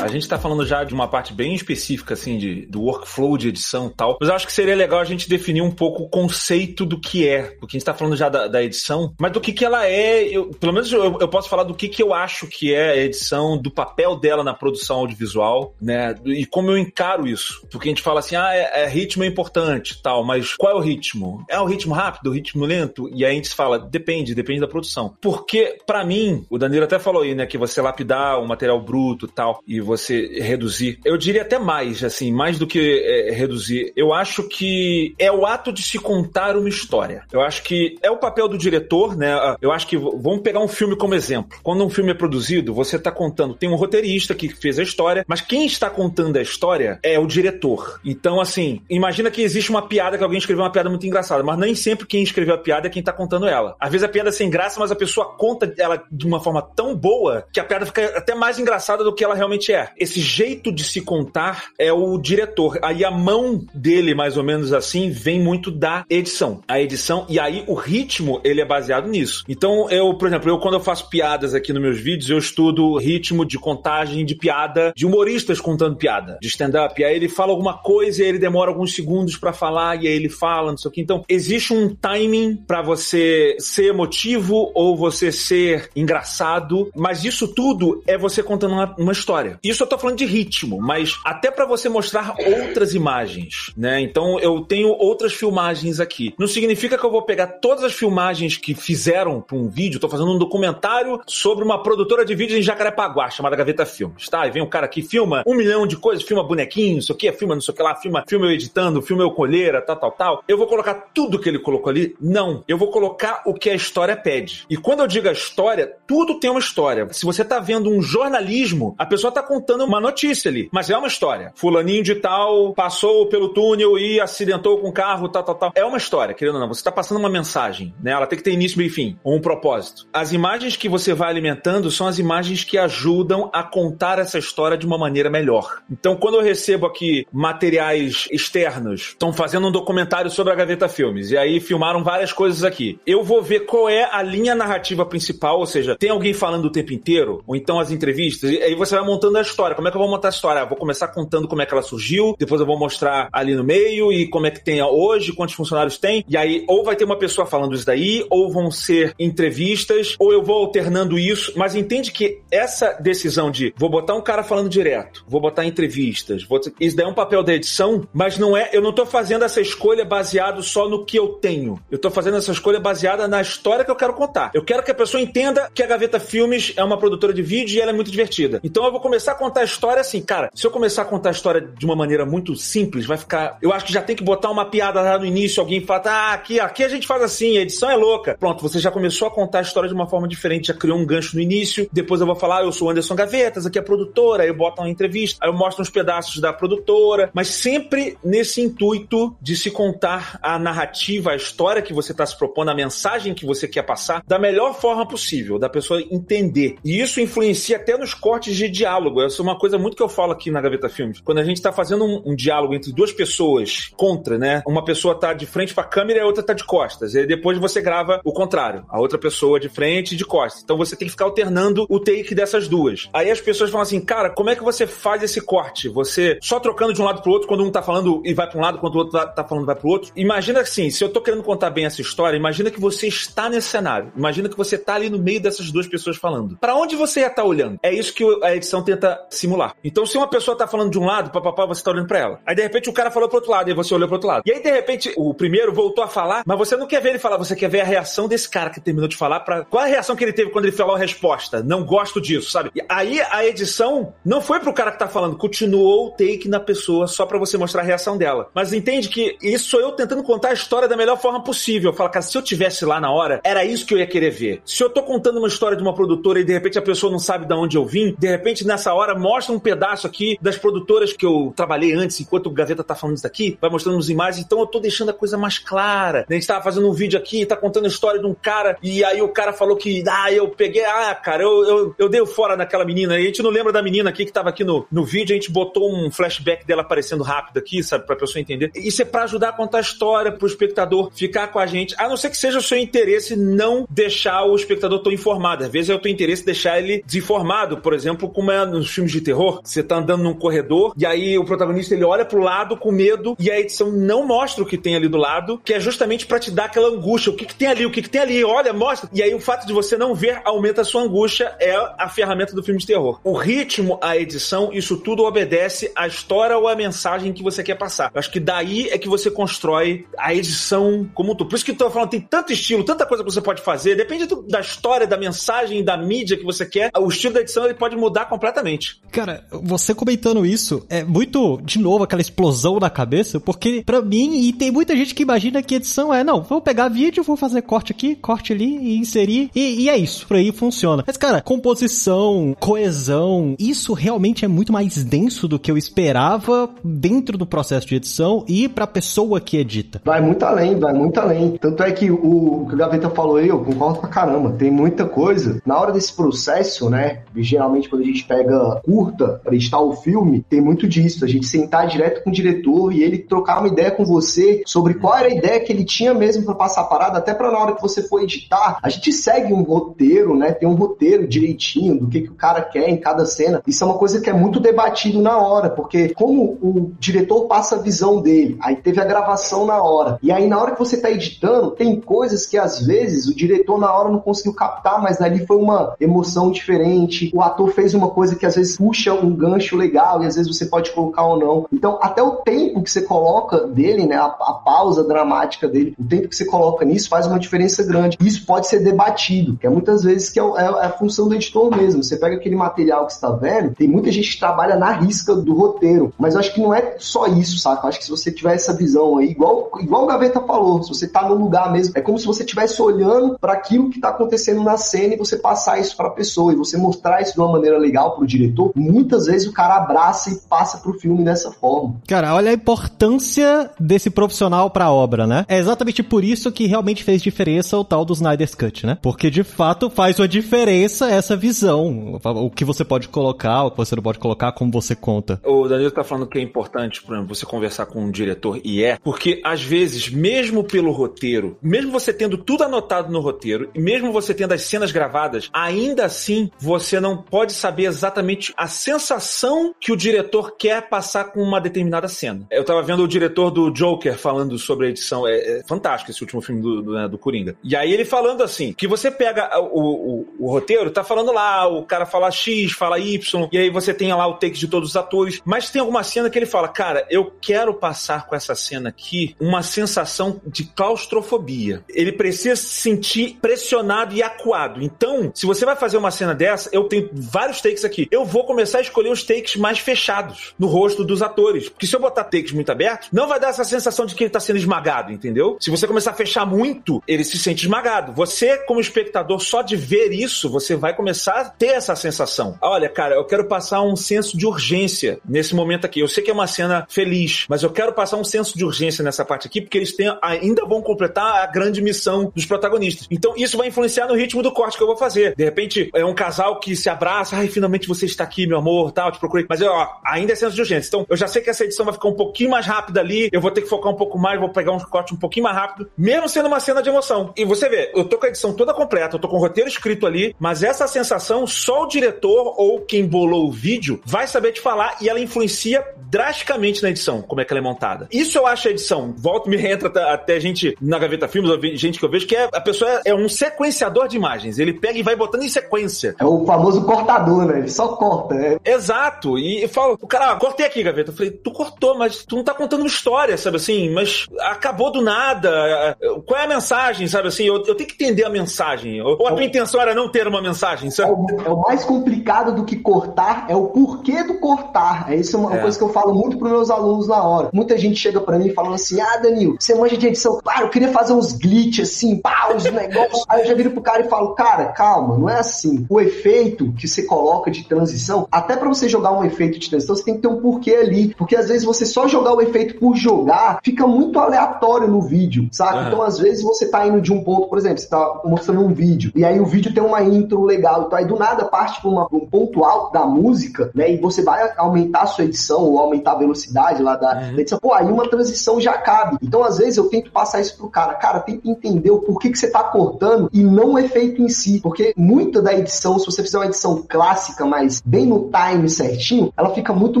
A 0.06 0.12
gente 0.12 0.28
tá 0.28 0.38
falando 0.38 0.64
já 0.64 0.84
de 0.84 0.94
uma 0.94 1.08
parte 1.08 1.32
bem 1.32 1.54
específica, 1.54 2.14
assim, 2.14 2.38
de, 2.38 2.66
do 2.66 2.82
workflow 2.82 3.36
de 3.36 3.48
edição 3.48 3.88
e 3.88 3.94
tal. 3.94 4.16
Mas 4.20 4.28
eu 4.28 4.34
acho 4.34 4.46
que 4.46 4.52
seria 4.52 4.74
legal 4.74 5.00
a 5.00 5.04
gente 5.04 5.28
definir 5.28 5.62
um 5.62 5.70
pouco 5.70 6.04
o 6.04 6.08
conceito 6.08 6.86
do 6.86 7.00
que 7.00 7.28
é. 7.28 7.42
Porque 7.58 7.76
a 7.76 7.78
gente 7.78 7.84
tá 7.84 7.94
falando 7.94 8.16
já 8.16 8.28
da, 8.28 8.46
da 8.46 8.62
edição, 8.62 9.12
mas 9.18 9.32
do 9.32 9.40
que 9.40 9.52
que 9.52 9.64
ela 9.64 9.86
é. 9.86 10.24
Eu, 10.24 10.50
pelo 10.50 10.72
menos 10.72 10.92
eu, 10.92 11.18
eu, 11.20 11.28
posso 11.28 11.48
falar 11.48 11.64
do 11.64 11.74
que 11.74 11.88
que 11.88 12.02
eu 12.02 12.14
acho 12.14 12.46
que 12.46 12.72
é 12.72 12.90
a 12.90 12.96
edição, 12.96 13.58
do 13.58 13.70
papel 13.70 14.16
dela 14.16 14.44
na 14.44 14.54
produção 14.54 14.98
audiovisual, 14.98 15.74
né? 15.80 16.14
E 16.24 16.46
como 16.46 16.70
eu 16.70 16.78
encaro 16.78 17.26
isso. 17.26 17.66
Porque 17.70 17.88
a 17.88 17.90
gente 17.90 18.02
fala 18.02 18.20
assim, 18.20 18.36
ah, 18.36 18.54
é, 18.54 18.82
é 18.84 18.88
ritmo 18.88 19.24
é 19.24 19.26
importante 19.26 20.00
tal, 20.02 20.24
mas 20.24 20.54
qual 20.54 20.72
é 20.72 20.74
o 20.74 20.80
ritmo? 20.80 21.44
É 21.48 21.58
o 21.60 21.66
ritmo 21.66 21.94
rápido, 21.94 22.30
o 22.30 22.32
ritmo 22.32 22.64
lento? 22.64 23.10
E 23.12 23.24
aí 23.24 23.32
a 23.32 23.34
gente 23.34 23.54
fala, 23.54 23.78
depende, 23.78 24.34
depende 24.34 24.60
da 24.60 24.68
produção. 24.68 25.14
Porque, 25.20 25.78
para 25.86 26.04
mim, 26.04 26.44
o 26.48 26.58
Danilo 26.58 26.84
até 26.84 26.98
falou 26.98 27.22
aí, 27.22 27.34
né, 27.34 27.46
que 27.46 27.58
você 27.58 27.80
lapidar 27.80 28.40
o 28.40 28.46
material 28.46 28.80
bruto 28.80 29.26
tal, 29.26 29.60
e 29.66 29.80
você 29.80 29.95
você 29.96 30.40
reduzir. 30.40 30.98
Eu 31.04 31.16
diria 31.16 31.42
até 31.42 31.58
mais, 31.58 32.02
assim, 32.04 32.32
mais 32.32 32.58
do 32.58 32.66
que 32.66 32.78
é, 32.78 33.32
reduzir. 33.32 33.92
Eu 33.96 34.12
acho 34.12 34.42
que 34.44 35.14
é 35.18 35.30
o 35.30 35.46
ato 35.46 35.72
de 35.72 35.82
se 35.82 35.98
contar 35.98 36.56
uma 36.56 36.68
história. 36.68 37.24
Eu 37.32 37.40
acho 37.40 37.62
que 37.62 37.96
é 38.02 38.10
o 38.10 38.16
papel 38.16 38.48
do 38.48 38.58
diretor, 38.58 39.16
né? 39.16 39.32
Ah, 39.32 39.56
eu 39.60 39.72
acho 39.72 39.86
que 39.86 39.96
vamos 39.96 40.40
pegar 40.40 40.60
um 40.60 40.68
filme 40.68 40.96
como 40.96 41.14
exemplo. 41.14 41.58
Quando 41.62 41.84
um 41.84 41.90
filme 41.90 42.10
é 42.10 42.14
produzido, 42.14 42.74
você 42.74 42.96
está 42.96 43.10
contando, 43.10 43.54
tem 43.54 43.68
um 43.68 43.74
roteirista 43.74 44.34
que 44.34 44.48
fez 44.48 44.78
a 44.78 44.82
história, 44.82 45.24
mas 45.26 45.40
quem 45.40 45.66
está 45.66 45.90
contando 45.90 46.36
a 46.36 46.42
história 46.42 46.98
é 47.02 47.18
o 47.18 47.26
diretor. 47.26 48.00
Então, 48.04 48.40
assim, 48.40 48.80
imagina 48.88 49.30
que 49.30 49.42
existe 49.42 49.70
uma 49.70 49.82
piada 49.82 50.16
que 50.16 50.24
alguém 50.24 50.38
escreveu 50.38 50.64
uma 50.64 50.72
piada 50.72 50.88
muito 50.88 51.06
engraçada, 51.06 51.42
mas 51.42 51.58
nem 51.58 51.74
sempre 51.74 52.06
quem 52.06 52.22
escreveu 52.22 52.54
a 52.54 52.58
piada 52.58 52.86
é 52.86 52.90
quem 52.90 53.00
está 53.00 53.12
contando 53.12 53.46
ela. 53.46 53.76
Às 53.80 53.90
vezes 53.90 54.04
a 54.04 54.08
piada 54.08 54.28
é 54.28 54.32
sem 54.32 54.50
graça, 54.50 54.80
mas 54.80 54.90
a 54.90 54.96
pessoa 54.96 55.34
conta 55.36 55.72
ela 55.78 56.02
de 56.10 56.26
uma 56.26 56.40
forma 56.40 56.62
tão 56.62 56.94
boa 56.94 57.46
que 57.52 57.60
a 57.60 57.64
piada 57.64 57.86
fica 57.86 58.06
até 58.16 58.34
mais 58.34 58.58
engraçada 58.58 59.04
do 59.04 59.14
que 59.14 59.24
ela 59.24 59.34
realmente 59.34 59.72
é 59.72 59.85
esse 59.96 60.20
jeito 60.20 60.72
de 60.72 60.84
se 60.84 61.00
contar 61.00 61.70
é 61.78 61.92
o 61.92 62.18
diretor. 62.18 62.78
Aí 62.82 63.04
a 63.04 63.10
mão 63.10 63.64
dele, 63.74 64.14
mais 64.14 64.36
ou 64.36 64.44
menos 64.44 64.72
assim, 64.72 65.10
vem 65.10 65.40
muito 65.40 65.70
da 65.70 66.04
edição. 66.08 66.60
A 66.68 66.80
edição, 66.80 67.26
e 67.28 67.38
aí 67.38 67.64
o 67.66 67.74
ritmo, 67.74 68.40
ele 68.44 68.60
é 68.60 68.64
baseado 68.64 69.08
nisso. 69.08 69.44
Então, 69.48 69.88
eu, 69.90 70.14
por 70.14 70.28
exemplo, 70.28 70.50
eu 70.50 70.58
quando 70.58 70.74
eu 70.74 70.80
faço 70.80 71.08
piadas 71.08 71.54
aqui 71.54 71.72
nos 71.72 71.82
meus 71.82 71.98
vídeos, 71.98 72.30
eu 72.30 72.38
estudo 72.38 72.96
ritmo 72.96 73.44
de 73.44 73.58
contagem 73.58 74.24
de 74.24 74.34
piada, 74.34 74.92
de 74.96 75.06
humoristas 75.06 75.60
contando 75.60 75.96
piada, 75.96 76.38
de 76.40 76.48
stand-up. 76.48 77.02
Aí 77.02 77.14
ele 77.14 77.28
fala 77.28 77.52
alguma 77.52 77.74
coisa 77.78 78.22
e 78.22 78.26
ele 78.26 78.38
demora 78.38 78.70
alguns 78.70 78.94
segundos 78.94 79.36
para 79.36 79.52
falar, 79.52 80.02
e 80.02 80.08
aí 80.08 80.14
ele 80.14 80.28
fala, 80.28 80.70
não 80.70 80.78
sei 80.78 80.88
o 80.88 80.92
que. 80.92 81.00
Então, 81.00 81.24
existe 81.28 81.72
um 81.72 81.94
timing 81.94 82.56
para 82.56 82.82
você 82.82 83.56
ser 83.58 83.86
emotivo 83.86 84.70
ou 84.74 84.96
você 84.96 85.30
ser 85.30 85.90
engraçado, 85.94 86.90
mas 86.94 87.24
isso 87.24 87.48
tudo 87.48 88.02
é 88.06 88.16
você 88.18 88.42
contando 88.42 88.72
uma, 88.72 88.94
uma 88.98 89.12
história. 89.12 89.58
Isso 89.62 89.75
eu 89.82 89.86
tô 89.86 89.98
falando 89.98 90.18
de 90.18 90.24
ritmo, 90.24 90.80
mas 90.80 91.18
até 91.24 91.50
para 91.50 91.64
você 91.64 91.88
mostrar 91.88 92.34
outras 92.38 92.94
imagens, 92.94 93.72
né? 93.76 94.00
Então 94.00 94.38
eu 94.40 94.60
tenho 94.60 94.88
outras 94.88 95.32
filmagens 95.32 96.00
aqui. 96.00 96.34
Não 96.38 96.46
significa 96.46 96.98
que 96.98 97.04
eu 97.04 97.10
vou 97.10 97.22
pegar 97.22 97.46
todas 97.46 97.84
as 97.84 97.92
filmagens 97.92 98.56
que 98.56 98.74
fizeram 98.74 99.40
para 99.40 99.56
um 99.56 99.68
vídeo, 99.68 100.00
tô 100.00 100.08
fazendo 100.08 100.32
um 100.32 100.38
documentário 100.38 101.20
sobre 101.26 101.64
uma 101.64 101.82
produtora 101.82 102.24
de 102.24 102.34
vídeos 102.34 102.58
em 102.58 102.62
Jacarepaguá, 102.62 103.30
chamada 103.30 103.56
Gaveta 103.56 103.86
Filmes, 103.86 104.28
tá? 104.28 104.46
E 104.46 104.50
vem 104.50 104.62
um 104.62 104.68
cara 104.68 104.88
que 104.88 105.02
filma 105.02 105.42
um 105.46 105.54
milhão 105.54 105.86
de 105.86 105.96
coisas, 105.96 106.24
filma 106.24 106.42
bonequinhos, 106.42 106.96
não 106.96 107.02
sei 107.02 107.14
o 107.14 107.18
que, 107.18 107.32
filma 107.32 107.54
não 107.54 107.60
sei 107.60 107.72
o 107.72 107.76
que 107.76 107.82
lá, 107.82 107.94
filma, 107.94 108.24
filma 108.26 108.46
eu 108.46 108.50
editando, 108.50 109.02
filma 109.02 109.22
eu 109.22 109.30
colheira, 109.30 109.80
tal, 109.82 109.96
tal, 109.96 110.12
tal. 110.12 110.44
Eu 110.48 110.58
vou 110.58 110.66
colocar 110.66 110.94
tudo 111.14 111.38
que 111.38 111.48
ele 111.48 111.58
colocou 111.58 111.90
ali? 111.90 112.16
Não. 112.20 112.64
Eu 112.66 112.78
vou 112.78 112.90
colocar 112.90 113.42
o 113.44 113.54
que 113.54 113.70
a 113.70 113.74
história 113.74 114.16
pede. 114.16 114.64
E 114.68 114.76
quando 114.76 115.00
eu 115.00 115.06
digo 115.06 115.28
a 115.28 115.32
história, 115.32 115.94
tudo 116.06 116.38
tem 116.38 116.50
uma 116.50 116.60
história. 116.60 117.08
Se 117.12 117.24
você 117.24 117.44
tá 117.44 117.58
vendo 117.58 117.90
um 117.90 118.02
jornalismo, 118.02 118.94
a 118.98 119.06
pessoa 119.06 119.32
tá 119.32 119.42
contando 119.42 119.65
uma 119.74 120.00
notícia 120.00 120.50
ali, 120.50 120.68
mas 120.72 120.90
é 120.90 120.96
uma 120.96 121.08
história. 121.08 121.52
Fulaninho 121.54 122.02
de 122.02 122.14
tal 122.16 122.72
passou 122.74 123.26
pelo 123.26 123.48
túnel 123.48 123.98
e 123.98 124.20
acidentou 124.20 124.78
com 124.78 124.88
o 124.88 124.92
carro, 124.92 125.28
tal, 125.28 125.42
tal, 125.42 125.54
tal. 125.54 125.72
É 125.74 125.84
uma 125.84 125.98
história, 125.98 126.34
querendo 126.34 126.54
ou 126.54 126.60
não. 126.60 126.68
Você 126.68 126.80
está 126.80 126.92
passando 126.92 127.18
uma 127.18 127.28
mensagem, 127.28 127.94
né? 128.02 128.12
Ela 128.12 128.26
tem 128.26 128.38
que 128.38 128.44
ter 128.44 128.52
início, 128.52 128.78
meio 128.78 128.88
e 128.88 128.90
fim, 128.90 129.18
ou 129.22 129.34
um 129.34 129.40
propósito. 129.40 130.06
As 130.12 130.32
imagens 130.32 130.76
que 130.76 130.88
você 130.88 131.12
vai 131.14 131.30
alimentando 131.30 131.90
são 131.90 132.06
as 132.06 132.18
imagens 132.18 132.64
que 132.64 132.78
ajudam 132.78 133.50
a 133.52 133.62
contar 133.62 134.18
essa 134.18 134.38
história 134.38 134.76
de 134.76 134.86
uma 134.86 134.98
maneira 134.98 135.30
melhor. 135.30 135.82
Então, 135.90 136.16
quando 136.16 136.36
eu 136.36 136.42
recebo 136.42 136.86
aqui 136.86 137.26
materiais 137.32 138.28
externos, 138.30 139.08
estão 139.08 139.32
fazendo 139.32 139.68
um 139.68 139.72
documentário 139.72 140.30
sobre 140.30 140.52
a 140.52 140.56
Gaveta 140.56 140.88
Filmes, 140.88 141.30
e 141.30 141.36
aí 141.36 141.60
filmaram 141.60 142.02
várias 142.02 142.32
coisas 142.32 142.64
aqui. 142.64 142.98
Eu 143.06 143.22
vou 143.22 143.42
ver 143.42 143.60
qual 143.60 143.88
é 143.88 144.08
a 144.10 144.22
linha 144.22 144.54
narrativa 144.54 145.04
principal, 145.04 145.58
ou 145.58 145.66
seja, 145.66 145.96
tem 145.96 146.10
alguém 146.10 146.32
falando 146.32 146.66
o 146.66 146.72
tempo 146.72 146.92
inteiro, 146.92 147.42
ou 147.46 147.56
então 147.56 147.78
as 147.78 147.90
entrevistas, 147.90 148.50
e 148.50 148.62
aí 148.62 148.74
você 148.74 148.94
vai 148.94 149.04
montando 149.04 149.38
a 149.38 149.42
história. 149.46 149.74
Como 149.74 149.88
é 149.88 149.90
que 149.90 149.96
eu 149.96 150.00
vou 150.00 150.10
montar 150.10 150.28
a 150.28 150.30
história? 150.30 150.64
vou 150.64 150.76
começar 150.76 151.08
contando 151.08 151.48
como 151.48 151.62
é 151.62 151.66
que 151.66 151.72
ela 151.72 151.82
surgiu, 151.82 152.34
depois 152.38 152.60
eu 152.60 152.66
vou 152.66 152.78
mostrar 152.78 153.28
ali 153.32 153.54
no 153.54 153.64
meio 153.64 154.12
e 154.12 154.28
como 154.28 154.46
é 154.46 154.50
que 154.50 154.62
tem 154.62 154.82
hoje, 154.82 155.32
quantos 155.32 155.54
funcionários 155.54 155.98
tem. 155.98 156.24
E 156.28 156.36
aí, 156.36 156.64
ou 156.68 156.84
vai 156.84 156.96
ter 156.96 157.04
uma 157.04 157.16
pessoa 157.16 157.46
falando 157.46 157.74
isso 157.74 157.86
daí, 157.86 158.26
ou 158.30 158.50
vão 158.50 158.70
ser 158.70 159.14
entrevistas, 159.18 160.14
ou 160.18 160.32
eu 160.32 160.42
vou 160.42 160.56
alternando 160.56 161.18
isso. 161.18 161.52
Mas 161.56 161.74
entende 161.74 162.12
que 162.12 162.40
essa 162.50 162.92
decisão 163.00 163.50
de 163.50 163.72
vou 163.76 163.88
botar 163.88 164.14
um 164.14 164.20
cara 164.20 164.42
falando 164.42 164.68
direto, 164.68 165.24
vou 165.28 165.40
botar 165.40 165.64
entrevistas, 165.64 166.44
vou... 166.44 166.60
isso 166.80 166.96
daí 166.96 167.06
é 167.06 167.08
um 167.08 167.14
papel 167.14 167.42
da 167.42 167.54
edição, 167.54 168.06
mas 168.12 168.38
não 168.38 168.56
é. 168.56 168.70
Eu 168.72 168.82
não 168.82 168.92
tô 168.92 169.06
fazendo 169.06 169.44
essa 169.44 169.60
escolha 169.60 170.04
baseado 170.04 170.62
só 170.62 170.88
no 170.88 171.04
que 171.04 171.18
eu 171.18 171.28
tenho. 171.28 171.80
Eu 171.90 171.98
tô 171.98 172.10
fazendo 172.10 172.36
essa 172.36 172.52
escolha 172.52 172.80
baseada 172.80 173.28
na 173.28 173.40
história 173.40 173.84
que 173.84 173.90
eu 173.90 173.96
quero 173.96 174.14
contar. 174.14 174.50
Eu 174.54 174.64
quero 174.64 174.82
que 174.82 174.90
a 174.90 174.94
pessoa 174.94 175.20
entenda 175.20 175.70
que 175.74 175.82
a 175.82 175.86
Gaveta 175.86 176.18
Filmes 176.18 176.72
é 176.76 176.82
uma 176.82 176.98
produtora 176.98 177.32
de 177.32 177.42
vídeo 177.42 177.76
e 177.76 177.80
ela 177.80 177.90
é 177.90 177.94
muito 177.94 178.10
divertida. 178.10 178.60
Então 178.62 178.84
eu 178.84 178.90
vou 178.90 179.00
começar 179.00 179.34
contar 179.36 179.60
a 179.60 179.64
história 179.64 180.00
assim, 180.00 180.20
cara, 180.20 180.50
se 180.54 180.66
eu 180.66 180.70
começar 180.70 181.02
a 181.02 181.04
contar 181.04 181.30
a 181.30 181.32
história 181.32 181.60
de 181.60 181.84
uma 181.84 181.96
maneira 181.96 182.24
muito 182.26 182.54
simples, 182.56 183.06
vai 183.06 183.16
ficar. 183.16 183.58
Eu 183.62 183.72
acho 183.72 183.86
que 183.86 183.92
já 183.92 184.02
tem 184.02 184.16
que 184.16 184.24
botar 184.24 184.50
uma 184.50 184.64
piada 184.64 185.00
lá 185.00 185.18
no 185.18 185.24
início, 185.24 185.60
alguém 185.60 185.80
fala, 185.80 186.02
ah, 186.06 186.32
aqui, 186.32 186.60
aqui 186.60 186.84
a 186.84 186.88
gente 186.88 187.06
faz 187.06 187.22
assim, 187.22 187.58
a 187.58 187.62
edição 187.62 187.90
é 187.90 187.96
louca. 187.96 188.36
Pronto, 188.38 188.62
você 188.62 188.78
já 188.78 188.90
começou 188.90 189.28
a 189.28 189.30
contar 189.30 189.60
a 189.60 189.62
história 189.62 189.88
de 189.88 189.94
uma 189.94 190.06
forma 190.06 190.26
diferente, 190.26 190.68
já 190.68 190.74
criou 190.74 190.98
um 190.98 191.06
gancho 191.06 191.36
no 191.36 191.42
início. 191.42 191.88
Depois 191.92 192.20
eu 192.20 192.26
vou 192.26 192.36
falar, 192.36 192.58
ah, 192.58 192.64
eu 192.64 192.72
sou 192.72 192.90
Anderson 192.90 193.14
Gavetas, 193.14 193.66
aqui 193.66 193.78
é 193.78 193.80
a 193.80 193.84
produtora, 193.84 194.42
aí 194.42 194.48
eu 194.48 194.56
boto 194.56 194.80
uma 194.80 194.90
entrevista, 194.90 195.38
aí 195.42 195.50
eu 195.50 195.54
mostro 195.54 195.82
uns 195.82 195.90
pedaços 195.90 196.40
da 196.40 196.52
produtora, 196.52 197.30
mas 197.32 197.48
sempre 197.48 198.16
nesse 198.24 198.60
intuito 198.60 199.36
de 199.40 199.56
se 199.56 199.70
contar 199.70 200.38
a 200.42 200.58
narrativa, 200.58 201.32
a 201.32 201.36
história 201.36 201.82
que 201.82 201.92
você 201.92 202.12
está 202.12 202.24
se 202.24 202.36
propondo, 202.36 202.70
a 202.70 202.74
mensagem 202.74 203.34
que 203.34 203.46
você 203.46 203.68
quer 203.68 203.82
passar, 203.82 204.22
da 204.26 204.38
melhor 204.38 204.74
forma 204.74 205.06
possível, 205.06 205.58
da 205.58 205.68
pessoa 205.68 206.00
entender. 206.10 206.76
E 206.84 207.00
isso 207.00 207.20
influencia 207.20 207.76
até 207.76 207.96
nos 207.96 208.14
cortes 208.14 208.56
de 208.56 208.68
diálogo. 208.68 209.20
Essa 209.26 209.40
é 209.40 209.44
uma 209.44 209.58
coisa 209.58 209.78
muito 209.78 209.96
que 209.96 210.02
eu 210.02 210.08
falo 210.08 210.32
aqui 210.32 210.50
na 210.50 210.60
Gaveta 210.60 210.88
Filmes. 210.88 211.20
Quando 211.20 211.38
a 211.38 211.44
gente 211.44 211.60
tá 211.60 211.72
fazendo 211.72 212.04
um, 212.04 212.22
um 212.24 212.34
diálogo 212.34 212.74
entre 212.74 212.92
duas 212.92 213.12
pessoas 213.12 213.90
contra, 213.96 214.38
né? 214.38 214.62
Uma 214.66 214.84
pessoa 214.84 215.14
tá 215.14 215.32
de 215.32 215.46
frente 215.46 215.74
pra 215.74 215.84
câmera 215.84 216.20
e 216.20 216.22
a 216.22 216.26
outra 216.26 216.42
tá 216.42 216.52
de 216.52 216.64
costas. 216.64 217.14
E 217.14 217.26
depois 217.26 217.58
você 217.58 217.80
grava 217.80 218.20
o 218.24 218.32
contrário. 218.32 218.84
A 218.88 218.98
outra 218.98 219.18
pessoa 219.18 219.60
de 219.60 219.68
frente 219.68 220.12
e 220.12 220.16
de 220.16 220.24
costas. 220.24 220.62
Então 220.62 220.76
você 220.76 220.96
tem 220.96 221.06
que 221.06 221.12
ficar 221.12 221.24
alternando 221.24 221.86
o 221.88 222.00
take 222.00 222.34
dessas 222.34 222.68
duas. 222.68 223.08
Aí 223.12 223.30
as 223.30 223.40
pessoas 223.40 223.70
falam 223.70 223.82
assim, 223.82 224.00
cara, 224.00 224.30
como 224.30 224.50
é 224.50 224.56
que 224.56 224.62
você 224.62 224.86
faz 224.86 225.22
esse 225.22 225.40
corte? 225.40 225.88
Você 225.88 226.38
só 226.42 226.60
trocando 226.60 226.92
de 226.92 227.00
um 227.00 227.04
lado 227.04 227.22
pro 227.22 227.32
outro 227.32 227.48
quando 227.48 227.64
um 227.64 227.70
tá 227.70 227.82
falando 227.82 228.22
e 228.24 228.32
vai 228.34 228.48
pra 228.48 228.58
um 228.58 228.62
lado, 228.62 228.78
quando 228.78 228.94
o 228.94 228.98
outro 228.98 229.12
tá, 229.12 229.44
falando 229.44 229.66
vai 229.66 229.74
pro 229.74 229.88
outro. 229.88 230.12
Imagina 230.16 230.60
assim, 230.60 230.90
se 230.90 231.02
eu 231.02 231.08
tô 231.08 231.20
querendo 231.20 231.42
contar 231.42 231.70
bem 231.70 231.84
essa 231.84 232.00
história, 232.00 232.36
imagina 232.36 232.70
que 232.70 232.80
você 232.80 233.06
está 233.06 233.48
nesse 233.48 233.68
cenário. 233.68 234.12
Imagina 234.16 234.48
que 234.48 234.56
você 234.56 234.78
tá 234.78 234.94
ali 234.94 235.10
no 235.10 235.18
meio 235.18 235.40
dessas 235.40 235.70
duas 235.70 235.86
pessoas 235.86 236.16
falando. 236.16 236.56
Para 236.56 236.76
onde 236.76 236.96
você 236.96 237.20
ia 237.20 237.26
estar 237.26 237.42
tá 237.42 237.48
olhando? 237.48 237.78
É 237.82 237.92
isso 237.92 238.12
que 238.14 238.24
a 238.42 238.54
edição 238.54 238.82
tenta 238.82 239.15
simular. 239.30 239.74
Então, 239.84 240.06
se 240.06 240.16
uma 240.16 240.28
pessoa 240.28 240.56
tá 240.56 240.66
falando 240.66 240.90
de 240.90 240.98
um 240.98 241.04
lado, 241.04 241.30
papapá, 241.30 241.66
você 241.66 241.82
tá 241.82 241.90
olhando 241.90 242.06
para 242.06 242.18
ela. 242.18 242.40
Aí, 242.46 242.54
de 242.54 242.62
repente, 242.62 242.88
o 242.88 242.92
cara 242.92 243.10
falou 243.10 243.28
pro 243.28 243.38
outro 243.38 243.50
lado 243.50 243.70
e 243.70 243.74
você 243.74 243.94
olhou 243.94 244.08
pro 244.08 244.16
outro 244.16 244.28
lado. 244.28 244.42
E 244.46 244.52
aí, 244.52 244.62
de 244.62 244.70
repente, 244.70 245.12
o 245.16 245.34
primeiro 245.34 245.72
voltou 245.72 246.02
a 246.02 246.08
falar, 246.08 246.42
mas 246.46 246.58
você 246.58 246.76
não 246.76 246.86
quer 246.86 247.00
ver 247.00 247.10
ele 247.10 247.18
falar, 247.18 247.36
você 247.36 247.54
quer 247.54 247.68
ver 247.68 247.80
a 247.80 247.84
reação 247.84 248.28
desse 248.28 248.48
cara 248.48 248.70
que 248.70 248.80
terminou 248.80 249.08
de 249.08 249.16
falar 249.16 249.40
para 249.40 249.64
qual 249.64 249.84
a 249.84 249.86
reação 249.86 250.16
que 250.16 250.24
ele 250.24 250.32
teve 250.32 250.50
quando 250.50 250.66
ele 250.66 250.76
falou 250.76 250.94
a 250.94 250.98
resposta. 250.98 251.62
Não 251.62 251.84
gosto 251.84 252.20
disso, 252.20 252.50
sabe? 252.50 252.70
E 252.74 252.82
aí, 252.88 253.20
a 253.20 253.44
edição 253.44 254.14
não 254.24 254.40
foi 254.40 254.60
pro 254.60 254.72
cara 254.72 254.92
que 254.92 254.98
tá 254.98 255.08
falando, 255.08 255.36
continuou 255.36 256.06
o 256.06 256.10
take 256.10 256.48
na 256.48 256.60
pessoa 256.60 257.06
só 257.06 257.26
para 257.26 257.38
você 257.38 257.56
mostrar 257.56 257.82
a 257.82 257.84
reação 257.84 258.16
dela. 258.16 258.48
Mas 258.54 258.72
entende 258.72 259.08
que 259.08 259.36
isso 259.42 259.70
sou 259.70 259.80
eu 259.80 259.92
tentando 259.92 260.22
contar 260.22 260.50
a 260.50 260.52
história 260.52 260.88
da 260.88 260.96
melhor 260.96 261.18
forma 261.18 261.42
possível. 261.42 261.90
Eu 261.90 261.94
falo, 261.94 262.10
cara, 262.10 262.22
se 262.22 262.36
eu 262.36 262.42
tivesse 262.42 262.84
lá 262.84 263.00
na 263.00 263.10
hora, 263.10 263.40
era 263.44 263.64
isso 263.64 263.86
que 263.86 263.94
eu 263.94 263.98
ia 263.98 264.06
querer 264.06 264.30
ver. 264.30 264.62
Se 264.64 264.82
eu 264.82 264.90
tô 264.90 265.02
contando 265.02 265.38
uma 265.38 265.48
história 265.48 265.76
de 265.76 265.82
uma 265.82 265.94
produtora 265.94 266.40
e 266.40 266.44
de 266.44 266.52
repente 266.52 266.78
a 266.78 266.82
pessoa 266.82 267.10
não 267.10 267.18
sabe 267.18 267.46
de 267.46 267.54
onde 267.54 267.76
eu 267.76 267.84
vim, 267.84 268.14
de 268.18 268.28
repente 268.28 268.66
nessa 268.66 268.92
hora 268.94 269.05
mostra 269.14 269.54
um 269.54 269.58
pedaço 269.58 270.06
aqui 270.06 270.38
das 270.40 270.56
produtoras 270.56 271.12
que 271.12 271.24
eu 271.24 271.52
trabalhei 271.54 271.92
antes, 271.94 272.20
enquanto 272.20 272.46
o 272.46 272.50
Gaveta 272.50 272.84
tá 272.84 272.94
falando 272.94 273.16
isso 273.16 273.24
daqui, 273.24 273.56
vai 273.60 273.70
mostrando 273.70 273.98
as 273.98 274.08
imagens, 274.08 274.44
então 274.44 274.60
eu 274.60 274.66
tô 274.66 274.80
deixando 274.80 275.10
a 275.10 275.14
coisa 275.14 275.36
mais 275.36 275.58
clara. 275.58 276.24
A 276.28 276.32
gente 276.32 276.46
tava 276.46 276.62
fazendo 276.62 276.88
um 276.88 276.92
vídeo 276.92 277.18
aqui, 277.18 277.44
tá 277.46 277.56
contando 277.56 277.84
a 277.84 277.88
história 277.88 278.20
de 278.20 278.26
um 278.26 278.34
cara, 278.34 278.76
e 278.82 279.04
aí 279.04 279.20
o 279.22 279.28
cara 279.28 279.52
falou 279.52 279.76
que, 279.76 280.02
ah, 280.08 280.32
eu 280.32 280.48
peguei, 280.48 280.84
ah, 280.84 281.14
cara, 281.14 281.42
eu, 281.42 281.64
eu, 281.64 281.94
eu 281.98 282.08
dei 282.08 282.24
fora 282.26 282.56
naquela 282.56 282.84
menina, 282.84 283.18
e 283.18 283.22
a 283.22 283.26
gente 283.26 283.42
não 283.42 283.50
lembra 283.50 283.72
da 283.72 283.82
menina 283.82 284.10
aqui 284.10 284.24
que 284.24 284.32
tava 284.32 284.48
aqui 284.48 284.64
no, 284.64 284.86
no 284.90 285.04
vídeo, 285.04 285.34
a 285.34 285.36
gente 285.36 285.50
botou 285.50 285.94
um 285.94 286.10
flashback 286.10 286.66
dela 286.66 286.82
aparecendo 286.82 287.22
rápido 287.22 287.58
aqui, 287.58 287.82
sabe, 287.82 288.06
pra 288.06 288.16
pessoa 288.16 288.40
entender. 288.40 288.70
Isso 288.74 289.02
é 289.02 289.04
para 289.04 289.24
ajudar 289.24 289.50
a 289.50 289.52
contar 289.52 289.78
a 289.78 289.80
história 289.80 290.32
pro 290.32 290.46
espectador 290.46 291.10
ficar 291.12 291.48
com 291.48 291.58
a 291.58 291.66
gente, 291.66 291.94
a 291.98 292.08
não 292.08 292.16
ser 292.16 292.30
que 292.30 292.36
seja 292.36 292.58
o 292.58 292.62
seu 292.62 292.78
interesse 292.78 293.36
não 293.36 293.86
deixar 293.88 294.44
o 294.44 294.54
espectador 294.54 295.00
tão 295.00 295.12
informado. 295.12 295.64
Às 295.64 295.70
vezes 295.70 295.90
é 295.90 295.94
o 295.94 295.98
teu 295.98 296.10
interesse 296.10 296.44
deixar 296.44 296.78
ele 296.78 297.02
desinformado, 297.06 297.78
por 297.78 297.92
exemplo, 297.92 298.28
como 298.28 298.50
é 298.50 298.64
nos 298.66 298.95
filmes 298.96 299.12
de 299.12 299.20
terror, 299.20 299.60
você 299.62 299.82
tá 299.82 299.96
andando 299.96 300.22
num 300.22 300.34
corredor 300.34 300.92
e 300.96 301.06
aí 301.06 301.38
o 301.38 301.44
protagonista 301.44 301.94
ele 301.94 302.04
olha 302.04 302.24
pro 302.24 302.40
lado 302.40 302.76
com 302.76 302.90
medo 302.90 303.36
e 303.38 303.50
a 303.50 303.60
edição 303.60 303.92
não 303.92 304.26
mostra 304.26 304.62
o 304.62 304.66
que 304.66 304.76
tem 304.76 304.96
ali 304.96 305.08
do 305.08 305.16
lado, 305.16 305.60
que 305.64 305.74
é 305.74 305.80
justamente 305.80 306.26
para 306.26 306.40
te 306.40 306.50
dar 306.50 306.64
aquela 306.64 306.88
angústia, 306.88 307.30
o 307.30 307.36
que, 307.36 307.44
que 307.44 307.54
tem 307.54 307.68
ali, 307.68 307.86
o 307.86 307.90
que, 307.90 308.02
que 308.02 308.08
tem 308.08 308.20
ali, 308.20 308.44
olha, 308.44 308.72
mostra. 308.72 309.08
E 309.12 309.22
aí 309.22 309.34
o 309.34 309.40
fato 309.40 309.66
de 309.66 309.72
você 309.72 309.96
não 309.96 310.14
ver 310.14 310.40
aumenta 310.44 310.80
a 310.80 310.84
sua 310.84 311.02
angústia, 311.02 311.54
é 311.60 311.74
a 311.98 312.08
ferramenta 312.08 312.54
do 312.54 312.62
filme 312.62 312.80
de 312.80 312.86
terror. 312.86 313.20
O 313.22 313.34
ritmo, 313.34 313.98
a 314.02 314.16
edição, 314.16 314.70
isso 314.72 314.96
tudo 314.96 315.24
obedece 315.24 315.92
à 315.94 316.06
história 316.06 316.56
ou 316.56 316.68
à 316.68 316.74
mensagem 316.74 317.32
que 317.32 317.42
você 317.42 317.62
quer 317.62 317.76
passar. 317.76 318.10
Eu 318.14 318.18
acho 318.18 318.30
que 318.30 318.40
daí 318.40 318.88
é 318.88 318.98
que 318.98 319.08
você 319.08 319.30
constrói 319.30 320.06
a 320.18 320.34
edição 320.34 321.08
como 321.14 321.32
um 321.32 321.34
todo. 321.34 321.48
Por 321.48 321.56
isso 321.56 321.64
que 321.64 321.72
eu 321.72 321.76
tô 321.76 321.90
falando, 321.90 322.10
tem 322.10 322.20
tanto 322.20 322.52
estilo, 322.52 322.84
tanta 322.84 323.04
coisa 323.04 323.22
que 323.22 323.30
você 323.30 323.40
pode 323.40 323.62
fazer, 323.62 323.94
depende 323.94 324.26
do, 324.26 324.42
da 324.42 324.60
história, 324.60 325.06
da 325.06 325.16
mensagem, 325.16 325.84
da 325.84 325.96
mídia 325.96 326.36
que 326.36 326.44
você 326.44 326.64
quer, 326.64 326.90
o 326.96 327.08
estilo 327.08 327.34
da 327.34 327.40
edição 327.40 327.64
ele 327.64 327.74
pode 327.74 327.96
mudar 327.96 328.26
completamente. 328.26 328.85
Cara, 329.10 329.44
você 329.50 329.94
comentando 329.94 330.44
isso 330.44 330.84
é 330.90 331.02
muito, 331.02 331.58
de 331.64 331.78
novo, 331.78 332.04
aquela 332.04 332.20
explosão 332.20 332.78
na 332.78 332.90
cabeça, 332.90 333.40
porque 333.40 333.82
para 333.84 334.02
mim, 334.02 334.40
e 334.40 334.52
tem 334.52 334.70
muita 334.70 334.94
gente 334.94 335.14
que 335.14 335.22
imagina 335.22 335.62
que 335.62 335.76
edição 335.76 336.12
é, 336.12 336.22
não, 336.22 336.42
vou 336.42 336.60
pegar 336.60 336.88
vídeo, 336.88 337.22
vou 337.22 337.36
fazer 337.36 337.62
corte 337.62 337.92
aqui, 337.92 338.14
corte 338.14 338.52
ali 338.52 338.76
e 338.76 338.98
inserir, 338.98 339.50
e, 339.54 339.84
e 339.84 339.88
é 339.88 339.96
isso, 339.96 340.26
por 340.26 340.36
aí 340.36 340.52
funciona. 340.52 341.02
Mas, 341.06 341.16
cara, 341.16 341.40
composição, 341.40 342.54
coesão, 342.60 343.54
isso 343.58 343.94
realmente 343.94 344.44
é 344.44 344.48
muito 344.48 344.72
mais 344.72 345.02
denso 345.02 345.48
do 345.48 345.58
que 345.58 345.70
eu 345.70 345.78
esperava 345.78 346.68
dentro 346.84 347.38
do 347.38 347.46
processo 347.46 347.86
de 347.86 347.96
edição 347.96 348.44
e 348.46 348.68
pra 348.68 348.86
pessoa 348.86 349.40
que 349.40 349.56
edita. 349.56 350.02
Vai 350.04 350.20
muito 350.20 350.44
além, 350.44 350.78
vai 350.78 350.92
muito 350.92 351.18
além. 351.18 351.56
Tanto 351.58 351.82
é 351.82 351.90
que 351.92 352.10
o, 352.10 352.16
o 352.16 352.66
que 352.68 352.74
o 352.74 352.78
Gaveta 352.78 353.08
falou 353.10 353.36
aí, 353.36 353.48
eu 353.48 353.64
concordo 353.64 354.00
pra 354.00 354.08
caramba. 354.08 354.52
Tem 354.52 354.70
muita 354.70 355.06
coisa. 355.06 355.60
Na 355.64 355.78
hora 355.78 355.92
desse 355.92 356.12
processo, 356.12 356.90
né? 356.90 357.22
Geralmente 357.34 357.88
quando 357.88 358.02
a 358.02 358.06
gente 358.06 358.24
pega 358.24 358.75
curta 358.80 359.40
pra 359.42 359.54
editar 359.54 359.80
o 359.80 359.92
filme, 359.92 360.44
tem 360.48 360.60
muito 360.60 360.88
disso. 360.88 361.24
A 361.24 361.28
gente 361.28 361.46
sentar 361.46 361.86
direto 361.86 362.22
com 362.22 362.30
o 362.30 362.32
diretor 362.32 362.92
e 362.92 363.02
ele 363.02 363.18
trocar 363.18 363.58
uma 363.58 363.68
ideia 363.68 363.90
com 363.90 364.04
você 364.04 364.62
sobre 364.66 364.94
qual 364.94 365.16
era 365.16 365.28
a 365.28 365.34
ideia 365.34 365.60
que 365.60 365.72
ele 365.72 365.84
tinha 365.84 366.14
mesmo 366.14 366.44
para 366.44 366.54
passar 366.54 366.82
a 366.82 366.84
parada, 366.84 367.18
até 367.18 367.34
pra 367.34 367.50
na 367.50 367.58
hora 367.58 367.74
que 367.74 367.82
você 367.82 368.02
for 368.02 368.22
editar, 368.22 368.78
a 368.82 368.88
gente 368.88 369.12
segue 369.12 369.52
um 369.52 369.62
roteiro, 369.62 370.36
né? 370.36 370.52
Tem 370.52 370.68
um 370.68 370.74
roteiro 370.74 371.26
direitinho 371.26 371.98
do 371.98 372.08
que, 372.08 372.22
que 372.22 372.30
o 372.30 372.34
cara 372.34 372.62
quer 372.62 372.88
em 372.88 372.96
cada 372.96 373.24
cena. 373.24 373.62
Isso 373.66 373.82
é 373.82 373.86
uma 373.86 373.98
coisa 373.98 374.20
que 374.20 374.30
é 374.30 374.32
muito 374.32 374.60
debatido 374.60 375.20
na 375.20 375.38
hora, 375.38 375.70
porque 375.70 376.10
como 376.14 376.58
o 376.60 376.92
diretor 376.98 377.46
passa 377.46 377.76
a 377.76 377.78
visão 377.78 378.20
dele, 378.20 378.56
aí 378.60 378.76
teve 378.76 379.00
a 379.00 379.04
gravação 379.04 379.66
na 379.66 379.82
hora, 379.82 380.18
e 380.22 380.32
aí 380.32 380.46
na 380.46 380.60
hora 380.60 380.72
que 380.72 380.78
você 380.78 380.96
tá 381.00 381.10
editando, 381.10 381.70
tem 381.70 382.00
coisas 382.00 382.46
que 382.46 382.58
às 382.58 382.84
vezes 382.84 383.26
o 383.26 383.34
diretor 383.34 383.78
na 383.78 383.92
hora 383.92 384.10
não 384.10 384.18
conseguiu 384.18 384.54
captar, 384.54 385.00
mas 385.02 385.20
ali 385.20 385.46
foi 385.46 385.56
uma 385.56 385.94
emoção 386.00 386.50
diferente, 386.50 387.30
o 387.34 387.42
ator 387.42 387.70
fez 387.70 387.94
uma 387.94 388.10
coisa 388.10 388.34
que 388.34 388.46
às 388.46 388.55
vezes 388.56 388.76
puxa 388.76 389.12
um 389.14 389.34
gancho 389.34 389.76
legal 389.76 390.22
e 390.22 390.26
às 390.26 390.34
vezes 390.36 390.54
você 390.54 390.66
pode 390.66 390.92
colocar 390.92 391.24
ou 391.24 391.38
não. 391.38 391.66
Então, 391.72 391.98
até 392.02 392.22
o 392.22 392.36
tempo 392.36 392.82
que 392.82 392.90
você 392.90 393.02
coloca 393.02 393.66
dele, 393.66 394.06
né, 394.06 394.16
a, 394.16 394.26
a 394.26 394.52
pausa 394.64 395.04
dramática 395.04 395.68
dele, 395.68 395.94
o 395.98 396.04
tempo 396.04 396.28
que 396.28 396.36
você 396.36 396.44
coloca 396.44 396.84
nisso 396.84 397.08
faz 397.08 397.26
uma 397.26 397.38
diferença 397.38 397.82
grande. 397.84 398.16
Isso 398.20 398.44
pode 398.44 398.66
ser 398.66 398.80
debatido, 398.80 399.56
que 399.56 399.66
é 399.66 399.70
muitas 399.70 400.02
vezes 400.02 400.30
que 400.30 400.40
é, 400.40 400.42
é, 400.42 400.64
é 400.64 400.86
a 400.86 400.90
função 400.90 401.28
do 401.28 401.34
editor 401.34 401.74
mesmo. 401.76 402.02
Você 402.02 402.16
pega 402.16 402.36
aquele 402.36 402.56
material 402.56 403.06
que 403.06 403.14
você 403.14 403.20
tá 403.20 403.30
vendo, 403.30 403.74
tem 403.74 403.88
muita 403.88 404.10
gente 404.10 404.32
que 404.32 404.38
trabalha 404.38 404.76
na 404.76 404.92
risca 404.92 405.34
do 405.34 405.54
roteiro, 405.54 406.12
mas 406.18 406.34
eu 406.34 406.40
acho 406.40 406.52
que 406.52 406.60
não 406.60 406.74
é 406.74 406.96
só 406.98 407.26
isso, 407.26 407.58
saca? 407.58 407.84
Eu 407.84 407.88
acho 407.88 407.98
que 407.98 408.04
se 408.04 408.10
você 408.10 408.30
tiver 408.30 408.54
essa 408.54 408.72
visão 408.72 409.18
aí, 409.18 409.30
igual, 409.30 409.70
igual 409.80 410.04
o 410.04 410.06
Gaveta 410.06 410.40
falou, 410.40 410.82
se 410.82 410.88
você 410.88 411.06
tá 411.06 411.28
no 411.28 411.34
lugar 411.34 411.72
mesmo, 411.72 411.92
é 411.96 412.00
como 412.00 412.18
se 412.18 412.26
você 412.26 412.42
estivesse 412.42 412.80
olhando 412.80 413.38
para 413.38 413.52
aquilo 413.52 413.90
que 413.90 414.00
tá 414.00 414.08
acontecendo 414.08 414.62
na 414.62 414.76
cena 414.76 415.14
e 415.14 415.18
você 415.18 415.36
passar 415.36 415.78
isso 415.78 415.96
para 415.96 416.08
a 416.08 416.10
pessoa 416.10 416.52
e 416.52 416.56
você 416.56 416.76
mostrar 416.76 417.20
isso 417.22 417.34
de 417.34 417.40
uma 417.40 417.52
maneira 417.52 417.78
legal 417.78 418.16
pro 418.16 418.26
diretor. 418.26 418.45
Muitas 418.74 419.26
vezes 419.26 419.46
o 419.46 419.52
cara 419.52 419.76
abraça 419.76 420.30
e 420.30 420.36
passa 420.48 420.78
pro 420.78 420.98
filme 420.98 421.24
dessa 421.24 421.50
forma. 421.50 421.96
Cara, 422.06 422.34
olha 422.34 422.50
a 422.50 422.54
importância 422.54 423.70
desse 423.78 424.10
profissional 424.10 424.70
pra 424.70 424.90
obra, 424.90 425.26
né? 425.26 425.44
É 425.48 425.58
exatamente 425.58 426.02
por 426.02 426.24
isso 426.24 426.50
que 426.52 426.66
realmente 426.66 427.04
fez 427.04 427.22
diferença 427.22 427.76
o 427.76 427.84
tal 427.84 428.04
do 428.04 428.12
Snyder's 428.12 428.54
Cut, 428.54 428.86
né? 428.86 428.98
Porque 429.02 429.30
de 429.30 429.42
fato 429.42 429.90
faz 429.90 430.18
uma 430.18 430.28
diferença 430.28 431.10
essa 431.10 431.36
visão. 431.36 432.18
O 432.24 432.50
que 432.50 432.64
você 432.64 432.84
pode 432.84 433.08
colocar, 433.08 433.64
o 433.64 433.70
que 433.70 433.76
você 433.76 433.96
não 433.96 434.02
pode 434.02 434.18
colocar, 434.18 434.52
como 434.52 434.70
você 434.70 434.94
conta. 434.94 435.40
O 435.44 435.68
Danilo 435.68 435.90
tá 435.90 436.04
falando 436.04 436.26
que 436.26 436.38
é 436.38 436.42
importante, 436.42 437.02
por 437.02 437.14
exemplo, 437.14 437.34
você 437.34 437.46
conversar 437.46 437.86
com 437.86 438.04
um 438.04 438.10
diretor, 438.10 438.60
e 438.64 438.82
é, 438.82 438.98
porque 439.02 439.40
às 439.44 439.62
vezes, 439.62 440.10
mesmo 440.10 440.64
pelo 440.64 440.92
roteiro, 440.92 441.56
mesmo 441.62 441.90
você 441.92 442.12
tendo 442.12 442.36
tudo 442.38 442.64
anotado 442.64 443.12
no 443.12 443.20
roteiro, 443.20 443.70
e 443.74 443.80
mesmo 443.80 444.12
você 444.12 444.34
tendo 444.34 444.52
as 444.52 444.62
cenas 444.62 444.92
gravadas, 444.92 445.48
ainda 445.52 446.04
assim 446.04 446.50
você 446.58 447.00
não 447.00 447.16
pode 447.16 447.52
saber 447.52 447.84
exatamente 447.84 448.35
a 448.56 448.68
sensação 448.68 449.74
que 449.80 449.92
o 449.92 449.96
diretor 449.96 450.56
quer 450.56 450.88
passar 450.88 451.24
com 451.24 451.42
uma 451.42 451.60
determinada 451.60 452.08
cena. 452.08 452.46
Eu 452.50 452.64
tava 452.64 452.82
vendo 452.82 453.02
o 453.02 453.08
diretor 453.08 453.50
do 453.50 453.70
Joker 453.70 454.16
falando 454.18 454.58
sobre 454.58 454.86
a 454.86 454.90
edição, 454.90 455.26
é, 455.26 455.58
é 455.58 455.62
fantástico 455.66 456.10
esse 456.10 456.22
último 456.22 456.40
filme 456.40 456.60
do, 456.60 456.82
do, 456.82 456.92
né, 456.92 457.08
do, 457.08 457.18
Coringa. 457.18 457.56
E 457.62 457.74
aí 457.74 457.92
ele 457.92 458.04
falando 458.04 458.42
assim, 458.42 458.72
que 458.72 458.86
você 458.86 459.10
pega 459.10 459.58
o, 459.58 459.80
o, 459.80 460.28
o 460.40 460.50
roteiro, 460.50 460.90
tá 460.90 461.02
falando 461.02 461.32
lá, 461.32 461.66
o 461.66 461.84
cara 461.84 462.06
fala 462.06 462.30
X, 462.30 462.72
fala 462.72 462.98
Y, 462.98 463.48
e 463.52 463.58
aí 463.58 463.70
você 463.70 463.92
tem 463.92 464.12
lá 464.12 464.26
o 464.26 464.34
take 464.34 464.58
de 464.58 464.68
todos 464.68 464.90
os 464.90 464.96
atores, 464.96 465.40
mas 465.44 465.70
tem 465.70 465.80
alguma 465.80 466.02
cena 466.02 466.30
que 466.30 466.38
ele 466.38 466.46
fala, 466.46 466.68
cara, 466.68 467.06
eu 467.10 467.32
quero 467.40 467.74
passar 467.74 468.26
com 468.26 468.34
essa 468.34 468.54
cena 468.54 468.88
aqui 468.88 469.34
uma 469.40 469.62
sensação 469.62 470.40
de 470.46 470.64
claustrofobia. 470.64 471.84
Ele 471.88 472.12
precisa 472.12 472.56
se 472.56 472.66
sentir 472.68 473.38
pressionado 473.40 474.14
e 474.14 474.22
acuado. 474.22 474.82
Então, 474.82 475.30
se 475.34 475.46
você 475.46 475.64
vai 475.64 475.76
fazer 475.76 475.96
uma 475.96 476.10
cena 476.10 476.34
dessa, 476.34 476.68
eu 476.72 476.84
tenho 476.84 477.10
vários 477.12 477.60
takes 477.60 477.84
aqui. 477.84 478.08
Eu 478.10 478.24
vou 478.26 478.44
começar 478.44 478.78
a 478.78 478.82
escolher 478.82 479.10
os 479.10 479.22
takes 479.22 479.56
mais 479.56 479.78
fechados 479.78 480.54
no 480.58 480.66
rosto 480.66 481.04
dos 481.04 481.22
atores. 481.22 481.68
Porque 481.68 481.86
se 481.86 481.94
eu 481.94 482.00
botar 482.00 482.24
takes 482.24 482.52
muito 482.52 482.70
abertos, 482.70 483.08
não 483.12 483.26
vai 483.26 483.40
dar 483.40 483.48
essa 483.48 483.64
sensação 483.64 484.06
de 484.06 484.14
que 484.14 484.24
ele 484.24 484.30
tá 484.30 484.40
sendo 484.40 484.56
esmagado, 484.56 485.12
entendeu? 485.12 485.56
Se 485.60 485.70
você 485.70 485.86
começar 485.86 486.10
a 486.10 486.14
fechar 486.14 486.44
muito, 486.44 487.02
ele 487.06 487.24
se 487.24 487.38
sente 487.38 487.64
esmagado. 487.64 488.12
Você, 488.12 488.58
como 488.58 488.80
espectador, 488.80 489.40
só 489.40 489.62
de 489.62 489.76
ver 489.76 490.12
isso, 490.12 490.50
você 490.50 490.76
vai 490.76 490.94
começar 490.94 491.40
a 491.40 491.44
ter 491.44 491.68
essa 491.68 491.94
sensação. 491.96 492.58
Olha, 492.60 492.88
cara, 492.88 493.14
eu 493.14 493.24
quero 493.24 493.46
passar 493.46 493.82
um 493.82 493.96
senso 493.96 494.36
de 494.36 494.46
urgência 494.46 495.18
nesse 495.24 495.54
momento 495.54 495.84
aqui. 495.84 496.00
Eu 496.00 496.08
sei 496.08 496.22
que 496.22 496.30
é 496.30 496.34
uma 496.34 496.46
cena 496.46 496.86
feliz, 496.88 497.46
mas 497.48 497.62
eu 497.62 497.70
quero 497.70 497.92
passar 497.92 498.16
um 498.16 498.24
senso 498.24 498.56
de 498.56 498.64
urgência 498.64 499.04
nessa 499.04 499.24
parte 499.24 499.46
aqui, 499.46 499.60
porque 499.60 499.78
eles 499.78 499.94
têm, 499.94 500.14
ainda 500.22 500.64
vão 500.64 500.82
completar 500.82 501.42
a 501.42 501.46
grande 501.46 501.82
missão 501.82 502.32
dos 502.34 502.46
protagonistas. 502.46 503.06
Então, 503.10 503.34
isso 503.36 503.56
vai 503.56 503.68
influenciar 503.68 504.06
no 504.06 504.14
ritmo 504.14 504.42
do 504.42 504.52
corte 504.52 504.76
que 504.76 504.82
eu 504.82 504.86
vou 504.86 504.96
fazer. 504.96 505.34
De 505.34 505.44
repente, 505.44 505.90
é 505.94 506.04
um 506.04 506.14
casal 506.14 506.58
que 506.60 506.74
se 506.74 506.88
abraça, 506.88 507.36
ai, 507.36 507.48
finalmente 507.48 507.88
vocês 507.88 508.10
está 508.16 508.24
aqui, 508.24 508.46
meu 508.46 508.58
amor, 508.58 508.92
tal, 508.92 509.12
te 509.12 509.18
procurei. 509.18 509.46
Mas 509.48 509.62
ó, 509.62 510.00
ainda 510.04 510.32
é 510.32 510.36
senso 510.36 510.54
de 510.54 510.60
urgência. 510.60 510.88
Então, 510.88 511.06
eu 511.08 511.16
já 511.16 511.28
sei 511.28 511.42
que 511.42 511.50
essa 511.50 511.64
edição 511.64 511.84
vai 511.84 511.94
ficar 511.94 512.08
um 512.08 512.14
pouquinho 512.14 512.50
mais 512.50 512.66
rápida 512.66 513.00
ali, 513.00 513.28
eu 513.32 513.40
vou 513.40 513.50
ter 513.50 513.62
que 513.62 513.68
focar 513.68 513.92
um 513.92 513.96
pouco 513.96 514.18
mais, 514.18 514.38
vou 514.40 514.48
pegar 514.48 514.72
um 514.72 514.78
corte 514.78 515.14
um 515.14 515.16
pouquinho 515.16 515.44
mais 515.44 515.56
rápido, 515.56 515.88
mesmo 515.96 516.28
sendo 516.28 516.46
uma 516.46 516.60
cena 516.60 516.82
de 516.82 516.88
emoção. 516.88 517.32
E 517.36 517.44
você 517.44 517.68
vê, 517.68 517.92
eu 517.94 518.04
tô 518.04 518.18
com 518.18 518.26
a 518.26 518.28
edição 518.28 518.52
toda 518.52 518.74
completa, 518.74 519.16
eu 519.16 519.20
tô 519.20 519.28
com 519.28 519.36
o 519.36 519.40
roteiro 519.40 519.68
escrito 519.68 520.06
ali, 520.06 520.34
mas 520.38 520.62
essa 520.62 520.86
sensação 520.86 521.46
só 521.46 521.84
o 521.84 521.86
diretor 521.86 522.54
ou 522.56 522.80
quem 522.80 523.06
bolou 523.06 523.46
o 523.46 523.52
vídeo 523.52 524.00
vai 524.04 524.26
saber 524.26 524.52
te 524.52 524.60
falar 524.60 524.96
e 525.00 525.08
ela 525.08 525.20
influencia 525.20 525.84
drasticamente 526.08 526.82
na 526.82 526.90
edição, 526.90 527.22
como 527.22 527.40
é 527.40 527.44
que 527.44 527.52
ela 527.52 527.60
é 527.60 527.62
montada. 527.62 528.08
Isso 528.12 528.38
eu 528.38 528.46
acho 528.46 528.68
a 528.68 528.70
edição. 528.70 529.14
Volta 529.16 529.50
me 529.50 529.56
entra 529.56 529.88
até, 530.12 530.38
gente 530.38 530.76
na 530.80 530.98
Gaveta 530.98 531.28
Filmes, 531.28 531.80
gente 531.80 531.98
que 531.98 532.04
eu 532.04 532.10
vejo 532.10 532.26
que 532.26 532.36
é, 532.36 532.48
a 532.52 532.60
pessoa 532.60 533.00
é 533.04 533.14
um 533.14 533.28
sequenciador 533.28 534.08
de 534.08 534.16
imagens. 534.16 534.58
Ele 534.58 534.72
pega 534.72 534.98
e 534.98 535.02
vai 535.02 535.16
botando 535.16 535.42
em 535.42 535.48
sequência. 535.48 536.14
É 536.18 536.24
o 536.24 536.44
famoso 536.44 536.84
cortador, 536.84 537.46
né? 537.46 537.58
Ele 537.58 537.68
só 537.68 537.88
corta. 537.88 538.05
Né? 538.30 538.58
Exato. 538.64 539.38
E 539.38 539.66
fala, 539.68 539.94
o 539.94 540.06
cara, 540.06 540.32
ah, 540.32 540.36
cortei 540.36 540.66
aqui, 540.66 540.82
Gaveta. 540.82 541.10
Eu 541.10 541.14
falei, 541.16 541.30
tu 541.30 541.50
cortou, 541.50 541.96
mas 541.96 542.24
tu 542.24 542.36
não 542.36 542.44
tá 542.44 542.54
contando 542.54 542.80
uma 542.80 542.86
história, 542.86 543.36
sabe 543.36 543.56
assim? 543.56 543.90
Mas 543.90 544.26
acabou 544.40 544.90
do 544.90 545.00
nada. 545.00 545.96
Qual 546.26 546.40
é 546.40 546.44
a 546.44 546.48
mensagem, 546.48 547.06
sabe 547.06 547.28
assim? 547.28 547.44
Eu, 547.44 547.64
eu 547.64 547.74
tenho 547.74 547.88
que 547.88 547.94
entender 547.94 548.24
a 548.24 548.30
mensagem. 548.30 549.00
Ou 549.00 549.26
a 549.26 549.32
tua 549.32 549.44
intenção 549.44 549.80
era 549.80 549.94
não 549.94 550.10
ter 550.10 550.26
uma 550.26 550.42
mensagem, 550.42 550.90
sabe? 550.90 551.10
É 551.10 551.14
o, 551.14 551.40
é 551.46 551.48
o 551.50 551.60
mais 551.60 551.84
complicado 551.84 552.54
do 552.54 552.64
que 552.64 552.76
cortar, 552.76 553.46
é 553.48 553.56
o 553.56 553.66
porquê 553.68 554.22
do 554.22 554.38
cortar. 554.38 555.10
É 555.10 555.16
isso 555.16 555.36
é 555.36 555.40
uma 555.40 555.56
é. 555.56 555.60
coisa 555.60 555.76
que 555.76 555.84
eu 555.84 555.88
falo 555.88 556.14
muito 556.14 556.38
pros 556.38 556.50
meus 556.50 556.70
alunos 556.70 557.08
na 557.08 557.22
hora. 557.22 557.50
Muita 557.52 557.76
gente 557.76 557.96
chega 557.96 558.20
para 558.20 558.38
mim 558.38 558.52
falando 558.52 558.74
assim: 558.74 559.00
ah, 559.00 559.16
Danilo, 559.16 559.56
você 559.58 559.74
manja 559.74 559.96
de 559.96 560.06
edição. 560.06 560.40
Claro, 560.42 560.62
eu 560.62 560.70
queria 560.70 560.92
fazer 560.92 561.12
uns 561.12 561.32
glitches 561.32 561.90
assim, 561.90 562.16
pá, 562.16 562.50
uns 562.54 562.64
negócios. 562.70 563.24
Aí 563.28 563.42
eu 563.42 563.46
já 563.46 563.54
viro 563.54 563.70
pro 563.70 563.82
cara 563.82 564.04
e 564.04 564.08
falo: 564.08 564.34
cara, 564.34 564.66
calma, 564.66 565.16
não 565.16 565.28
é 565.28 565.38
assim. 565.38 565.86
O 565.88 566.00
efeito 566.00 566.72
que 566.72 566.86
você 566.88 567.02
coloca 567.02 567.50
de 567.50 567.64
transição, 567.64 567.95
até 568.30 568.56
para 568.56 568.68
você 568.68 568.88
jogar 568.88 569.12
um 569.12 569.24
efeito 569.24 569.58
de 569.58 569.70
transição, 569.70 569.96
você 569.96 570.04
tem 570.04 570.14
que 570.14 570.22
ter 570.22 570.28
um 570.28 570.40
porquê 570.40 570.74
ali. 570.74 571.14
Porque 571.14 571.36
às 571.36 571.48
vezes 571.48 571.64
você 571.64 571.84
só 571.84 572.06
jogar 572.08 572.34
o 572.34 572.40
efeito 572.40 572.78
por 572.78 572.94
jogar 572.96 573.58
fica 573.62 573.86
muito 573.86 574.18
aleatório 574.18 574.88
no 574.88 575.00
vídeo, 575.00 575.48
saca? 575.52 575.80
Uhum. 575.80 575.86
Então 575.86 576.02
às 576.02 576.18
vezes 576.18 576.42
você 576.42 576.66
tá 576.66 576.86
indo 576.86 577.00
de 577.00 577.12
um 577.12 577.22
ponto, 577.22 577.48
por 577.48 577.58
exemplo, 577.58 577.78
você 577.78 577.88
tá 577.88 578.20
mostrando 578.24 578.60
um 578.60 578.72
vídeo, 578.72 579.12
e 579.14 579.24
aí 579.24 579.40
o 579.40 579.46
vídeo 579.46 579.72
tem 579.72 579.82
uma 579.82 580.02
intro 580.02 580.44
legal, 580.44 580.84
então 580.86 580.98
aí 580.98 581.04
do 581.04 581.16
nada 581.16 581.44
parte 581.44 581.80
pra 581.80 581.90
uma, 581.90 582.08
um 582.12 582.20
ponto 582.20 582.64
alto 582.64 582.92
da 582.92 583.04
música, 583.04 583.70
né? 583.74 583.92
E 583.92 583.96
você 583.96 584.22
vai 584.22 584.52
aumentar 584.56 585.02
a 585.02 585.06
sua 585.06 585.24
edição 585.24 585.62
ou 585.62 585.78
aumentar 585.78 586.12
a 586.12 586.18
velocidade 586.18 586.82
lá 586.82 586.96
da, 586.96 587.14
uhum. 587.14 587.34
da 587.34 587.40
edição. 587.40 587.58
Pô, 587.58 587.72
aí 587.72 587.86
uma 587.86 588.08
transição 588.08 588.60
já 588.60 588.74
cabe. 588.74 589.16
Então 589.22 589.42
às 589.42 589.58
vezes 589.58 589.76
eu 589.76 589.88
tento 589.88 590.10
passar 590.10 590.40
isso 590.40 590.56
pro 590.56 590.68
cara. 590.68 590.94
Cara, 590.94 591.20
tenta 591.20 591.48
entender 591.48 591.90
o 591.90 592.00
porquê 592.00 592.30
que 592.30 592.38
você 592.38 592.50
tá 592.50 592.62
cortando 592.62 593.28
e 593.32 593.42
não 593.42 593.74
o 593.74 593.78
efeito 593.78 594.22
em 594.22 594.28
si. 594.28 594.60
Porque 594.60 594.92
muita 594.96 595.40
da 595.40 595.54
edição, 595.54 595.98
se 595.98 596.06
você 596.06 596.22
fizer 596.22 596.38
uma 596.38 596.46
edição 596.46 596.84
clássica, 596.88 597.44
mas 597.44 597.82
bem 597.86 598.04
no 598.04 598.30
time 598.30 598.68
certinho, 598.68 599.32
ela 599.36 599.54
fica 599.54 599.72
muito 599.72 600.00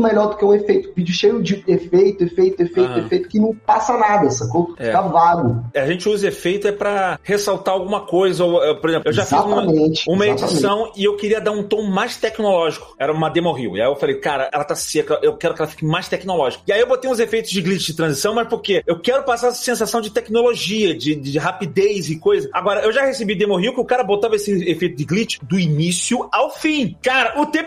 melhor 0.00 0.30
do 0.30 0.36
que 0.36 0.44
um 0.44 0.52
efeito, 0.52 0.92
vídeo 0.94 1.14
cheio 1.14 1.40
de 1.40 1.62
efeito, 1.68 2.24
efeito, 2.24 2.60
efeito, 2.60 2.98
efeito, 2.98 3.28
que 3.28 3.38
não 3.38 3.54
passa 3.54 3.96
nada, 3.96 4.28
sacou? 4.30 4.74
É. 4.76 4.86
Fica 4.86 5.02
vago. 5.02 5.64
A 5.74 5.86
gente 5.86 6.08
usa 6.08 6.26
efeito 6.26 6.66
é 6.66 6.72
para 6.72 7.18
ressaltar 7.22 7.74
alguma 7.74 8.00
coisa. 8.00 8.44
Ou, 8.44 8.76
por 8.80 8.90
exemplo, 8.90 9.08
eu 9.08 9.12
já 9.12 9.22
exatamente, 9.22 9.98
fiz 9.98 10.06
uma, 10.08 10.16
uma 10.16 10.26
edição 10.26 10.92
e 10.96 11.04
eu 11.04 11.16
queria 11.16 11.40
dar 11.40 11.52
um 11.52 11.62
tom 11.62 11.82
mais 11.82 12.16
tecnológico. 12.16 12.94
Era 12.98 13.12
uma 13.12 13.28
demo 13.28 13.52
rio. 13.52 13.76
E 13.76 13.80
aí 13.80 13.86
eu 13.86 13.96
falei, 13.96 14.16
cara, 14.16 14.50
ela 14.52 14.64
tá 14.64 14.74
seca, 14.74 15.20
eu 15.22 15.36
quero 15.36 15.54
que 15.54 15.62
ela 15.62 15.70
fique 15.70 15.84
mais 15.84 16.08
tecnológica. 16.08 16.64
E 16.66 16.72
aí 16.72 16.80
eu 16.80 16.88
botei 16.88 17.08
uns 17.08 17.20
efeitos 17.20 17.50
de 17.50 17.62
glitch 17.62 17.86
de 17.86 17.94
transição, 17.94 18.34
mas 18.34 18.48
porque 18.48 18.82
eu 18.86 18.98
quero 18.98 19.22
passar 19.22 19.48
essa 19.48 19.62
sensação 19.62 20.00
de 20.00 20.10
tecnologia, 20.10 20.96
de, 20.96 21.14
de 21.14 21.38
rapidez 21.38 22.10
e 22.10 22.18
coisa. 22.18 22.48
Agora, 22.52 22.80
eu 22.80 22.92
já 22.92 23.04
recebi 23.04 23.34
demo 23.34 23.56
rio 23.56 23.74
que 23.74 23.80
o 23.80 23.84
cara 23.84 24.02
botava 24.02 24.34
esse 24.36 24.68
efeito 24.68 24.96
de 24.96 25.04
glitch 25.04 25.38
do 25.42 25.58
início 25.58 26.28
ao 26.32 26.50
fim. 26.50 26.96
Cara, 27.02 27.40
o 27.40 27.46
tempo 27.46 27.65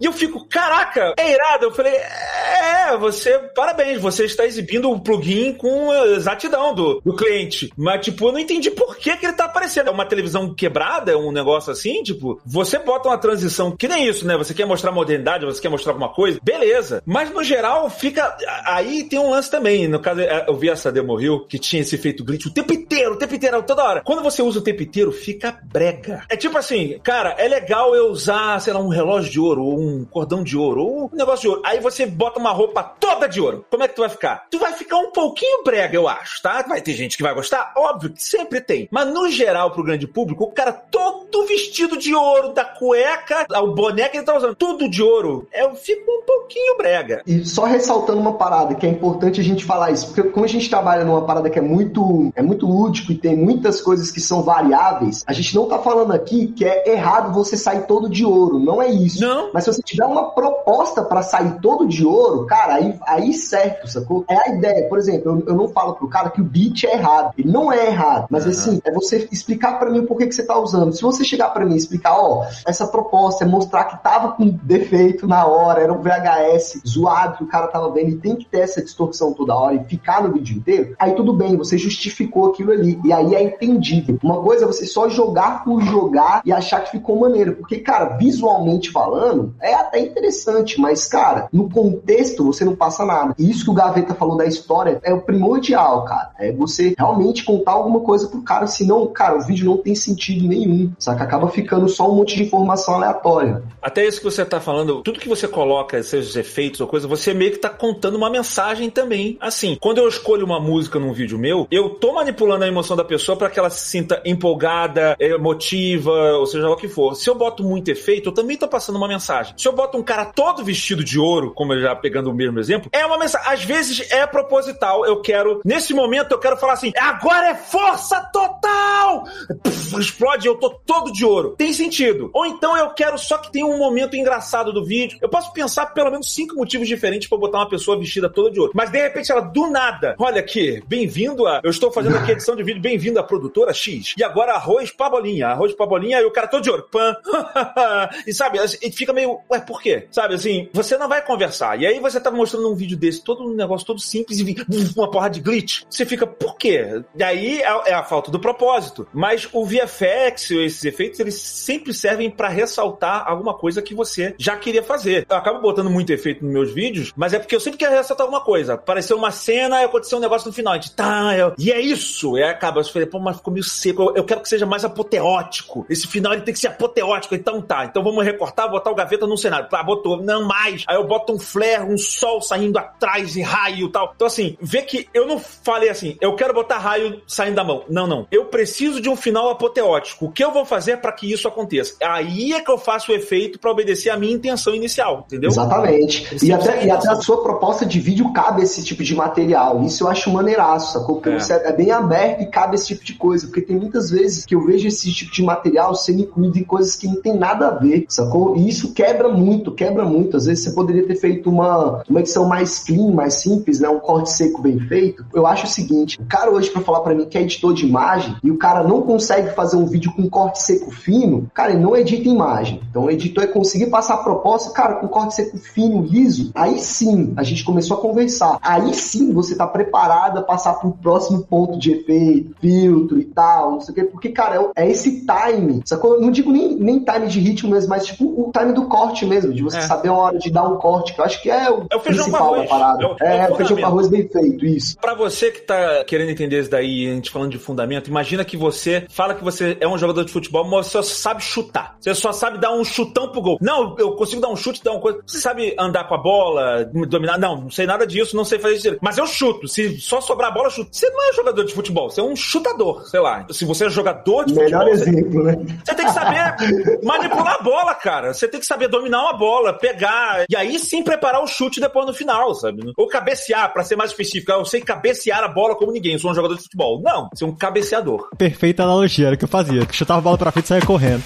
E 0.00 0.04
eu 0.04 0.12
fico, 0.12 0.46
caraca, 0.46 1.14
é 1.18 1.32
irado. 1.32 1.66
Eu 1.66 1.72
falei, 1.72 1.94
é, 1.94 2.96
você, 2.98 3.38
parabéns, 3.54 4.00
você 4.00 4.24
está 4.24 4.44
exibindo 4.44 4.90
o 4.90 5.00
plugin 5.00 5.52
com 5.54 5.92
exatidão 6.14 6.74
do, 6.74 7.00
do 7.04 7.14
cliente. 7.14 7.72
Mas, 7.76 8.04
tipo, 8.04 8.28
eu 8.28 8.32
não 8.32 8.38
entendi 8.38 8.70
por 8.70 8.96
que, 8.96 9.16
que 9.16 9.26
ele 9.26 9.34
tá 9.34 9.44
aparecendo. 9.44 9.88
É 9.88 9.90
uma 9.90 10.04
televisão 10.04 10.54
quebrada, 10.54 11.16
um 11.18 11.32
negócio 11.32 11.72
assim, 11.72 12.02
tipo, 12.02 12.40
você 12.44 12.78
bota 12.78 13.08
uma 13.08 13.18
transição, 13.18 13.74
que 13.76 13.88
nem 13.88 14.06
isso, 14.06 14.26
né? 14.26 14.36
Você 14.36 14.54
quer 14.54 14.66
mostrar 14.66 14.92
modernidade, 14.92 15.44
você 15.44 15.60
quer 15.60 15.68
mostrar 15.68 15.92
alguma 15.92 16.12
coisa, 16.12 16.38
beleza. 16.42 17.02
Mas 17.06 17.30
no 17.30 17.42
geral, 17.42 17.88
fica. 17.90 18.36
Aí 18.64 19.04
tem 19.04 19.18
um 19.18 19.30
lance 19.30 19.50
também. 19.50 19.88
No 19.88 20.00
caso, 20.00 20.20
é, 20.20 20.44
eu 20.48 20.56
vi 20.56 20.68
essa 20.68 20.90
demo 20.90 21.14
Rio, 21.14 21.46
que 21.46 21.58
tinha 21.58 21.82
esse 21.82 21.94
efeito 21.94 22.24
glitch 22.24 22.46
o 22.46 22.54
tempo 22.54 22.72
inteiro, 22.72 23.14
o 23.14 23.16
tempo 23.16 23.34
inteiro, 23.34 23.62
toda 23.62 23.84
hora. 23.84 24.02
Quando 24.02 24.22
você 24.22 24.42
usa 24.42 24.58
o 24.58 24.62
tempo 24.62 24.82
inteiro, 24.82 25.12
fica 25.12 25.58
brega. 25.64 26.24
É 26.28 26.36
tipo 26.36 26.56
assim, 26.56 26.98
cara, 27.02 27.34
é 27.38 27.46
legal 27.48 27.94
eu 27.94 28.10
usar, 28.10 28.49
sei 28.58 28.72
lá, 28.72 28.80
um 28.80 28.88
relógio 28.88 29.30
de 29.30 29.38
ouro, 29.38 29.62
ou 29.62 29.78
um 29.78 30.04
cordão 30.04 30.42
de 30.42 30.56
ouro, 30.56 30.82
ou 30.82 31.10
um 31.12 31.16
negócio 31.16 31.42
de 31.42 31.48
ouro. 31.48 31.62
Aí 31.64 31.80
você 31.80 32.06
bota 32.06 32.38
uma 32.38 32.50
roupa 32.50 32.82
toda 32.82 33.28
de 33.28 33.40
ouro. 33.40 33.64
Como 33.70 33.82
é 33.82 33.88
que 33.88 33.94
tu 33.94 34.02
vai 34.02 34.08
ficar? 34.08 34.46
Tu 34.50 34.58
vai 34.58 34.72
ficar 34.72 34.98
um 34.98 35.10
pouquinho 35.10 35.62
brega, 35.62 35.94
eu 35.94 36.08
acho, 36.08 36.42
tá? 36.42 36.64
Vai 36.66 36.80
ter 36.80 36.92
gente 36.94 37.16
que 37.16 37.22
vai 37.22 37.34
gostar? 37.34 37.72
Óbvio 37.76 38.10
que 38.10 38.22
sempre 38.22 38.60
tem. 38.60 38.88
Mas 38.90 39.06
no 39.12 39.28
geral, 39.30 39.70
pro 39.70 39.84
grande 39.84 40.06
público, 40.06 40.44
o 40.44 40.52
cara 40.52 40.72
todo 40.72 41.46
vestido 41.46 41.96
de 41.96 42.14
ouro, 42.14 42.52
da 42.52 42.64
cueca 42.64 43.46
ao 43.52 43.74
boné 43.74 44.08
que 44.08 44.16
ele 44.16 44.24
tá 44.24 44.36
usando, 44.36 44.54
tudo 44.54 44.88
de 44.88 45.02
ouro, 45.02 45.46
eu 45.52 45.74
fico 45.74 46.10
um 46.10 46.22
pouquinho 46.22 46.76
brega. 46.76 47.22
E 47.26 47.44
só 47.44 47.64
ressaltando 47.64 48.20
uma 48.20 48.34
parada, 48.34 48.74
que 48.74 48.86
é 48.86 48.88
importante 48.88 49.40
a 49.40 49.44
gente 49.44 49.64
falar 49.64 49.90
isso, 49.90 50.06
porque 50.06 50.22
como 50.30 50.44
a 50.44 50.48
gente 50.48 50.68
trabalha 50.68 51.04
numa 51.04 51.24
parada 51.24 51.50
que 51.50 51.58
é 51.58 51.62
muito, 51.62 52.32
é 52.34 52.42
muito 52.42 52.66
lúdico 52.66 53.12
e 53.12 53.18
tem 53.18 53.36
muitas 53.36 53.80
coisas 53.80 54.10
que 54.10 54.20
são 54.20 54.42
variáveis, 54.42 55.24
a 55.26 55.32
gente 55.32 55.54
não 55.54 55.66
tá 55.66 55.78
falando 55.78 56.12
aqui 56.12 56.48
que 56.48 56.64
é 56.64 56.90
errado 56.90 57.32
você 57.32 57.56
sair 57.56 57.86
todo 57.86 58.08
de 58.08 58.24
ouro, 58.24 58.39
não 58.58 58.80
é 58.80 58.88
isso. 58.88 59.20
Não. 59.20 59.50
Mas 59.52 59.64
se 59.64 59.72
você 59.72 59.82
tiver 59.82 60.04
uma 60.04 60.30
proposta 60.30 61.02
para 61.02 61.22
sair 61.22 61.60
todo 61.60 61.86
de 61.86 62.04
ouro, 62.04 62.46
cara, 62.46 62.74
aí, 62.74 62.98
aí 63.06 63.32
certo, 63.32 63.88
sacou? 63.88 64.24
É 64.28 64.48
a 64.48 64.54
ideia. 64.54 64.88
Por 64.88 64.98
exemplo, 64.98 65.32
eu, 65.32 65.48
eu 65.48 65.54
não 65.54 65.68
falo 65.68 65.94
pro 65.94 66.08
cara 66.08 66.30
que 66.30 66.40
o 66.40 66.44
beat 66.44 66.84
é 66.84 66.94
errado. 66.94 67.34
Ele 67.38 67.50
não 67.50 67.72
é 67.72 67.86
errado. 67.86 68.26
Mas 68.30 68.44
uhum. 68.44 68.50
assim, 68.50 68.80
é 68.84 68.92
você 68.92 69.28
explicar 69.30 69.78
para 69.78 69.90
mim 69.90 70.06
por 70.06 70.16
que, 70.16 70.26
que 70.26 70.34
você 70.34 70.44
tá 70.44 70.58
usando. 70.58 70.92
Se 70.92 71.02
você 71.02 71.24
chegar 71.24 71.50
para 71.50 71.64
mim 71.64 71.74
e 71.74 71.78
explicar, 71.78 72.16
ó, 72.18 72.46
essa 72.66 72.86
proposta 72.86 73.44
é 73.44 73.46
mostrar 73.46 73.84
que 73.84 74.02
tava 74.02 74.32
com 74.32 74.48
defeito 74.62 75.26
na 75.26 75.46
hora, 75.46 75.82
era 75.82 75.92
um 75.92 76.00
VHS 76.00 76.82
zoado 76.86 77.38
que 77.38 77.44
o 77.44 77.46
cara 77.46 77.68
tava 77.68 77.90
vendo 77.90 78.10
e 78.10 78.16
tem 78.16 78.36
que 78.36 78.44
ter 78.44 78.60
essa 78.60 78.82
distorção 78.82 79.32
toda 79.32 79.54
hora 79.54 79.74
e 79.74 79.84
ficar 79.84 80.22
no 80.22 80.32
vídeo 80.32 80.56
inteiro, 80.56 80.94
aí 80.98 81.14
tudo 81.14 81.32
bem, 81.32 81.56
você 81.56 81.76
justificou 81.78 82.50
aquilo 82.50 82.72
ali. 82.72 83.00
E 83.04 83.12
aí 83.12 83.34
é 83.34 83.42
entendível. 83.42 84.18
Uma 84.22 84.42
coisa 84.42 84.64
é 84.64 84.66
você 84.66 84.86
só 84.86 85.08
jogar 85.08 85.64
por 85.64 85.82
jogar 85.82 86.42
e 86.44 86.52
achar 86.52 86.80
que 86.80 86.90
ficou 86.90 87.18
maneiro. 87.18 87.56
Porque, 87.56 87.78
cara, 87.78 88.16
visualmente 88.30 88.90
falando, 88.90 89.54
é 89.60 89.74
até 89.74 90.00
interessante, 90.00 90.80
mas, 90.80 91.06
cara, 91.06 91.48
no 91.52 91.68
contexto 91.68 92.44
você 92.44 92.64
não 92.64 92.76
passa 92.76 93.04
nada. 93.04 93.34
E 93.38 93.50
isso 93.50 93.64
que 93.64 93.70
o 93.70 93.74
Gaveta 93.74 94.14
falou 94.14 94.36
da 94.36 94.46
história 94.46 95.00
é 95.02 95.12
o 95.12 95.20
primordial, 95.20 96.04
cara. 96.04 96.30
É 96.38 96.52
você 96.52 96.94
realmente 96.96 97.44
contar 97.44 97.72
alguma 97.72 98.00
coisa 98.00 98.28
pro 98.28 98.42
cara, 98.42 98.66
senão, 98.66 99.06
cara, 99.08 99.36
o 99.36 99.42
vídeo 99.42 99.66
não 99.66 99.76
tem 99.76 99.94
sentido 99.94 100.46
nenhum. 100.46 100.92
Saca? 100.98 101.24
Acaba 101.24 101.48
ficando 101.48 101.88
só 101.88 102.10
um 102.10 102.14
monte 102.14 102.36
de 102.36 102.44
informação 102.44 102.94
aleatória. 102.94 103.62
Até 103.82 104.06
isso 104.06 104.18
que 104.18 104.24
você 104.24 104.44
tá 104.44 104.60
falando, 104.60 105.02
tudo 105.02 105.20
que 105.20 105.28
você 105.28 105.48
coloca, 105.48 106.02
seus 106.02 106.36
efeitos 106.36 106.80
ou 106.80 106.86
coisa, 106.86 107.08
você 107.08 107.34
meio 107.34 107.52
que 107.52 107.58
tá 107.58 107.68
contando 107.68 108.16
uma 108.16 108.30
mensagem 108.30 108.90
também. 108.90 109.36
Assim, 109.40 109.76
quando 109.80 109.98
eu 109.98 110.08
escolho 110.08 110.44
uma 110.46 110.60
música 110.60 110.98
num 110.98 111.12
vídeo 111.12 111.38
meu, 111.38 111.66
eu 111.70 111.90
tô 111.90 112.12
manipulando 112.14 112.64
a 112.64 112.68
emoção 112.68 112.96
da 112.96 113.04
pessoa 113.04 113.36
para 113.36 113.50
que 113.50 113.58
ela 113.58 113.70
se 113.70 113.88
sinta 113.88 114.22
empolgada, 114.24 115.16
emotiva, 115.18 116.34
ou 116.38 116.46
seja 116.46 116.68
lá 116.68 116.74
o 116.74 116.76
que 116.76 116.88
for. 116.88 117.14
Se 117.14 117.28
eu 117.28 117.34
boto 117.34 117.64
muito 117.64 117.90
efeito, 117.90 118.19
eu 118.28 118.32
também 118.32 118.56
tô 118.56 118.68
passando 118.68 118.96
uma 118.96 119.08
mensagem. 119.08 119.54
Se 119.56 119.66
eu 119.66 119.72
boto 119.72 119.98
um 119.98 120.02
cara 120.02 120.24
todo 120.24 120.64
vestido 120.64 121.04
de 121.04 121.18
ouro, 121.18 121.52
como 121.54 121.72
eu 121.72 121.80
já 121.80 121.94
pegando 121.94 122.30
o 122.30 122.34
mesmo 122.34 122.58
exemplo, 122.58 122.90
é 122.92 123.04
uma 123.04 123.18
mensagem. 123.18 123.52
Às 123.52 123.64
vezes 123.64 124.10
é 124.10 124.26
proposital. 124.26 125.04
Eu 125.04 125.20
quero, 125.20 125.60
nesse 125.64 125.94
momento, 125.94 126.32
eu 126.32 126.38
quero 126.38 126.56
falar 126.56 126.74
assim: 126.74 126.92
agora 126.96 127.48
é 127.48 127.54
força 127.54 128.20
total! 128.32 129.24
Pff, 129.62 129.98
explode, 129.98 130.46
eu 130.46 130.56
tô 130.56 130.70
todo 130.70 131.12
de 131.12 131.24
ouro. 131.24 131.54
Tem 131.56 131.72
sentido. 131.72 132.30
Ou 132.32 132.46
então 132.46 132.76
eu 132.76 132.90
quero 132.90 133.18
só 133.18 133.38
que 133.38 133.50
tenha 133.50 133.66
um 133.66 133.78
momento 133.78 134.16
engraçado 134.16 134.72
do 134.72 134.84
vídeo. 134.84 135.18
Eu 135.20 135.28
posso 135.28 135.52
pensar 135.52 135.86
pelo 135.86 136.10
menos 136.10 136.32
cinco 136.34 136.54
motivos 136.54 136.88
diferentes 136.88 137.28
para 137.28 137.38
botar 137.38 137.58
uma 137.58 137.68
pessoa 137.68 137.98
vestida 137.98 138.28
toda 138.28 138.50
de 138.50 138.60
ouro. 138.60 138.72
Mas 138.74 138.90
de 138.90 139.00
repente 139.00 139.30
ela, 139.30 139.40
do 139.40 139.68
nada, 139.68 140.14
olha 140.18 140.40
aqui, 140.40 140.82
bem-vindo 140.86 141.46
a. 141.46 141.60
Eu 141.62 141.70
estou 141.70 141.92
fazendo 141.92 142.16
aqui 142.16 142.32
edição 142.32 142.56
de 142.56 142.62
vídeo, 142.62 142.80
bem-vindo 142.80 143.18
à 143.18 143.22
produtora 143.22 143.72
X. 143.72 144.14
E 144.16 144.24
agora 144.24 144.52
arroz 144.52 144.90
pabolinha. 144.90 145.48
Arroz 145.48 145.74
pabolinha 145.74 146.20
e 146.20 146.24
o 146.24 146.30
cara 146.30 146.48
todo 146.48 146.62
de 146.62 146.70
ouro. 146.70 146.86
Pan. 146.90 147.16
e 148.26 148.32
sabe, 148.32 148.58
e 148.82 148.92
fica 148.92 149.12
meio, 149.12 149.40
ué, 149.50 149.60
por 149.60 149.80
quê? 149.82 150.06
Sabe 150.10 150.34
assim, 150.34 150.68
você 150.72 150.96
não 150.96 151.08
vai 151.08 151.24
conversar. 151.24 151.80
E 151.80 151.86
aí 151.86 151.98
você 152.00 152.20
tá 152.20 152.30
mostrando 152.30 152.70
um 152.70 152.74
vídeo 152.74 152.96
desse, 152.96 153.22
todo 153.22 153.44
um 153.44 153.54
negócio 153.54 153.86
todo 153.86 154.00
simples 154.00 154.40
e 154.40 154.56
uma 154.96 155.10
porra 155.10 155.30
de 155.30 155.40
glitch. 155.40 155.82
Você 155.88 156.04
fica, 156.04 156.26
por 156.26 156.56
quê? 156.56 157.02
E 157.16 157.22
aí 157.22 157.60
é, 157.60 157.90
é 157.90 157.94
a 157.94 158.02
falta 158.02 158.30
do 158.30 158.38
propósito. 158.38 159.06
Mas 159.12 159.48
o 159.52 159.64
VFX, 159.64 160.50
esses 160.50 160.84
efeitos, 160.84 161.20
eles 161.20 161.34
sempre 161.34 161.92
servem 161.92 162.30
para 162.30 162.48
ressaltar 162.48 163.24
alguma 163.26 163.54
coisa 163.54 163.82
que 163.82 163.94
você 163.94 164.34
já 164.38 164.56
queria 164.56 164.82
fazer. 164.82 165.26
Eu 165.28 165.36
acabo 165.36 165.60
botando 165.60 165.90
muito 165.90 166.10
efeito 166.12 166.44
nos 166.44 166.52
meus 166.52 166.72
vídeos, 166.72 167.12
mas 167.16 167.32
é 167.32 167.38
porque 167.38 167.54
eu 167.54 167.60
sempre 167.60 167.78
quero 167.78 167.94
ressaltar 167.94 168.24
alguma 168.24 168.42
coisa. 168.42 168.74
Apareceu 168.74 169.16
uma 169.16 169.30
cena 169.30 169.80
e 169.80 169.84
aconteceu 169.84 170.18
um 170.18 170.20
negócio 170.20 170.48
no 170.48 170.52
final. 170.52 170.74
A 170.74 170.76
gente, 170.76 170.92
tá, 170.92 171.32
e 171.58 171.70
é 171.70 171.80
isso. 171.80 172.38
E 172.38 172.42
aí 172.42 172.50
acaba. 172.50 172.80
Eu 172.80 172.84
falei, 172.84 173.06
pô, 173.06 173.18
mas 173.18 173.36
ficou 173.36 173.52
meio 173.52 173.64
seco. 173.64 174.02
Eu, 174.02 174.16
eu 174.16 174.24
quero 174.24 174.40
que 174.40 174.48
seja 174.48 174.66
mais 174.66 174.84
apoteótico. 174.84 175.86
Esse 175.88 176.06
final 176.06 176.32
ele 176.32 176.42
tem 176.42 176.54
que 176.54 176.60
ser 176.60 176.68
apoteótico. 176.68 177.34
Então 177.34 177.60
tá. 177.60 177.84
Então 177.84 177.99
vamos 178.02 178.24
recortar, 178.24 178.70
botar 178.70 178.90
o 178.90 178.94
gaveta 178.94 179.26
num 179.26 179.36
cenário. 179.36 179.68
Tá, 179.68 179.82
botou. 179.82 180.22
Não 180.22 180.44
mais. 180.46 180.84
Aí 180.88 180.96
eu 180.96 181.06
boto 181.06 181.32
um 181.32 181.38
flare, 181.38 181.84
um 181.84 181.98
sol 181.98 182.40
saindo 182.40 182.78
atrás 182.78 183.36
e 183.36 183.42
raio 183.42 183.86
e 183.86 183.92
tal. 183.92 184.12
Então 184.14 184.26
assim, 184.26 184.56
vê 184.60 184.82
que 184.82 185.08
eu 185.12 185.26
não 185.26 185.38
falei 185.38 185.88
assim, 185.88 186.16
eu 186.20 186.34
quero 186.34 186.54
botar 186.54 186.78
raio 186.78 187.20
saindo 187.26 187.56
da 187.56 187.64
mão. 187.64 187.84
Não, 187.88 188.06
não. 188.06 188.26
Eu 188.30 188.46
preciso 188.46 189.00
de 189.00 189.08
um 189.08 189.16
final 189.16 189.50
apoteótico. 189.50 190.26
O 190.26 190.32
que 190.32 190.44
eu 190.44 190.52
vou 190.52 190.64
fazer 190.64 190.98
para 190.98 191.12
que 191.12 191.30
isso 191.30 191.48
aconteça? 191.48 191.94
Aí 192.02 192.52
é 192.52 192.60
que 192.60 192.70
eu 192.70 192.78
faço 192.78 193.12
o 193.12 193.14
efeito 193.14 193.58
para 193.58 193.70
obedecer 193.70 194.10
a 194.10 194.16
minha 194.16 194.32
intenção 194.32 194.74
inicial, 194.74 195.24
entendeu? 195.26 195.50
Exatamente. 195.50 196.44
E 196.44 196.52
até, 196.52 196.86
e 196.86 196.90
até 196.90 197.08
a 197.08 197.16
sua 197.16 197.42
proposta 197.42 197.84
de 197.84 198.00
vídeo 198.00 198.32
cabe 198.32 198.62
esse 198.62 198.84
tipo 198.84 199.02
de 199.02 199.14
material. 199.14 199.82
Isso 199.82 200.04
eu 200.04 200.08
acho 200.08 200.30
maneiraço, 200.30 200.92
sacou? 200.92 201.16
Porque 201.16 201.30
é. 201.30 201.38
você 201.38 201.52
é 201.52 201.72
bem 201.72 201.90
aberto 201.90 202.42
e 202.42 202.46
cabe 202.46 202.76
esse 202.76 202.88
tipo 202.88 203.04
de 203.04 203.14
coisa. 203.14 203.46
Porque 203.46 203.62
tem 203.62 203.76
muitas 203.76 204.10
vezes 204.10 204.44
que 204.44 204.54
eu 204.54 204.64
vejo 204.64 204.88
esse 204.88 205.12
tipo 205.12 205.32
de 205.32 205.42
material 205.42 205.94
sendo 205.94 206.22
incluído 206.22 206.58
em 206.58 206.64
coisas 206.64 206.96
que 206.96 207.06
não 207.06 207.20
tem 207.20 207.36
nada 207.36 207.68
a 207.68 207.70
ver, 207.70 207.89
sacou? 208.08 208.56
E 208.56 208.68
isso 208.68 208.92
quebra 208.92 209.28
muito, 209.28 209.72
quebra 209.72 210.04
muito. 210.04 210.36
Às 210.36 210.46
vezes 210.46 210.64
você 210.64 210.72
poderia 210.72 211.06
ter 211.06 211.16
feito 211.16 211.50
uma, 211.50 212.02
uma 212.08 212.20
edição 212.20 212.46
mais 212.46 212.80
clean, 212.80 213.12
mais 213.12 213.34
simples, 213.34 213.80
né? 213.80 213.88
Um 213.88 213.98
corte 213.98 214.30
seco 214.30 214.62
bem 214.62 214.78
feito. 214.80 215.24
Eu 215.34 215.46
acho 215.46 215.66
o 215.66 215.68
seguinte, 215.68 216.20
o 216.20 216.24
cara 216.24 216.50
hoje 216.50 216.70
para 216.70 216.82
falar 216.82 217.00
para 217.00 217.14
mim 217.14 217.26
que 217.26 217.38
é 217.38 217.42
editor 217.42 217.74
de 217.74 217.86
imagem 217.86 218.36
e 218.42 218.50
o 218.50 218.58
cara 218.58 218.82
não 218.82 219.02
consegue 219.02 219.50
fazer 219.54 219.76
um 219.76 219.86
vídeo 219.86 220.12
com 220.14 220.28
corte 220.28 220.62
seco 220.62 220.90
fino, 220.90 221.50
cara, 221.54 221.72
ele 221.72 221.82
não 221.82 221.96
edita 221.96 222.28
imagem. 222.28 222.80
Então 222.90 223.04
o 223.04 223.10
editor 223.10 223.44
é 223.44 223.46
conseguir 223.46 223.86
passar 223.86 224.14
a 224.14 224.18
proposta, 224.18 224.72
cara, 224.72 224.96
com 224.96 225.08
corte 225.08 225.34
seco 225.34 225.58
fino, 225.58 226.02
liso, 226.02 226.50
aí 226.54 226.78
sim 226.78 227.32
a 227.36 227.42
gente 227.42 227.64
começou 227.64 227.96
a 227.96 228.00
conversar. 228.00 228.58
Aí 228.62 228.92
sim 228.94 229.32
você 229.32 229.54
tá 229.54 229.66
preparado 229.66 230.38
a 230.38 230.42
passar 230.42 230.74
pro 230.74 230.92
próximo 230.92 231.42
ponto 231.42 231.78
de 231.78 231.92
efeito, 231.92 232.54
filtro 232.60 233.18
e 233.18 233.24
tal, 233.24 233.72
não 233.72 233.80
sei 233.80 233.92
o 233.92 233.94
quê, 233.94 234.04
porque, 234.04 234.28
cara, 234.30 234.72
é, 234.76 234.84
é 234.84 234.90
esse 234.90 235.24
time, 235.26 235.82
sacou? 235.84 236.14
Eu 236.14 236.20
não 236.20 236.30
digo 236.30 236.50
nem, 236.52 236.74
nem 236.76 236.98
time 236.98 237.26
de 237.26 237.40
ritmo 237.40 237.74
mas 237.86 238.06
tipo 238.06 238.24
o 238.24 238.50
time 238.52 238.72
do 238.72 238.86
corte 238.86 239.24
mesmo, 239.26 239.52
de 239.52 239.62
você 239.62 239.78
é. 239.78 239.82
saber 239.82 240.08
a 240.08 240.14
hora 240.14 240.38
de 240.38 240.50
dar 240.50 240.64
um 240.64 240.76
corte, 240.76 241.14
que 241.14 241.20
eu 241.20 241.24
acho 241.24 241.42
que 241.42 241.50
é 241.50 241.70
o, 241.70 241.86
é 241.90 241.96
o 241.96 242.00
feijão 242.00 242.24
principal 242.24 242.56
da 242.56 242.64
parada. 242.64 243.04
É, 243.04 243.06
o, 243.06 243.16
é, 243.20 243.36
é 243.38 243.50
o 243.50 243.56
feijão 243.56 243.76
com 243.76 243.86
arroz 243.86 244.08
bem 244.08 244.28
feito, 244.28 244.66
isso. 244.66 244.98
Pra 244.98 245.14
você 245.14 245.50
que 245.50 245.60
tá 245.60 246.04
querendo 246.04 246.30
entender 246.30 246.60
isso 246.60 246.70
daí, 246.70 247.08
a 247.08 247.14
gente 247.14 247.30
falando 247.30 247.50
de 247.50 247.58
fundamento, 247.58 248.08
imagina 248.08 248.44
que 248.44 248.56
você 248.56 249.06
fala 249.08 249.34
que 249.34 249.44
você 249.44 249.76
é 249.80 249.88
um 249.88 249.98
jogador 249.98 250.24
de 250.24 250.32
futebol, 250.32 250.64
mas 250.64 250.86
você 250.86 250.90
só 250.90 251.02
sabe 251.02 251.42
chutar. 251.42 251.96
Você 252.00 252.14
só 252.14 252.32
sabe 252.32 252.58
dar 252.58 252.72
um 252.72 252.84
chutão 252.84 253.28
pro 253.28 253.40
gol. 253.40 253.58
Não, 253.60 253.96
eu 253.98 254.12
consigo 254.12 254.40
dar 254.40 254.48
um 254.48 254.56
chute, 254.56 254.82
dar 254.82 254.92
uma 254.92 255.00
coisa. 255.00 255.20
Você 255.26 255.38
sabe 255.38 255.74
andar 255.78 256.04
com 256.08 256.14
a 256.14 256.18
bola, 256.18 256.84
dominar? 257.08 257.38
Não, 257.38 257.62
não 257.62 257.70
sei 257.70 257.86
nada 257.86 258.06
disso, 258.06 258.36
não 258.36 258.44
sei 258.44 258.58
fazer 258.58 258.74
isso. 258.74 258.98
Mas 259.00 259.18
eu 259.18 259.26
chuto. 259.26 259.68
Se 259.68 260.00
só 260.00 260.20
sobrar 260.20 260.50
a 260.50 260.54
bola, 260.54 260.66
eu 260.66 260.70
chuto. 260.70 260.90
Você 260.92 261.08
não 261.10 261.30
é 261.30 261.32
jogador 261.32 261.64
de 261.64 261.74
futebol, 261.74 262.10
você 262.10 262.20
é 262.20 262.24
um 262.24 262.36
chutador, 262.36 263.06
sei 263.08 263.20
lá. 263.20 263.46
Se 263.50 263.64
você 263.64 263.86
é 263.86 263.90
jogador 263.90 264.44
de 264.44 264.54
Melhor 264.54 264.84
futebol. 264.84 265.14
exemplo, 265.14 265.42
você... 265.42 265.56
né? 265.56 265.80
Você 265.84 265.94
tem 265.94 266.06
que 266.06 266.12
saber 266.12 267.00
manipular 267.02 267.59
a 267.60 267.62
bola, 267.62 267.94
cara. 267.94 268.32
Você 268.32 268.48
tem 268.48 268.58
que 268.58 268.66
saber 268.66 268.88
dominar 268.88 269.22
uma 269.22 269.34
bola, 269.34 269.74
pegar. 269.74 270.46
E 270.48 270.56
aí 270.56 270.78
sim 270.78 271.02
preparar 271.02 271.42
o 271.42 271.46
chute 271.46 271.80
depois 271.80 272.06
no 272.06 272.14
final, 272.14 272.54
sabe? 272.54 272.92
Ou 272.96 273.06
cabecear, 273.06 273.72
para 273.72 273.84
ser 273.84 273.96
mais 273.96 274.10
específico. 274.10 274.50
Eu 274.50 274.64
sei 274.64 274.80
cabecear 274.80 275.44
a 275.44 275.48
bola 275.48 275.76
como 275.76 275.92
ninguém. 275.92 276.14
Eu 276.14 276.18
sou 276.18 276.30
um 276.30 276.34
jogador 276.34 276.56
de 276.56 276.62
futebol. 276.62 277.00
Não, 277.02 277.28
é 277.40 277.44
um 277.44 277.54
cabeceador. 277.54 278.30
Perfeita 278.36 278.82
analogia, 278.82 279.26
era 279.26 279.36
o 279.36 279.38
que 279.38 279.44
eu 279.44 279.48
fazia. 279.48 279.86
Chutava 279.92 280.18
a 280.18 280.22
bola 280.22 280.38
pra 280.38 280.50
frente 280.50 280.64
e 280.64 280.68
saia 280.68 280.86
correndo. 280.86 281.22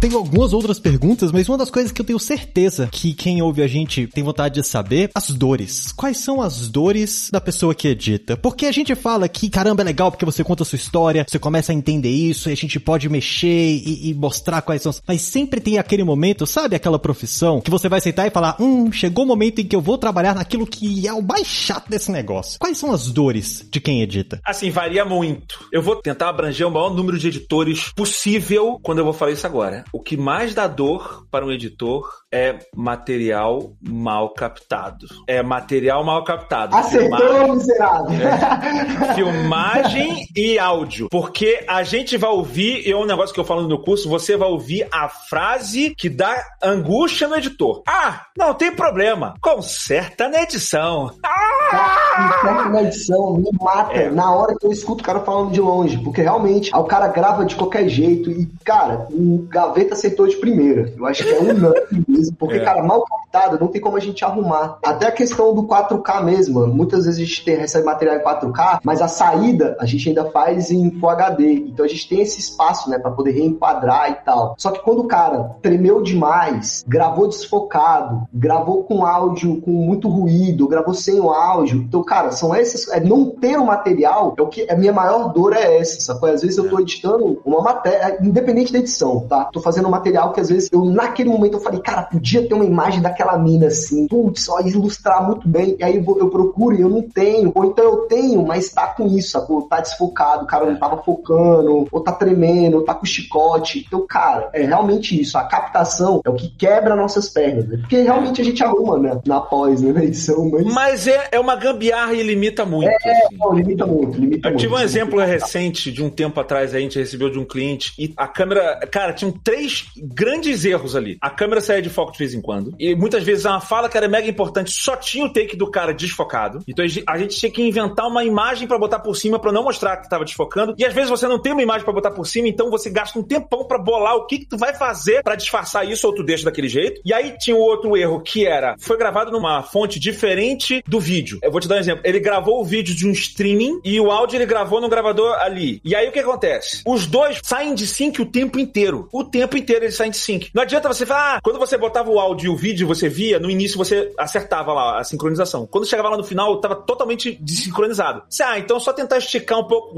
Tenho 0.00 0.16
algumas 0.16 0.54
outras 0.54 0.78
perguntas, 0.78 1.30
mas 1.30 1.46
uma 1.46 1.58
das 1.58 1.70
coisas 1.70 1.92
que 1.92 2.00
eu 2.00 2.06
tenho 2.06 2.18
certeza 2.18 2.88
que 2.90 3.12
quem 3.12 3.42
ouve 3.42 3.62
a 3.62 3.66
gente 3.66 4.06
tem 4.06 4.24
vontade 4.24 4.54
de 4.54 4.66
saber, 4.66 5.10
as 5.14 5.28
dores. 5.28 5.92
Quais 5.92 6.16
são 6.16 6.40
as 6.40 6.70
dores 6.70 7.28
da 7.30 7.38
pessoa 7.38 7.74
que 7.74 7.86
edita? 7.86 8.34
Porque 8.34 8.64
a 8.64 8.72
gente 8.72 8.94
fala 8.94 9.28
que, 9.28 9.50
caramba, 9.50 9.82
é 9.82 9.84
legal 9.84 10.10
porque 10.10 10.24
você 10.24 10.42
conta 10.42 10.62
a 10.62 10.66
sua 10.66 10.76
história, 10.76 11.26
você 11.28 11.38
começa 11.38 11.70
a 11.70 11.74
entender 11.74 12.08
isso 12.08 12.48
e 12.48 12.52
a 12.52 12.56
gente 12.56 12.80
pode 12.80 13.10
mexer 13.10 13.46
e, 13.46 14.08
e 14.08 14.14
mostrar 14.14 14.62
quais 14.62 14.80
são. 14.80 14.90
Mas 15.06 15.20
sempre 15.20 15.60
tem 15.60 15.76
aquele 15.76 16.02
momento, 16.02 16.46
sabe 16.46 16.74
aquela 16.74 16.98
profissão 16.98 17.60
que 17.60 17.70
você 17.70 17.86
vai 17.86 17.98
aceitar 17.98 18.26
e 18.26 18.30
falar, 18.30 18.56
hum, 18.58 18.90
chegou 18.90 19.26
o 19.26 19.28
momento 19.28 19.60
em 19.60 19.66
que 19.66 19.76
eu 19.76 19.82
vou 19.82 19.98
trabalhar 19.98 20.34
naquilo 20.34 20.66
que 20.66 21.06
é 21.06 21.12
o 21.12 21.20
mais 21.20 21.46
chato 21.46 21.90
desse 21.90 22.10
negócio. 22.10 22.58
Quais 22.58 22.78
são 22.78 22.90
as 22.90 23.10
dores 23.10 23.68
de 23.70 23.78
quem 23.78 24.00
edita? 24.00 24.40
Assim, 24.46 24.70
varia 24.70 25.04
muito. 25.04 25.68
Eu 25.70 25.82
vou 25.82 25.96
tentar 25.96 26.30
abranger 26.30 26.66
o 26.66 26.70
maior 26.70 26.94
número 26.94 27.18
de 27.18 27.28
editores 27.28 27.92
possível 27.94 28.80
quando 28.82 29.00
eu 29.00 29.04
vou 29.04 29.12
falar 29.12 29.32
isso 29.32 29.46
agora. 29.46 29.84
O 29.92 30.00
que 30.00 30.16
mais 30.16 30.54
dá 30.54 30.66
dor 30.66 31.26
para 31.30 31.44
um 31.44 31.50
editor 31.50 32.19
é 32.32 32.58
material 32.74 33.72
mal 33.82 34.32
captado. 34.32 35.06
É 35.26 35.42
material 35.42 36.04
mal 36.04 36.22
captado. 36.22 36.76
Acertou, 36.76 37.18
Filmagem, 37.18 37.56
miserável. 37.56 38.28
É, 38.28 39.14
filmagem 39.14 40.26
e 40.36 40.58
áudio. 40.58 41.08
Porque 41.10 41.64
a 41.68 41.82
gente 41.82 42.16
vai 42.16 42.30
ouvir, 42.30 42.86
e 42.86 42.92
é 42.92 42.96
um 42.96 43.04
negócio 43.04 43.34
que 43.34 43.40
eu 43.40 43.44
falo 43.44 43.62
no 43.62 43.68
meu 43.68 43.78
curso, 43.78 44.08
você 44.08 44.36
vai 44.36 44.48
ouvir 44.48 44.86
a 44.92 45.08
frase 45.08 45.94
que 45.96 46.08
dá 46.08 46.40
angústia 46.62 47.26
no 47.26 47.36
editor. 47.36 47.82
Ah, 47.86 48.26
não 48.36 48.54
tem 48.54 48.72
problema. 48.72 49.34
Conserta 49.40 50.28
na 50.28 50.42
edição. 50.42 51.10
Ah! 51.24 52.40
Conserta 52.42 52.68
na 52.68 52.82
edição, 52.82 53.36
me 53.38 53.50
mata 53.60 53.92
é. 53.92 54.10
na 54.10 54.32
hora 54.32 54.54
que 54.56 54.66
eu 54.66 54.72
escuto 54.72 55.02
o 55.02 55.06
cara 55.06 55.20
falando 55.20 55.52
de 55.52 55.60
longe. 55.60 55.98
Porque 55.98 56.22
realmente, 56.22 56.70
o 56.74 56.84
cara 56.84 57.08
grava 57.08 57.44
de 57.44 57.56
qualquer 57.56 57.88
jeito 57.88 58.30
e, 58.30 58.48
cara, 58.64 59.08
o 59.10 59.46
gaveta 59.48 59.94
aceitou 59.94 60.28
de 60.28 60.36
primeira. 60.36 60.92
Eu 60.96 61.06
acho 61.06 61.24
que 61.24 61.30
é 61.30 61.38
unânime 61.38 62.19
porque, 62.38 62.56
é. 62.56 62.64
cara, 62.64 62.82
mal 62.82 63.04
captado, 63.04 63.58
não 63.60 63.68
tem 63.68 63.80
como 63.80 63.96
a 63.96 64.00
gente 64.00 64.24
arrumar. 64.24 64.78
Até 64.84 65.06
a 65.06 65.12
questão 65.12 65.54
do 65.54 65.64
4K 65.64 66.22
mesmo, 66.24 66.66
muitas 66.66 67.04
vezes 67.04 67.20
a 67.20 67.24
gente 67.24 67.44
tem, 67.44 67.56
recebe 67.56 67.84
material 67.84 68.16
em 68.16 68.22
4K, 68.22 68.80
mas 68.84 69.00
a 69.00 69.08
saída 69.08 69.76
a 69.80 69.86
gente 69.86 70.08
ainda 70.08 70.24
faz 70.26 70.70
em 70.70 70.90
Full 70.90 71.10
HD. 71.10 71.52
Então 71.52 71.84
a 71.84 71.88
gente 71.88 72.08
tem 72.08 72.20
esse 72.20 72.40
espaço, 72.40 72.90
né, 72.90 72.98
para 72.98 73.10
poder 73.10 73.32
reenquadrar 73.32 74.10
e 74.10 74.14
tal. 74.24 74.54
Só 74.58 74.70
que 74.70 74.82
quando 74.82 75.00
o 75.00 75.08
cara 75.08 75.56
tremeu 75.62 76.02
demais, 76.02 76.84
gravou 76.86 77.28
desfocado, 77.28 78.26
gravou 78.32 78.84
com 78.84 79.04
áudio 79.04 79.60
com 79.60 79.70
muito 79.70 80.08
ruído, 80.08 80.68
gravou 80.68 80.94
sem 80.94 81.20
o 81.20 81.30
áudio. 81.30 81.82
Então, 81.82 82.02
cara, 82.02 82.32
são 82.32 82.54
essas. 82.54 82.88
É 82.88 83.00
não 83.00 83.30
ter 83.30 83.56
o 83.56 83.64
material 83.64 84.34
é 84.36 84.42
o 84.42 84.48
que 84.48 84.70
a 84.70 84.76
minha 84.76 84.92
maior 84.92 85.32
dor 85.32 85.54
é 85.54 85.78
essa, 85.78 86.00
sacou? 86.00 86.28
Às 86.28 86.42
vezes 86.42 86.56
eu 86.56 86.68
tô 86.68 86.80
editando 86.80 87.40
uma 87.44 87.60
matéria, 87.60 88.18
independente 88.22 88.72
da 88.72 88.78
edição, 88.78 89.26
tá? 89.28 89.46
Tô 89.46 89.60
fazendo 89.60 89.88
um 89.88 89.90
material 89.90 90.32
que 90.32 90.40
às 90.40 90.48
vezes 90.48 90.68
eu, 90.72 90.84
naquele 90.84 91.28
momento, 91.28 91.54
eu 91.54 91.60
falei, 91.60 91.80
cara, 91.80 92.08
podia 92.10 92.46
ter 92.46 92.54
uma 92.54 92.64
imagem 92.64 93.00
daquela 93.00 93.38
mina 93.38 93.66
assim, 93.66 94.06
putz, 94.06 94.44
só 94.44 94.60
ilustrar 94.60 95.26
muito 95.26 95.48
bem. 95.48 95.76
E 95.78 95.84
aí 95.84 95.96
eu, 95.96 96.18
eu 96.18 96.28
procuro 96.28 96.76
e 96.76 96.80
eu 96.80 96.88
não 96.88 97.02
tenho. 97.02 97.52
Ou 97.54 97.64
então 97.66 97.84
eu 97.84 97.96
tenho, 98.08 98.44
mas 98.44 98.70
tá 98.70 98.88
com 98.88 99.06
isso, 99.06 99.30
sacou? 99.30 99.62
Tá 99.62 99.80
desfocado, 99.80 100.44
o 100.44 100.46
cara 100.46 100.66
não 100.66 100.78
tava 100.78 101.02
focando, 101.02 101.86
ou 101.90 102.00
tá 102.00 102.12
tremendo, 102.12 102.78
ou 102.78 102.84
tá 102.84 102.94
com 102.94 103.06
chicote. 103.06 103.84
Então, 103.86 104.06
cara, 104.06 104.50
é 104.52 104.64
realmente 104.64 105.20
isso. 105.20 105.38
A 105.38 105.44
captação 105.44 106.20
é 106.24 106.30
o 106.30 106.34
que 106.34 106.48
quebra 106.50 106.96
nossas 106.96 107.28
pernas, 107.28 107.66
né? 107.66 107.78
Porque 107.78 108.02
realmente 108.02 108.40
a 108.40 108.44
gente 108.44 108.62
arruma, 108.62 108.98
né? 108.98 109.20
Na 109.26 109.40
pós, 109.40 109.80
né? 109.80 109.92
Na 109.92 110.04
edição, 110.04 110.48
mas. 110.50 110.64
Mas 110.64 111.06
é, 111.06 111.28
é 111.32 111.40
uma 111.40 111.56
gambiarra 111.56 112.12
e 112.12 112.22
limita 112.22 112.64
muito. 112.64 112.90
É, 112.90 112.96
assim. 112.96 113.36
não, 113.38 113.52
limita 113.52 113.86
muito, 113.86 114.18
limita 114.18 114.48
eu 114.48 114.52
muito. 114.52 114.60
tive 114.60 114.74
um 114.74 114.78
exemplo 114.78 115.20
recente 115.20 115.92
de 115.92 116.02
um 116.02 116.10
tempo 116.10 116.40
atrás, 116.40 116.74
a 116.74 116.80
gente 116.80 116.98
recebeu 116.98 117.30
de 117.30 117.38
um 117.38 117.44
cliente 117.44 117.92
e 117.98 118.12
a 118.16 118.26
câmera, 118.26 118.80
cara, 118.90 119.12
tinham 119.12 119.32
três 119.32 119.86
grandes 119.96 120.64
erros 120.64 120.96
ali. 120.96 121.18
A 121.20 121.30
câmera 121.30 121.60
saía 121.60 121.82
de 121.82 121.90
de 122.12 122.18
vez 122.18 122.34
em 122.34 122.40
quando. 122.40 122.74
E 122.78 122.94
muitas 122.94 123.22
vezes 123.22 123.44
uma 123.44 123.60
fala 123.60 123.88
que 123.88 123.96
era 123.96 124.08
mega 124.08 124.28
importante 124.28 124.70
só 124.70 124.96
tinha 124.96 125.24
o 125.24 125.32
take 125.32 125.56
do 125.56 125.70
cara 125.70 125.92
desfocado. 125.92 126.62
Então 126.66 126.84
a 127.06 127.18
gente 127.18 127.36
tinha 127.36 127.50
que 127.50 127.62
inventar 127.62 128.06
uma 128.06 128.24
imagem 128.24 128.66
para 128.66 128.78
botar 128.78 129.00
por 129.00 129.14
cima 129.16 129.38
para 129.38 129.52
não 129.52 129.62
mostrar 129.62 129.96
que 129.98 130.08
tava 130.08 130.24
desfocando. 130.24 130.74
E 130.78 130.84
às 130.84 130.94
vezes 130.94 131.10
você 131.10 131.26
não 131.26 131.40
tem 131.40 131.52
uma 131.52 131.62
imagem 131.62 131.84
para 131.84 131.94
botar 131.94 132.10
por 132.10 132.26
cima, 132.26 132.48
então 132.48 132.70
você 132.70 132.90
gasta 132.90 133.18
um 133.18 133.22
tempão 133.22 133.64
para 133.64 133.78
bolar 133.78 134.16
o 134.16 134.26
que, 134.26 134.38
que 134.38 134.46
tu 134.46 134.56
vai 134.56 134.74
fazer 134.74 135.22
para 135.22 135.34
disfarçar 135.34 135.88
isso 135.88 136.06
ou 136.06 136.14
tu 136.14 136.22
deixa 136.22 136.44
daquele 136.44 136.68
jeito. 136.68 137.00
E 137.04 137.12
aí 137.12 137.36
tinha 137.38 137.56
o 137.56 137.60
outro 137.60 137.96
erro 137.96 138.20
que 138.20 138.46
era 138.46 138.76
foi 138.78 138.96
gravado 138.96 139.30
numa 139.30 139.62
fonte 139.62 139.98
diferente 139.98 140.82
do 140.86 141.00
vídeo. 141.00 141.38
Eu 141.42 141.50
vou 141.50 141.60
te 141.60 141.68
dar 141.68 141.76
um 141.76 141.78
exemplo. 141.78 142.02
Ele 142.04 142.20
gravou 142.20 142.60
o 142.60 142.64
vídeo 142.64 142.94
de 142.94 143.06
um 143.06 143.12
streaming 143.12 143.80
e 143.84 144.00
o 144.00 144.10
áudio 144.10 144.36
ele 144.36 144.46
gravou 144.46 144.80
no 144.80 144.88
gravador 144.88 145.34
ali. 145.40 145.80
E 145.84 145.94
aí 145.94 146.08
o 146.08 146.12
que 146.12 146.18
acontece? 146.18 146.82
Os 146.86 147.06
dois 147.06 147.40
saem 147.42 147.74
de 147.74 147.86
sync 147.86 148.20
o 148.20 148.26
tempo 148.26 148.58
inteiro. 148.58 149.08
O 149.12 149.24
tempo 149.24 149.56
inteiro 149.56 149.84
eles 149.84 149.96
saem 149.96 150.10
de 150.10 150.16
sync. 150.16 150.50
Não 150.54 150.62
adianta 150.62 150.88
você 150.88 151.04
falar, 151.04 151.36
ah, 151.36 151.40
quando 151.42 151.58
você 151.58 151.76
botar 151.76 151.89
botava 151.90 152.08
o 152.08 152.20
áudio 152.20 152.46
e 152.46 152.48
o 152.48 152.56
vídeo, 152.56 152.86
você 152.86 153.08
via, 153.08 153.40
no 153.40 153.50
início 153.50 153.76
você 153.76 154.12
acertava 154.16 154.72
lá 154.72 155.00
a 155.00 155.04
sincronização. 155.04 155.66
Quando 155.66 155.86
chegava 155.86 156.08
lá 156.08 156.16
no 156.16 156.22
final, 156.22 156.60
tava 156.60 156.76
totalmente 156.76 157.36
desincronizado. 157.40 158.22
Você, 158.28 158.42
ah, 158.44 158.58
então 158.58 158.78
só 158.78 158.92
tentar 158.92 159.18
esticar 159.18 159.58
um 159.58 159.64
pouco. 159.64 159.94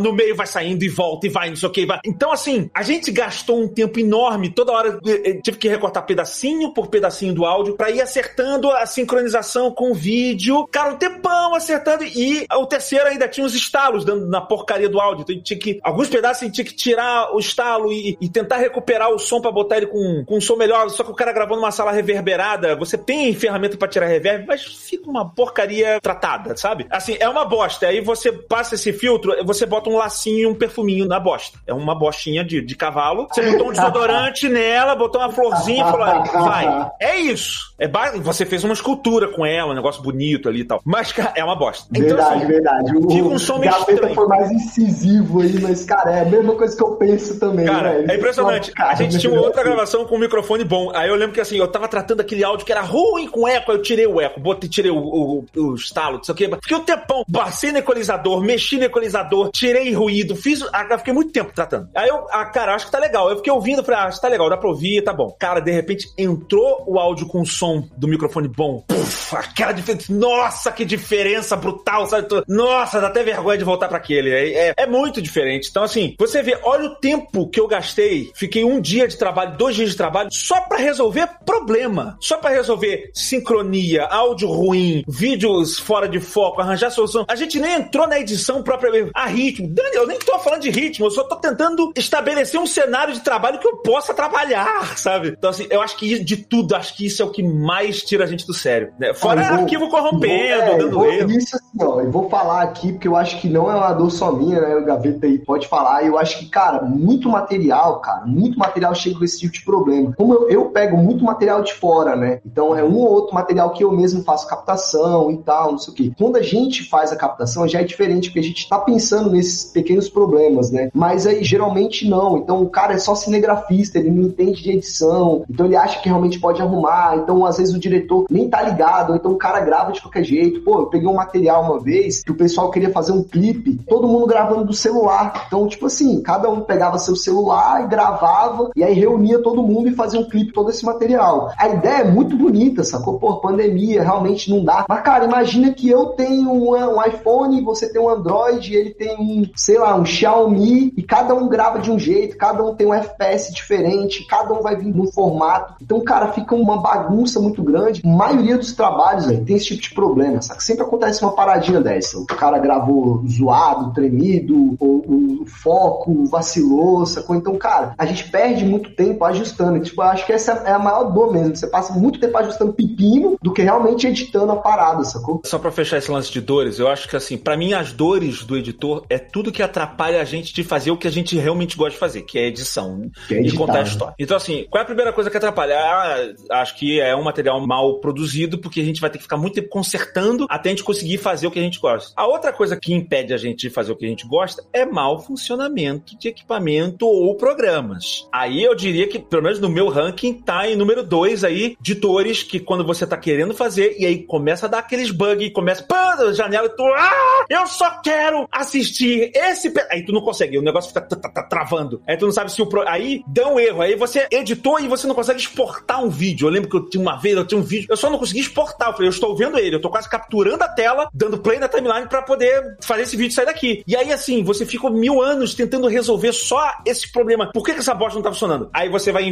No 0.00 0.12
meio 0.12 0.34
vai 0.34 0.46
saindo 0.46 0.84
e 0.84 0.88
volta 0.88 1.26
e 1.26 1.30
vai, 1.30 1.48
não 1.48 1.56
sei 1.56 1.68
o 1.68 1.72
que. 1.72 1.86
Vai. 1.86 2.00
Então, 2.04 2.32
assim, 2.32 2.68
a 2.74 2.82
gente 2.82 3.10
gastou 3.12 3.62
um 3.62 3.68
tempo 3.68 4.00
enorme, 4.00 4.50
toda 4.50 4.72
hora 4.72 4.98
eh, 5.06 5.30
eh, 5.30 5.40
tive 5.40 5.58
que 5.58 5.68
recortar 5.68 6.04
pedacinho 6.04 6.74
por 6.74 6.88
pedacinho 6.88 7.32
do 7.32 7.44
áudio 7.44 7.76
para 7.76 7.90
ir 7.90 8.00
acertando 8.00 8.70
a 8.70 8.84
sincronização 8.84 9.70
com 9.70 9.92
o 9.92 9.94
vídeo. 9.94 10.66
Cara, 10.68 10.92
um 10.92 10.96
tempão 10.96 11.54
acertando. 11.54 12.04
E 12.04 12.44
o 12.52 12.66
terceiro 12.66 13.06
ainda 13.06 13.28
tinha 13.28 13.46
os 13.46 13.54
estalos 13.54 14.04
dando 14.04 14.26
na 14.26 14.40
porcaria 14.40 14.88
do 14.88 15.00
áudio. 15.00 15.22
Então, 15.22 15.42
tinha 15.42 15.58
que. 15.58 15.78
Alguns 15.84 16.08
pedaços 16.08 16.50
tinha 16.50 16.64
que 16.64 16.74
tirar 16.74 17.32
o 17.32 17.38
estalo 17.38 17.92
e, 17.92 18.16
e 18.20 18.28
tentar 18.28 18.56
recuperar 18.56 19.10
o 19.10 19.18
som 19.18 19.40
para 19.40 19.52
botar 19.52 19.76
ele 19.76 19.86
com, 19.86 20.24
com 20.26 20.40
som 20.48 20.56
melhor. 20.56 20.88
Só 20.88 21.04
que 21.04 21.10
o 21.10 21.14
cara 21.14 21.32
gravando 21.32 21.60
numa 21.60 21.70
sala 21.70 21.92
reverberada, 21.92 22.74
você 22.74 22.96
tem 22.96 23.34
ferramenta 23.34 23.76
para 23.76 23.88
tirar 23.88 24.06
reverb, 24.06 24.46
mas 24.46 24.64
fica 24.64 25.08
uma 25.08 25.28
porcaria 25.28 26.00
tratada, 26.00 26.56
sabe? 26.56 26.86
Assim, 26.90 27.16
é 27.20 27.28
uma 27.28 27.44
bosta. 27.44 27.86
Aí 27.86 28.00
você 28.00 28.32
passa 28.32 28.74
esse 28.74 28.92
filtro, 28.92 29.34
você 29.44 29.66
bota 29.66 29.90
um 29.90 29.96
lacinho 29.96 30.38
e 30.38 30.46
um 30.46 30.54
perfuminho 30.54 31.06
na 31.06 31.20
bosta. 31.20 31.58
É 31.66 31.74
uma 31.74 31.94
bostinha 31.94 32.42
de, 32.42 32.62
de 32.62 32.74
cavalo. 32.74 33.28
Você 33.30 33.42
botou 33.42 33.68
um 33.68 33.72
desodorante 33.72 34.48
nela, 34.50 34.94
botou 34.94 35.20
uma 35.20 35.30
florzinha 35.30 35.86
e 35.86 35.90
falou: 35.90 36.24
vai. 36.44 36.90
É 37.00 37.16
isso. 37.16 37.68
É 37.78 37.88
Você 38.18 38.44
fez 38.44 38.64
uma 38.64 38.72
escultura 38.72 39.28
com 39.28 39.46
ela, 39.46 39.72
um 39.72 39.74
negócio 39.74 40.02
bonito 40.02 40.48
ali 40.48 40.60
e 40.60 40.64
tal. 40.64 40.80
Mas, 40.84 41.12
cara, 41.12 41.32
é 41.36 41.44
uma 41.44 41.54
bosta. 41.54 41.86
Então, 41.90 42.16
verdade, 42.16 42.36
assim, 42.36 42.46
verdade. 42.46 42.96
O, 42.96 43.10
fica 43.10 43.28
um 43.28 43.38
som 43.38 43.58
meio 43.58 43.72
estranho. 43.72 44.14
foi 44.14 44.26
mais 44.26 44.50
incisivo 44.50 45.40
aí, 45.40 45.60
mas, 45.60 45.84
cara, 45.84 46.10
é 46.10 46.22
a 46.22 46.24
mesma 46.24 46.54
coisa 46.56 46.76
que 46.76 46.82
eu 46.82 46.96
penso 46.96 47.38
também, 47.38 47.66
cara, 47.66 47.92
velho. 47.92 48.10
É 48.10 48.16
impressionante. 48.16 48.72
Cara, 48.72 48.92
a 48.92 48.94
gente 48.96 49.18
tinha 49.18 49.32
uma 49.32 49.42
outra 49.42 49.62
gravação 49.62 50.04
com 50.04 50.16
um 50.16 50.18
microfone 50.18 50.37
bom. 50.64 50.90
Aí 50.94 51.08
eu 51.08 51.14
lembro 51.14 51.34
que 51.34 51.40
assim, 51.40 51.56
eu 51.56 51.68
tava 51.68 51.88
tratando 51.88 52.20
aquele 52.20 52.44
áudio 52.44 52.64
que 52.66 52.72
era 52.72 52.80
ruim 52.80 53.28
com 53.28 53.46
eco, 53.46 53.70
aí 53.70 53.78
eu 53.78 53.82
tirei 53.82 54.06
o 54.06 54.20
eco, 54.20 54.40
botei, 54.40 54.68
tirei 54.68 54.90
o, 54.90 54.98
o, 54.98 55.44
o 55.56 55.74
estalo, 55.74 56.18
não 56.18 56.24
sei 56.24 56.32
o 56.32 56.36
que. 56.36 56.48
Fiquei 56.62 56.76
um 56.76 56.84
tempão, 56.84 57.24
passei 57.32 57.72
no 57.72 57.78
equalizador, 57.78 58.42
mexi 58.42 58.76
no 58.76 58.84
equalizador, 58.84 59.50
tirei 59.50 59.92
ruído, 59.92 60.36
fiz. 60.36 60.62
Ah, 60.72 60.98
fiquei 60.98 61.12
muito 61.12 61.32
tempo 61.32 61.52
tratando. 61.54 61.88
Aí 61.94 62.08
eu, 62.08 62.26
ah, 62.30 62.44
cara, 62.46 62.74
acho 62.74 62.86
que 62.86 62.92
tá 62.92 62.98
legal. 62.98 63.30
Eu 63.30 63.36
fiquei 63.36 63.52
ouvindo, 63.52 63.82
falei, 63.84 64.00
ah, 64.00 64.04
acho 64.04 64.16
que 64.16 64.22
tá 64.22 64.28
legal, 64.28 64.48
dá 64.48 64.56
pra 64.56 64.68
ouvir, 64.68 65.02
tá 65.02 65.12
bom. 65.12 65.34
Cara, 65.38 65.60
de 65.60 65.70
repente 65.70 66.08
entrou 66.16 66.84
o 66.86 66.98
áudio 66.98 67.26
com 67.26 67.44
som 67.44 67.88
do 67.96 68.08
microfone 68.08 68.48
bom. 68.48 68.84
Puf, 68.86 69.36
aquela 69.36 69.72
diferença. 69.72 70.12
Nossa, 70.12 70.72
que 70.72 70.84
diferença 70.84 71.56
brutal, 71.56 72.06
sabe? 72.06 72.28
Nossa, 72.46 73.00
dá 73.00 73.08
até 73.08 73.22
vergonha 73.22 73.58
de 73.58 73.64
voltar 73.64 73.88
para 73.88 73.98
aquele. 73.98 74.30
É, 74.30 74.68
é, 74.68 74.74
é, 74.76 74.86
muito 74.86 75.20
diferente. 75.22 75.68
Então, 75.70 75.82
assim, 75.82 76.14
você 76.18 76.42
vê, 76.42 76.58
olha 76.62 76.86
o 76.86 76.96
tempo 76.96 77.48
que 77.48 77.60
eu 77.60 77.66
gastei. 77.66 78.30
Fiquei 78.34 78.64
um 78.64 78.80
dia 78.80 79.06
de 79.06 79.16
trabalho, 79.16 79.56
dois 79.56 79.76
dias 79.76 79.90
de 79.90 79.96
trabalho, 79.96 80.17
só 80.30 80.60
para 80.62 80.78
resolver 80.78 81.28
problema. 81.44 82.16
Só 82.20 82.38
para 82.38 82.50
resolver 82.50 83.10
sincronia, 83.14 84.04
áudio 84.04 84.48
ruim, 84.48 85.04
vídeos 85.08 85.78
fora 85.78 86.08
de 86.08 86.20
foco, 86.20 86.60
arranjar 86.60 86.90
solução. 86.90 87.24
A 87.28 87.36
gente 87.36 87.58
nem 87.60 87.74
entrou 87.74 88.06
na 88.06 88.18
edição 88.18 88.62
própria. 88.62 88.88
A 89.14 89.26
ritmo. 89.26 89.68
Dani, 89.68 89.94
eu 89.94 90.06
nem 90.06 90.18
tô 90.18 90.38
falando 90.38 90.62
de 90.62 90.70
ritmo, 90.70 91.06
eu 91.06 91.10
só 91.10 91.24
tô 91.24 91.36
tentando 91.36 91.92
estabelecer 91.96 92.58
um 92.60 92.66
cenário 92.66 93.12
de 93.12 93.20
trabalho 93.20 93.58
que 93.58 93.66
eu 93.66 93.76
possa 93.78 94.14
trabalhar, 94.14 94.96
sabe? 94.96 95.34
Então, 95.36 95.50
assim, 95.50 95.66
eu 95.70 95.80
acho 95.80 95.96
que 95.96 96.18
de 96.22 96.36
tudo, 96.36 96.74
acho 96.74 96.96
que 96.96 97.06
isso 97.06 97.22
é 97.22 97.24
o 97.24 97.30
que 97.30 97.42
mais 97.42 98.02
tira 98.02 98.24
a 98.24 98.26
gente 98.26 98.46
do 98.46 98.54
sério. 98.54 98.92
Né? 98.98 99.12
Fora 99.14 99.40
ah, 99.40 99.50
vou, 99.50 99.60
arquivo 99.60 99.88
corrompendo, 99.88 100.64
vou, 100.64 100.74
é, 100.74 100.78
dando 100.78 100.90
vou, 100.90 101.12
erro. 101.12 101.30
Isso 101.30 101.56
assim, 101.56 101.82
ó, 101.82 102.00
eu 102.00 102.10
vou 102.10 102.28
falar 102.28 102.62
aqui, 102.62 102.92
porque 102.92 103.08
eu 103.08 103.16
acho 103.16 103.40
que 103.40 103.48
não 103.48 103.70
é 103.70 103.74
uma 103.74 103.92
dor 103.92 104.10
só 104.10 104.32
minha, 104.32 104.60
né? 104.60 104.76
O 104.76 104.84
Gaveta 104.84 105.26
aí 105.26 105.38
pode 105.38 105.66
falar. 105.68 106.04
Eu 106.04 106.18
acho 106.18 106.38
que, 106.38 106.46
cara, 106.46 106.82
muito 106.82 107.28
material, 107.28 108.00
cara, 108.00 108.24
muito 108.26 108.58
material 108.58 108.94
chega 108.94 109.18
com 109.18 109.24
esse 109.24 109.40
tipo 109.40 109.52
de 109.52 109.64
problema. 109.64 110.07
Como 110.16 110.34
eu, 110.34 110.48
eu 110.48 110.64
pego 110.66 110.96
muito 110.96 111.24
material 111.24 111.62
de 111.62 111.74
fora, 111.74 112.16
né? 112.16 112.40
Então 112.44 112.76
é 112.76 112.84
um 112.84 112.96
ou 112.96 113.10
outro 113.10 113.34
material 113.34 113.70
que 113.70 113.84
eu 113.84 113.92
mesmo 113.92 114.22
faço 114.22 114.48
captação 114.48 115.30
e 115.30 115.38
tal, 115.38 115.72
não 115.72 115.78
sei 115.78 115.92
o 115.92 115.96
quê. 115.96 116.12
Quando 116.18 116.36
a 116.36 116.42
gente 116.42 116.88
faz 116.88 117.12
a 117.12 117.16
captação, 117.16 117.66
já 117.68 117.80
é 117.80 117.84
diferente, 117.84 118.28
porque 118.28 118.40
a 118.40 118.42
gente 118.42 118.68
tá 118.68 118.78
pensando 118.78 119.30
nesses 119.30 119.64
pequenos 119.64 120.08
problemas, 120.08 120.70
né? 120.70 120.90
Mas 120.94 121.26
aí 121.26 121.42
geralmente 121.42 122.08
não. 122.08 122.38
Então 122.38 122.62
o 122.62 122.70
cara 122.70 122.94
é 122.94 122.98
só 122.98 123.14
cinegrafista, 123.14 123.98
ele 123.98 124.10
não 124.10 124.28
entende 124.28 124.62
de 124.62 124.72
edição, 124.72 125.44
então 125.48 125.66
ele 125.66 125.76
acha 125.76 126.00
que 126.00 126.08
realmente 126.08 126.40
pode 126.40 126.60
arrumar. 126.60 127.16
Então 127.16 127.44
às 127.44 127.58
vezes 127.58 127.74
o 127.74 127.78
diretor 127.78 128.26
nem 128.30 128.48
tá 128.48 128.62
ligado, 128.62 129.14
então 129.14 129.32
o 129.32 129.38
cara 129.38 129.60
grava 129.60 129.92
de 129.92 130.00
qualquer 130.00 130.24
jeito. 130.24 130.60
Pô, 130.62 130.80
eu 130.80 130.86
peguei 130.86 131.08
um 131.08 131.14
material 131.14 131.64
uma 131.64 131.80
vez 131.80 132.22
que 132.22 132.32
o 132.32 132.36
pessoal 132.36 132.70
queria 132.70 132.90
fazer 132.90 133.12
um 133.12 133.22
clipe, 133.22 133.78
todo 133.88 134.08
mundo 134.08 134.26
gravando 134.26 134.64
do 134.64 134.72
celular. 134.72 135.44
Então, 135.46 135.66
tipo 135.66 135.86
assim, 135.86 136.22
cada 136.22 136.48
um 136.48 136.60
pegava 136.60 136.98
seu 136.98 137.16
celular 137.16 137.84
e 137.84 137.88
gravava, 137.88 138.70
e 138.74 138.82
aí 138.82 138.94
reunia 138.94 139.42
todo 139.42 139.62
mundo 139.62 139.88
e 139.88 139.94
fazia 139.98 140.20
um 140.20 140.28
clipe 140.28 140.52
todo 140.52 140.70
esse 140.70 140.84
material. 140.84 141.52
A 141.58 141.68
ideia 141.68 141.98
é 141.98 142.10
muito 142.10 142.36
bonita, 142.36 142.84
sacou? 142.84 143.18
Pô, 143.18 143.36
pandemia, 143.40 144.02
realmente 144.02 144.50
não 144.50 144.64
dá. 144.64 144.86
Mas, 144.88 145.02
cara, 145.02 145.24
imagina 145.24 145.72
que 145.72 145.88
eu 145.88 146.06
tenho 146.06 146.50
um, 146.50 147.02
iPhone, 147.02 147.62
você 147.62 147.92
tem 147.92 148.00
um 148.00 148.08
Android, 148.08 148.74
ele 148.74 148.90
tem 148.90 149.16
um, 149.18 149.44
sei 149.56 149.78
lá, 149.78 149.96
um 149.96 150.04
Xiaomi, 150.04 150.92
e 150.96 151.02
cada 151.02 151.34
um 151.34 151.48
grava 151.48 151.80
de 151.80 151.90
um 151.90 151.98
jeito, 151.98 152.36
cada 152.36 152.64
um 152.64 152.74
tem 152.74 152.86
um 152.86 152.94
FPS 152.94 153.52
diferente, 153.52 154.26
cada 154.26 154.54
um 154.54 154.62
vai 154.62 154.76
vir 154.76 154.94
num 154.94 155.10
formato. 155.10 155.74
Então, 155.82 156.00
cara, 156.00 156.32
fica 156.32 156.54
uma 156.54 156.80
bagunça 156.80 157.40
muito 157.40 157.62
grande. 157.62 158.02
A 158.04 158.08
maioria 158.08 158.56
dos 158.56 158.72
trabalhos 158.72 159.28
aí 159.28 159.44
tem 159.44 159.56
esse 159.56 159.76
tipo 159.76 159.82
de 159.82 159.94
problema, 159.94 160.40
sabe? 160.40 160.62
Sempre 160.62 160.84
acontece 160.84 161.22
uma 161.22 161.32
paradinha 161.32 161.80
dessa. 161.80 162.18
O 162.18 162.26
cara 162.26 162.58
gravou 162.58 163.24
zoado, 163.26 163.92
tremido, 163.92 164.76
ou 164.78 165.02
o 165.08 165.46
foco 165.46 166.24
vacilou, 166.26 167.04
sacou? 167.06 167.34
Então, 167.34 167.56
cara, 167.56 167.94
a 167.98 168.06
gente 168.06 168.30
perde 168.30 168.64
muito 168.64 168.94
tempo 168.94 169.24
ajustando. 169.24 169.80
Tipo, 169.88 170.02
eu 170.02 170.06
acho 170.06 170.26
que 170.26 170.32
essa 170.32 170.52
é 170.52 170.72
a 170.72 170.78
maior 170.78 171.04
dor 171.12 171.32
mesmo. 171.32 171.56
Você 171.56 171.66
passa 171.66 171.92
muito 171.92 172.20
tempo 172.20 172.36
ajustando 172.38 172.72
pepino 172.72 173.36
do 173.42 173.52
que 173.52 173.62
realmente 173.62 174.06
editando 174.06 174.52
a 174.52 174.56
parada, 174.56 175.04
sacou? 175.04 175.42
Só 175.44 175.58
pra 175.58 175.70
fechar 175.70 175.98
esse 175.98 176.10
lance 176.10 176.30
de 176.30 176.40
dores, 176.40 176.78
eu 176.78 176.88
acho 176.88 177.08
que 177.08 177.16
assim, 177.16 177.36
para 177.36 177.56
mim 177.56 177.72
as 177.72 177.92
dores 177.92 178.44
do 178.44 178.56
editor 178.56 179.04
é 179.08 179.18
tudo 179.18 179.52
que 179.52 179.62
atrapalha 179.62 180.20
a 180.20 180.24
gente 180.24 180.52
de 180.52 180.62
fazer 180.62 180.90
o 180.90 180.96
que 180.96 181.08
a 181.08 181.10
gente 181.10 181.36
realmente 181.36 181.76
gosta 181.76 181.92
de 181.92 181.98
fazer, 181.98 182.22
que 182.22 182.38
é 182.38 182.46
edição 182.46 183.10
que 183.26 183.34
é 183.34 183.38
editar, 183.38 183.54
e 183.54 183.58
contar 183.58 183.78
a 183.78 183.82
né? 183.82 183.88
história. 183.88 184.14
Então, 184.18 184.36
assim, 184.36 184.66
qual 184.70 184.80
é 184.80 184.82
a 184.82 184.86
primeira 184.86 185.12
coisa 185.12 185.30
que 185.30 185.36
atrapalha? 185.36 185.78
Ah, 185.78 186.60
acho 186.60 186.76
que 186.76 187.00
é 187.00 187.14
um 187.16 187.22
material 187.22 187.64
mal 187.66 188.00
produzido, 188.00 188.58
porque 188.58 188.80
a 188.80 188.84
gente 188.84 189.00
vai 189.00 189.10
ter 189.10 189.18
que 189.18 189.24
ficar 189.24 189.36
muito 189.36 189.54
tempo 189.54 189.68
consertando 189.68 190.46
até 190.48 190.68
a 190.68 190.72
gente 190.72 190.84
conseguir 190.84 191.18
fazer 191.18 191.46
o 191.46 191.50
que 191.50 191.58
a 191.58 191.62
gente 191.62 191.78
gosta. 191.78 192.12
A 192.16 192.26
outra 192.26 192.52
coisa 192.52 192.76
que 192.76 192.92
impede 192.92 193.32
a 193.32 193.36
gente 193.36 193.68
de 193.68 193.70
fazer 193.70 193.92
o 193.92 193.96
que 193.96 194.04
a 194.04 194.08
gente 194.08 194.26
gosta 194.26 194.62
é 194.72 194.84
mau 194.84 195.18
funcionamento 195.20 196.16
de 196.18 196.28
equipamento 196.28 197.06
ou 197.06 197.34
programas. 197.36 198.26
Aí 198.32 198.62
eu 198.62 198.74
diria 198.74 199.08
que, 199.08 199.18
pelo 199.18 199.42
menos 199.42 199.58
no 199.60 199.68
meu 199.78 199.88
ranking, 199.88 200.34
tá 200.34 200.68
em 200.68 200.74
número 200.74 201.04
dois 201.04 201.44
aí, 201.44 201.76
editores 201.80 202.42
que 202.42 202.58
quando 202.58 202.84
você 202.84 203.06
tá 203.06 203.16
querendo 203.16 203.54
fazer 203.54 203.94
e 203.96 204.04
aí 204.04 204.24
começa 204.24 204.66
a 204.66 204.68
dar 204.68 204.80
aqueles 204.80 205.12
bugs, 205.12 205.52
começa, 205.52 205.84
pá, 205.84 206.16
janela 206.32 206.66
e 206.66 206.70
tu, 206.70 206.82
ah, 206.84 207.44
eu 207.48 207.64
só 207.68 208.00
quero 208.02 208.48
assistir 208.50 209.30
esse. 209.32 209.72
Aí 209.88 210.04
tu 210.04 210.12
não 210.12 210.20
consegue, 210.20 210.58
o 210.58 210.62
negócio 210.62 210.92
fica 210.92 211.02
travando. 211.48 212.02
Aí 212.08 212.16
tu 212.16 212.24
não 212.24 212.32
sabe 212.32 212.50
se 212.50 212.60
o. 212.60 212.66
Pro... 212.66 212.86
Aí 212.88 213.22
dá 213.28 213.46
um 213.46 213.60
erro. 213.60 213.80
Aí 213.80 213.94
você 213.94 214.26
editou 214.32 214.80
e 214.80 214.88
você 214.88 215.06
não 215.06 215.14
consegue 215.14 215.38
exportar 215.38 216.02
um 216.04 216.08
vídeo. 216.08 216.48
Eu 216.48 216.52
lembro 216.52 216.68
que 216.68 216.76
eu 216.76 216.88
tinha 216.88 217.00
uma 217.00 217.16
vez, 217.16 217.36
eu 217.36 217.46
tinha 217.46 217.60
um 217.60 217.64
vídeo, 217.64 217.86
eu 217.88 217.96
só 217.96 218.10
não 218.10 218.18
consegui 218.18 218.40
exportar. 218.40 218.88
Eu 218.88 218.92
falei, 218.94 219.08
eu 219.08 219.12
estou 219.12 219.36
vendo 219.36 219.58
ele, 219.58 219.76
eu 219.76 219.80
tô 219.80 219.90
quase 219.90 220.10
capturando 220.10 220.64
a 220.64 220.68
tela, 220.68 221.08
dando 221.14 221.38
play 221.38 221.60
na 221.60 221.68
timeline 221.68 222.08
para 222.08 222.22
poder 222.22 222.76
fazer 222.82 223.02
esse 223.02 223.16
vídeo 223.16 223.32
sair 223.32 223.46
daqui. 223.46 223.84
E 223.86 223.94
aí, 223.94 224.12
assim, 224.12 224.42
você 224.42 224.66
ficou 224.66 224.90
mil 224.90 225.22
anos 225.22 225.54
tentando 225.54 225.86
resolver 225.86 226.32
só 226.32 226.72
esse 226.84 227.12
problema. 227.12 227.52
Por 227.52 227.64
que, 227.64 227.74
que 227.74 227.78
essa 227.78 227.94
bosta 227.94 228.16
não 228.16 228.22
tá 228.22 228.32
funcionando? 228.32 228.68
Aí 228.72 228.88
você 228.88 229.12
vai 229.12 229.22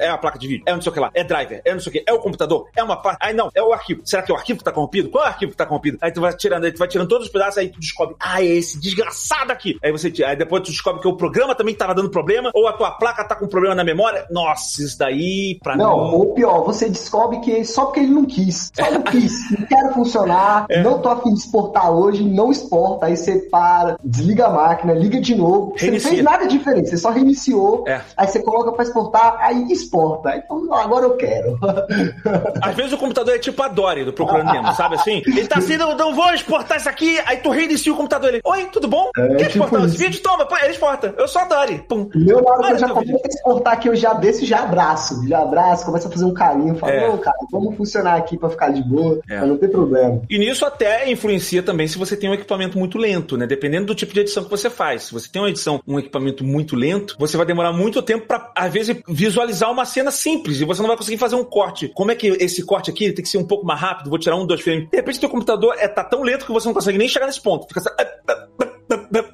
É 0.00 0.08
a 0.08 0.18
placa 0.18 0.38
de 0.38 0.46
vídeo, 0.46 0.64
é 0.66 0.72
não 0.72 0.80
sei 0.80 0.90
o 0.90 0.92
que 0.92 1.00
lá, 1.00 1.10
é 1.14 1.24
driver, 1.24 1.62
é 1.64 1.72
não 1.72 1.80
sei 1.80 1.90
o 1.90 1.92
que, 1.92 2.04
é 2.06 2.12
o 2.12 2.18
computador, 2.18 2.68
é 2.76 2.82
uma 2.82 2.96
placa. 2.96 3.18
Aí 3.20 3.34
não, 3.34 3.50
é 3.54 3.62
o 3.62 3.72
arquivo. 3.72 4.02
Será 4.04 4.22
que 4.22 4.30
é 4.30 4.34
o 4.34 4.38
arquivo 4.38 4.58
que 4.58 4.64
tá 4.64 4.72
corrompido? 4.72 5.10
Qual 5.10 5.24
é 5.24 5.28
o 5.28 5.30
arquivo 5.30 5.52
que 5.52 5.56
tá 5.56 5.66
corrompido? 5.66 5.98
Aí 6.00 6.12
tu 6.12 6.20
vai 6.20 6.32
tirando, 6.34 6.64
aí 6.64 6.72
tu 6.72 6.78
vai 6.78 6.88
tirando 6.88 7.08
todos 7.08 7.26
os 7.26 7.32
pedaços, 7.32 7.58
aí 7.58 7.68
tu 7.68 7.80
descobre, 7.80 8.16
ah, 8.20 8.42
é 8.42 8.46
esse 8.46 8.80
desgraçado 8.80 9.52
aqui. 9.52 9.78
Aí 9.82 9.92
você 9.92 10.10
tira, 10.10 10.28
aí 10.28 10.36
depois 10.36 10.62
tu 10.62 10.70
descobre 10.70 11.00
que 11.00 11.08
o 11.08 11.16
programa 11.16 11.54
também 11.54 11.74
tava 11.74 11.94
dando 11.94 12.10
problema, 12.10 12.50
ou 12.54 12.66
a 12.68 12.72
tua 12.72 12.90
placa 12.92 13.24
tá 13.24 13.34
com 13.34 13.46
problema 13.46 13.74
na 13.74 13.84
memória. 13.84 14.26
Nossa, 14.30 14.82
isso 14.82 14.98
daí, 14.98 15.58
pra 15.62 15.76
não, 15.76 15.96
mim. 15.96 16.10
Não, 16.10 16.14
ou 16.18 16.34
pior, 16.34 16.64
você 16.64 16.88
descobre 16.88 17.40
que 17.40 17.64
só 17.64 17.86
porque 17.86 18.00
ele 18.00 18.12
não 18.12 18.24
quis. 18.24 18.70
Só 18.74 18.90
não 18.90 19.02
quis. 19.02 19.50
não 19.58 19.66
quero 19.66 19.94
funcionar, 19.94 20.66
é. 20.68 20.82
não 20.82 21.00
tô 21.00 21.08
afim 21.08 21.32
de 21.32 21.40
exportar 21.40 21.90
hoje, 21.90 22.22
não 22.24 22.50
exporta. 22.50 23.06
Aí 23.06 23.16
você 23.16 23.38
para, 23.38 23.96
desliga 24.02 24.46
a 24.46 24.50
máquina, 24.50 24.92
liga 24.92 25.20
de 25.20 25.34
novo. 25.34 25.74
Você 25.76 25.90
não 25.90 26.00
fez 26.00 26.22
nada 26.22 26.46
diferente, 26.46 26.88
você 26.88 26.96
só 26.96 27.10
reiniciou. 27.10 27.84
É. 27.86 28.02
Aí 28.16 28.26
você 28.26 28.42
coloca 28.42 28.72
pra 28.72 28.84
exportar, 28.84 29.36
aí 29.40 29.70
exporta. 29.78 30.36
Então 30.36 30.72
agora 30.74 31.06
eu 31.06 31.16
quero. 31.16 31.58
Às 32.62 32.74
vezes 32.74 32.92
o 32.92 32.98
computador 32.98 33.34
é 33.34 33.38
tipo 33.38 33.62
a 33.62 33.68
Dory 33.68 34.04
do 34.04 34.12
Procurando 34.12 34.52
Nemo, 34.52 34.72
sabe 34.74 34.96
assim? 34.96 35.22
Ele 35.26 35.46
tá 35.46 35.58
assim, 35.58 35.76
não, 35.76 35.96
não 35.96 36.14
vou 36.14 36.32
exportar 36.32 36.78
isso 36.78 36.88
aqui, 36.88 37.18
aí 37.26 37.38
tu 37.38 37.50
reinicia 37.50 37.92
o 37.92 37.96
computador. 37.96 38.30
Ele, 38.30 38.40
oi, 38.44 38.66
tudo 38.66 38.88
bom? 38.88 39.10
É, 39.16 39.28
Quer 39.28 39.48
tipo 39.48 39.64
exportar 39.64 39.84
esse 39.84 39.96
vídeo? 39.96 40.22
Toma, 40.22 40.46
ele 40.62 40.72
exporta. 40.72 41.14
Eu 41.16 41.28
só 41.28 41.40
adore. 41.40 41.84
Pum. 41.88 42.08
Meu, 42.14 42.44
que 42.44 42.72
eu 42.72 42.78
já 42.78 42.88
começo 42.88 43.22
a 43.24 43.28
exportar 43.28 43.72
aqui, 43.74 43.88
eu 43.88 43.96
já 43.96 44.14
desço 44.14 44.44
já 44.44 44.60
abraço. 44.62 45.26
Já 45.26 45.42
abraço, 45.42 45.84
começa 45.84 46.08
a 46.08 46.10
fazer 46.10 46.24
um 46.24 46.34
carinho. 46.34 46.74
Falo, 46.76 46.92
é. 46.92 47.08
não, 47.08 47.18
cara, 47.18 47.36
vamos 47.50 47.76
funcionar 47.76 48.16
aqui 48.16 48.36
pra 48.36 48.50
ficar 48.50 48.70
de 48.70 48.82
boa, 48.82 49.20
é. 49.28 49.38
pra 49.38 49.46
não 49.46 49.56
ter 49.56 49.68
problema. 49.68 50.22
E 50.28 50.38
nisso 50.38 50.64
até 50.64 51.10
influencia 51.10 51.62
também 51.62 51.86
se 51.86 51.98
você 51.98 52.16
tem 52.16 52.30
um 52.30 52.34
equipamento 52.34 52.78
muito 52.78 52.98
lento, 52.98 53.36
né? 53.36 53.46
Dependendo 53.46 53.86
do 53.86 53.94
tipo 53.94 54.12
de 54.12 54.20
edição 54.20 54.44
que 54.44 54.50
você 54.50 54.70
faz. 54.70 55.04
Se 55.04 55.12
você 55.12 55.28
tem 55.28 55.40
uma 55.40 55.50
edição, 55.50 55.80
um 55.86 55.98
equipamento 55.98 56.44
muito 56.44 56.76
lento, 56.76 57.16
você 57.18 57.36
vai 57.36 57.46
demorar 57.46 57.72
muito 57.72 58.02
tempo 58.02 58.26
pra, 58.26 58.50
às 58.54 58.72
vezes, 58.72 58.96
visualizar 59.08 59.67
uma 59.70 59.84
cena 59.84 60.10
simples 60.10 60.60
e 60.60 60.64
você 60.64 60.80
não 60.80 60.88
vai 60.88 60.96
conseguir 60.96 61.18
fazer 61.18 61.36
um 61.36 61.44
corte. 61.44 61.88
Como 61.88 62.10
é 62.10 62.14
que 62.14 62.28
esse 62.28 62.62
corte 62.64 62.90
aqui 62.90 63.12
tem 63.12 63.22
que 63.22 63.28
ser 63.28 63.38
um 63.38 63.46
pouco 63.46 63.66
mais 63.66 63.80
rápido? 63.80 64.10
Vou 64.10 64.18
tirar 64.18 64.36
um, 64.36 64.46
dois 64.46 64.60
frames. 64.60 64.88
De 64.90 64.96
repente, 64.96 65.20
teu 65.20 65.28
computador 65.28 65.74
é, 65.78 65.88
tá 65.88 66.04
tão 66.04 66.22
lento 66.22 66.46
que 66.46 66.52
você 66.52 66.66
não 66.66 66.74
consegue 66.74 66.98
nem 66.98 67.08
chegar 67.08 67.26
nesse 67.26 67.40
ponto. 67.40 67.66
Fica 67.66 67.80
assim, 67.80 67.90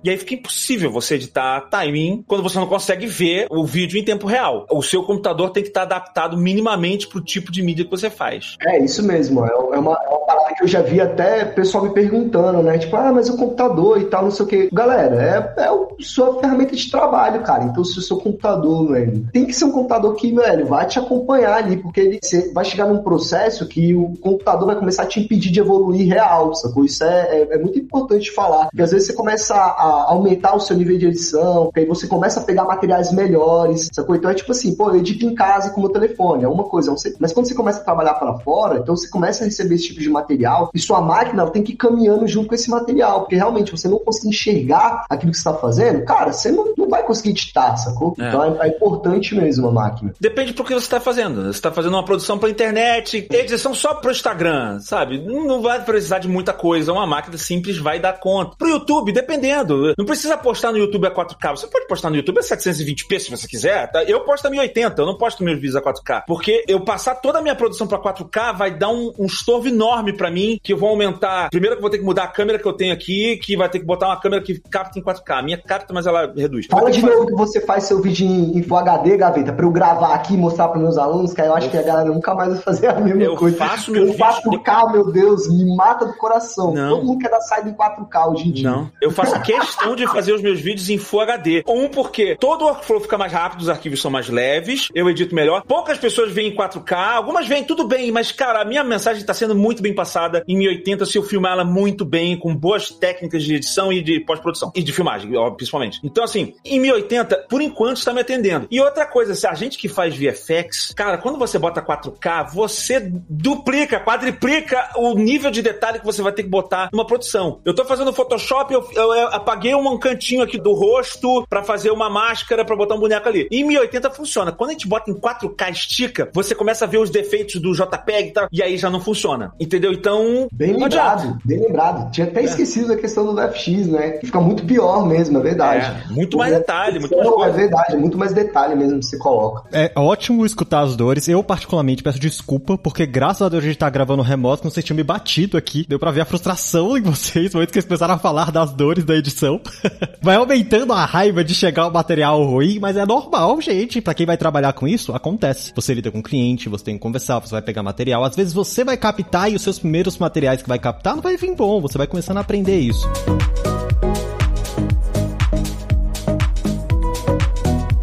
e 0.03 0.11
aí 0.11 0.17
fica 0.17 0.35
impossível 0.35 0.91
você 0.91 1.15
editar 1.15 1.63
timing 1.71 2.25
quando 2.27 2.43
você 2.43 2.59
não 2.59 2.67
consegue 2.67 3.07
ver 3.07 3.47
o 3.51 3.65
vídeo 3.65 3.99
em 3.99 4.05
tempo 4.05 4.27
real. 4.27 4.67
O 4.71 4.83
seu 4.83 5.03
computador 5.03 5.51
tem 5.51 5.63
que 5.63 5.69
estar 5.69 5.83
adaptado 5.83 6.37
minimamente 6.37 7.09
pro 7.09 7.21
tipo 7.21 7.51
de 7.51 7.63
mídia 7.63 7.85
que 7.85 7.91
você 7.91 8.11
faz. 8.11 8.57
É, 8.63 8.83
isso 8.83 9.03
mesmo. 9.03 9.45
É, 9.45 9.51
é 9.51 9.79
uma, 9.79 9.93
é 9.93 10.09
uma 10.09 10.27
parada 10.27 10.55
que 10.55 10.65
eu 10.65 10.69
já 10.69 10.83
vi 10.83 11.01
até 11.01 11.45
pessoal 11.45 11.85
me 11.85 11.91
perguntando, 11.93 12.63
né? 12.63 12.79
Tipo, 12.79 12.97
ah, 12.97 13.13
mas 13.13 13.29
o 13.29 13.37
computador 13.37 14.01
e 14.01 14.07
tal, 14.07 14.25
não 14.25 14.31
sei 14.31 14.45
o 14.45 14.49
quê. 14.49 14.69
Galera, 14.73 15.55
é, 15.57 15.63
é 15.63 15.67
a 15.67 15.79
sua 16.01 16.41
ferramenta 16.41 16.75
de 16.75 16.91
trabalho, 16.91 17.43
cara. 17.43 17.65
Então, 17.65 17.85
se 17.85 17.99
o 17.99 18.03
seu 18.03 18.17
computador, 18.19 18.93
velho, 18.93 19.27
tem 19.33 19.47
que 19.47 19.53
ser 19.53 19.65
um 19.65 19.73
computador 19.73 20.15
que, 20.15 20.33
velho, 20.33 20.67
vai 20.67 20.87
te 20.87 20.99
acompanhar 20.99 21.55
ali, 21.55 21.77
porque 21.77 22.01
ele, 22.01 22.19
você 22.23 22.53
vai 22.53 22.65
chegar 22.65 22.87
num 22.87 23.03
processo 23.03 23.67
que 23.67 23.95
o 23.95 24.15
computador 24.21 24.67
vai 24.67 24.77
começar 24.77 25.05
a 25.05 25.07
te 25.07 25.21
impedir 25.21 25.51
de 25.51 25.61
evoluir 25.61 26.09
real, 26.09 26.55
sacou? 26.55 26.85
Isso 26.85 27.05
é, 27.05 27.41
é, 27.41 27.55
é 27.55 27.59
muito 27.59 27.79
importante 27.79 28.31
falar. 28.33 28.67
Porque 28.67 28.83
às 28.83 28.91
vezes 28.91 29.07
você 29.07 29.13
começa 29.13 29.55
a, 29.65 30.05
aumentar 30.11 30.55
o 30.55 30.61
seu 30.61 30.77
nível 30.77 30.99
de 30.99 31.07
edição, 31.07 31.71
aí 31.75 31.85
você 31.85 32.07
começa 32.07 32.41
a 32.41 32.43
pegar 32.43 32.65
materiais 32.65 33.13
melhores, 33.13 33.89
sacou? 33.93 34.17
Então 34.17 34.31
é 34.31 34.35
tipo 34.35 34.53
assim, 34.53 34.75
pô, 34.75 34.91
eu 34.91 34.97
edito 34.97 35.25
em 35.25 35.35
casa 35.35 35.71
com 35.71 35.81
o 35.81 35.85
meu 35.85 35.93
telefone, 35.93 36.45
é 36.45 36.49
uma 36.49 36.65
coisa. 36.65 36.93
É 36.93 37.13
mas 37.19 37.33
quando 37.33 37.47
você 37.47 37.55
começa 37.55 37.81
a 37.81 37.85
trabalhar 37.85 38.15
para 38.15 38.35
fora, 38.39 38.79
então 38.79 38.97
você 38.97 39.09
começa 39.09 39.43
a 39.43 39.47
receber 39.47 39.75
esse 39.75 39.89
tipo 39.89 40.01
de 40.01 40.09
material 40.09 40.71
e 40.75 40.79
sua 40.79 41.01
máquina 41.01 41.49
tem 41.51 41.63
que 41.63 41.73
ir 41.73 41.77
caminhando 41.77 42.27
junto 42.27 42.49
com 42.49 42.55
esse 42.55 42.71
material, 42.71 43.21
porque 43.21 43.37
realmente 43.37 43.71
você 43.71 43.89
não 43.89 43.99
conseguir 43.99 44.29
enxergar 44.29 45.05
aquilo 45.09 45.33
que 45.33 45.39
você 45.39 45.49
está 45.49 45.55
fazendo, 45.55 46.05
cara, 46.05 46.33
você 46.33 46.51
não, 46.51 46.73
não 46.77 46.89
vai 46.89 47.03
conseguir 47.03 47.31
editar, 47.31 47.77
sacou? 47.77 48.15
É. 48.19 48.29
Então 48.29 48.45
é, 48.45 48.67
é, 48.67 48.69
importante 48.69 49.35
mesmo 49.35 49.69
a 49.69 49.73
máquina. 49.73 50.13
Depende 50.21 50.53
do 50.53 50.65
que 50.65 50.73
você 50.73 50.85
está 50.85 51.01
fazendo. 51.01 51.45
Você 51.45 51.51
está 51.51 51.73
fazendo 51.73 51.95
uma 51.95 52.05
produção 52.05 52.39
para 52.39 52.51
internet, 52.51 53.27
edição 53.31 53.75
só 53.75 53.95
para 53.95 54.09
o 54.09 54.13
Instagram, 54.13 54.81
sabe? 54.81 55.19
Não 55.19 55.63
vai 55.63 55.83
precisar 55.85 56.19
de 56.19 56.29
muita 56.29 56.53
coisa. 56.53 56.93
Uma 56.93 57.07
máquina 57.07 57.37
simples 57.37 57.79
vai 57.79 57.99
dar 58.01 58.15
conta. 58.15 58.57
Pro 58.57 58.69
YouTube, 58.69 59.13
dependendo. 59.13 59.54
Não 59.97 60.05
precisa 60.05 60.37
postar 60.37 60.73
no 60.73 60.79
YouTube 60.79 61.07
a 61.07 61.11
4K. 61.11 61.51
Você 61.57 61.67
pode 61.67 61.87
postar 61.87 62.11
no 62.11 62.17
YouTube 62.17 62.39
a 62.39 62.43
720p 62.43 63.19
se 63.19 63.31
você 63.31 63.47
quiser. 63.47 63.91
Tá? 63.91 64.03
Eu 64.05 64.21
posto 64.21 64.47
a 64.47 64.51
1080, 64.51 65.01
eu 65.01 65.07
não 65.07 65.17
posto 65.17 65.45
meus 65.45 65.57
vídeos 65.57 65.77
a 65.77 65.83
4K. 65.83 66.25
Porque 66.27 66.65
eu 66.67 66.81
passar 66.81 67.17
toda 67.17 67.39
a 67.39 67.43
minha 67.43 67.55
produção 67.55 67.87
para 67.87 67.99
4K 67.99 68.57
vai 68.57 68.77
dar 68.77 68.89
um, 68.89 69.13
um 69.19 69.27
estorvo 69.27 69.69
enorme 69.69 70.13
para 70.13 70.31
mim, 70.31 70.59
que 70.63 70.73
eu 70.73 70.79
vou 70.79 70.89
aumentar. 70.89 71.51
Primeiro 71.51 71.77
que 71.77 71.79
eu 71.79 71.83
vou 71.83 71.91
ter 71.91 71.99
que 71.99 72.05
mudar 72.05 72.25
a 72.25 72.29
câmera 72.29 72.59
que 72.59 72.67
eu 72.67 72.73
tenho 72.73 72.93
aqui, 72.93 73.37
que 73.37 73.57
vai 73.57 73.69
ter 73.69 73.79
que 73.79 73.85
botar 73.85 74.07
uma 74.07 74.21
câmera 74.21 74.43
que 74.43 74.59
capta 74.59 74.99
em 74.99 75.03
4K. 75.03 75.39
A 75.39 75.43
minha 75.43 75.59
capta, 75.59 75.93
mas 75.93 76.07
ela 76.07 76.33
reduz. 76.35 76.67
Fala 76.67 76.91
de 76.91 77.03
novo 77.03 77.27
que 77.27 77.35
você 77.35 77.61
faz 77.61 77.85
seu 77.85 78.01
vídeo 78.01 78.27
em, 78.27 78.59
em 78.59 78.63
Full 78.63 78.77
HD, 78.79 79.17
Gaveta, 79.17 79.53
pra 79.53 79.65
eu 79.65 79.71
gravar 79.71 80.15
aqui 80.15 80.35
e 80.35 80.37
mostrar 80.37 80.69
pros 80.69 80.83
meus 80.83 80.99
alunos, 80.99 81.33
que 81.33 81.41
aí 81.41 81.49
eu 81.49 81.55
acho 81.55 81.67
eu, 81.67 81.71
que 81.71 81.79
a 81.79 81.83
galera 81.83 82.11
nunca 82.11 82.35
mais 82.35 82.53
vai 82.53 82.63
fazer 82.63 82.89
a 82.89 83.01
mesma 83.01 83.23
eu 83.23 83.37
coisa. 83.37 83.57
Faço 83.57 83.91
meus 83.91 84.11
eu 84.11 84.17
4K, 84.17 84.93
meu 84.93 85.13
Deus, 85.13 85.49
me 85.49 85.77
mata 85.77 86.07
do 86.07 86.15
coração. 86.15 86.73
Não. 86.73 86.97
Todo 86.97 87.07
mundo 87.07 87.19
quer 87.19 87.31
dar 87.31 87.41
saída 87.41 87.69
em 87.69 87.75
4K 87.75 88.33
hoje 88.33 88.49
em 88.49 88.53
dia. 88.53 88.71
Não. 88.71 88.91
Eu 89.01 89.11
faço 89.11 89.35
questão 89.45 89.95
de 89.95 90.07
fazer 90.07 90.33
os 90.33 90.43
meus 90.43 90.61
vídeos 90.61 90.89
em 90.91 90.99
Full 90.99 91.21
HD. 91.21 91.63
Um, 91.67 91.89
porque 91.89 92.37
todo 92.37 92.63
o 92.63 92.69
workflow 92.69 93.01
fica 93.01 93.19
mais 93.19 93.33
rápido, 93.33 93.61
os 93.63 93.69
arquivos 93.69 94.01
são 94.01 94.11
mais 94.11 94.29
leves, 94.29 94.89
eu 94.95 95.09
edito 95.09 95.35
melhor. 95.35 95.63
Poucas 95.63 95.99
pessoas 95.99 96.33
veem 96.33 96.49
em 96.49 96.55
4K, 96.55 97.15
algumas 97.15 97.47
veem 97.47 97.65
tudo 97.65 97.87
bem, 97.87 98.11
mas, 98.11 98.33
cara, 98.33 98.61
a 98.61 98.65
minha 98.65 98.83
mensagem 98.83 99.21
está 99.21 99.35
sendo 99.35 99.55
muito 99.55 99.83
bem 99.83 99.95
passada 99.95 100.45
em 100.49 100.57
1080 100.57 101.07
se 101.07 101.19
eu 101.19 101.23
filmar 101.23 101.53
ela 101.53 101.65
muito 101.65 102.05
bem, 102.05 102.37
com 102.37 102.55
boas 102.55 102.91
técnicas 102.91 103.43
de 103.43 103.55
edição 103.55 103.93
e 103.93 104.03
de 104.03 104.21
pós-produção. 104.21 104.73
E 104.75 104.83
de 104.83 104.93
filmagem, 104.93 105.31
principalmente. 105.57 106.01
Então, 106.03 106.25
assim, 106.25 106.55
em 106.65 106.81
1080, 106.81 107.47
por 107.49 107.61
enquanto, 107.61 107.99
está 107.99 108.13
me 108.13 108.21
atendendo. 108.21 108.67
E 108.71 108.81
outra 108.81 109.07
coisa, 109.07 109.35
se 109.35 109.47
a 109.47 109.55
gente 109.55 109.79
que 109.79 109.89
faz 109.89 110.17
VFX, 110.17 110.93
cara, 110.95 111.19
quando 111.19 111.39
você 111.39 111.59
bota 111.59 111.83
4K, 111.83 112.53
você 112.53 113.01
duplica, 113.29 114.01
quadriplica 114.01 114.91
o 114.97 115.15
nível 115.15 115.51
de 115.51 115.63
detalhe 115.63 115.99
que 115.99 116.07
você 116.07 116.23
vai 116.23 116.33
ter 116.33 116.43
que 116.43 116.49
botar 116.49 116.89
numa 116.93 117.07
produção. 117.07 117.61
Eu 117.65 117.75
tô 117.75 117.85
fazendo 117.85 118.13
Photoshop, 118.13 118.73
eu, 118.73 118.87
eu, 118.95 119.15
eu 119.15 119.29
apaguei 119.35 119.75
um 119.75 119.99
cantinho 119.99 120.43
aqui 120.43 120.59
do 120.59 120.73
rosto 120.73 121.45
para 121.49 121.63
fazer 121.63 121.91
uma 121.91 122.09
máscara 122.09 122.65
para 122.65 122.77
botar 122.77 122.95
um 122.95 123.01
boneco 123.01 123.29
ali. 123.29 123.49
E 123.51 123.61
em 123.61 123.65
1080 123.65 124.11
funciona. 124.11 124.53
Quando 124.53 124.71
a 124.71 124.73
gente 124.73 124.89
bota 124.89 125.11
em 125.11 125.15
4K 125.15 125.71
estica, 125.71 126.29
você 126.33 126.55
começa 126.55 126.85
a 126.85 126.89
ver 126.89 126.99
os 126.99 127.11
defeitos 127.11 127.61
do 127.61 127.73
JPEG 127.73 128.29
e 128.29 128.33
tal, 128.33 128.49
e 128.53 128.63
aí 128.63 128.77
já 128.77 128.89
não 128.89 129.01
funciona. 129.01 129.53
Entendeu? 129.59 129.93
Então. 129.93 130.49
Bem 130.53 130.73
lembrado, 130.73 131.21
adianta. 131.21 131.39
bem 131.45 131.61
lembrado. 131.61 132.11
Tinha 132.11 132.27
até 132.27 132.41
é. 132.41 132.45
esquecido 132.45 132.93
a 132.93 132.97
questão 132.97 133.35
do 133.35 133.41
FX, 133.53 133.87
né? 133.89 134.11
Que 134.13 134.27
fica 134.27 134.41
muito 134.41 134.65
pior 134.65 135.07
mesmo, 135.07 135.39
é 135.39 135.43
verdade. 135.43 136.05
É, 136.11 136.13
muito 136.13 136.37
mais 136.37 136.53
detalhe, 136.53 137.01
muito 137.01 137.17
mais 137.17 137.29
coisa. 137.29 137.51
É 137.51 137.53
verdade, 137.53 137.97
muito 137.97 138.19
mais 138.19 138.33
detalhe 138.33 138.75
mesmo 138.77 139.01
que 139.01 139.07
você 139.07 139.19
coloca. 139.19 139.69
É 139.73 139.93
ótimo 139.97 140.47
escutar 140.47 140.81
as 140.81 140.97
dores. 140.97 141.29
Eu, 141.29 141.43
particularmente, 141.43 142.03
peço 142.03 142.19
desculpa, 142.19 142.79
porque 142.79 143.07
graças 143.07 143.43
a 143.43 143.49
Deus 143.49 143.65
a 143.65 143.67
gente 143.67 143.79
tá 143.79 143.91
gravando 143.91 144.23
remoto, 144.23 144.65
não 144.65 144.71
sei 144.71 144.83
se 144.83 144.87
tinha 144.87 144.97
me 144.97 145.03
batido 145.03 145.57
aqui. 145.57 145.85
Deu 145.89 145.99
pra 145.99 146.11
ver 146.11 146.21
a 146.21 146.25
frustração 146.25 146.97
em 146.97 147.03
vocês, 147.03 147.53
no 147.53 147.59
momento 147.59 147.73
que 147.73 147.79
eles 147.79 147.87
começaram 147.87 148.15
a 148.15 148.19
falar 148.19 148.51
das 148.51 148.73
dores 148.73 149.05
da 149.05 149.17
edição. 149.25 149.61
Vai 150.21 150.37
aumentando 150.37 150.93
a 150.93 151.05
raiva 151.05 151.43
de 151.43 151.55
chegar 151.55 151.89
o 151.89 151.93
material 151.93 152.45
ruim, 152.45 152.79
mas 152.79 152.97
é 152.97 153.07
normal, 153.07 153.61
gente. 153.61 154.01
Para 154.01 154.15
quem 154.15 154.27
vai 154.27 154.37
trabalhar 154.37 154.73
com 154.73 154.87
isso, 154.87 155.13
acontece. 155.13 155.73
Você 155.75 155.95
lida 155.95 156.11
com 156.11 156.19
o 156.19 156.23
cliente, 156.23 156.69
você 156.69 156.85
tem 156.85 156.95
que 156.95 157.01
conversar, 157.01 157.41
você 157.41 157.53
vai 157.53 157.63
pegar 157.63 157.83
material. 157.83 158.25
Às 158.25 158.37
vezes 158.37 158.53
você 158.53 158.85
vai 158.85 158.97
captar 158.97 159.51
e 159.51 159.57
os 159.57 159.63
seus 159.63 159.79
primeiros 159.79 160.19
materiais 160.19 160.63
que 160.63 160.69
vai 160.69 160.79
captar 160.79 161.15
não 161.15 161.23
vai 161.23 161.37
vir 161.37 161.55
bom. 161.55 161.81
Você 161.81 161.99
vai 161.99 162.07
começando 162.07 162.39
a 162.39 162.41
aprender 162.41 162.79
isso. 162.79 163.07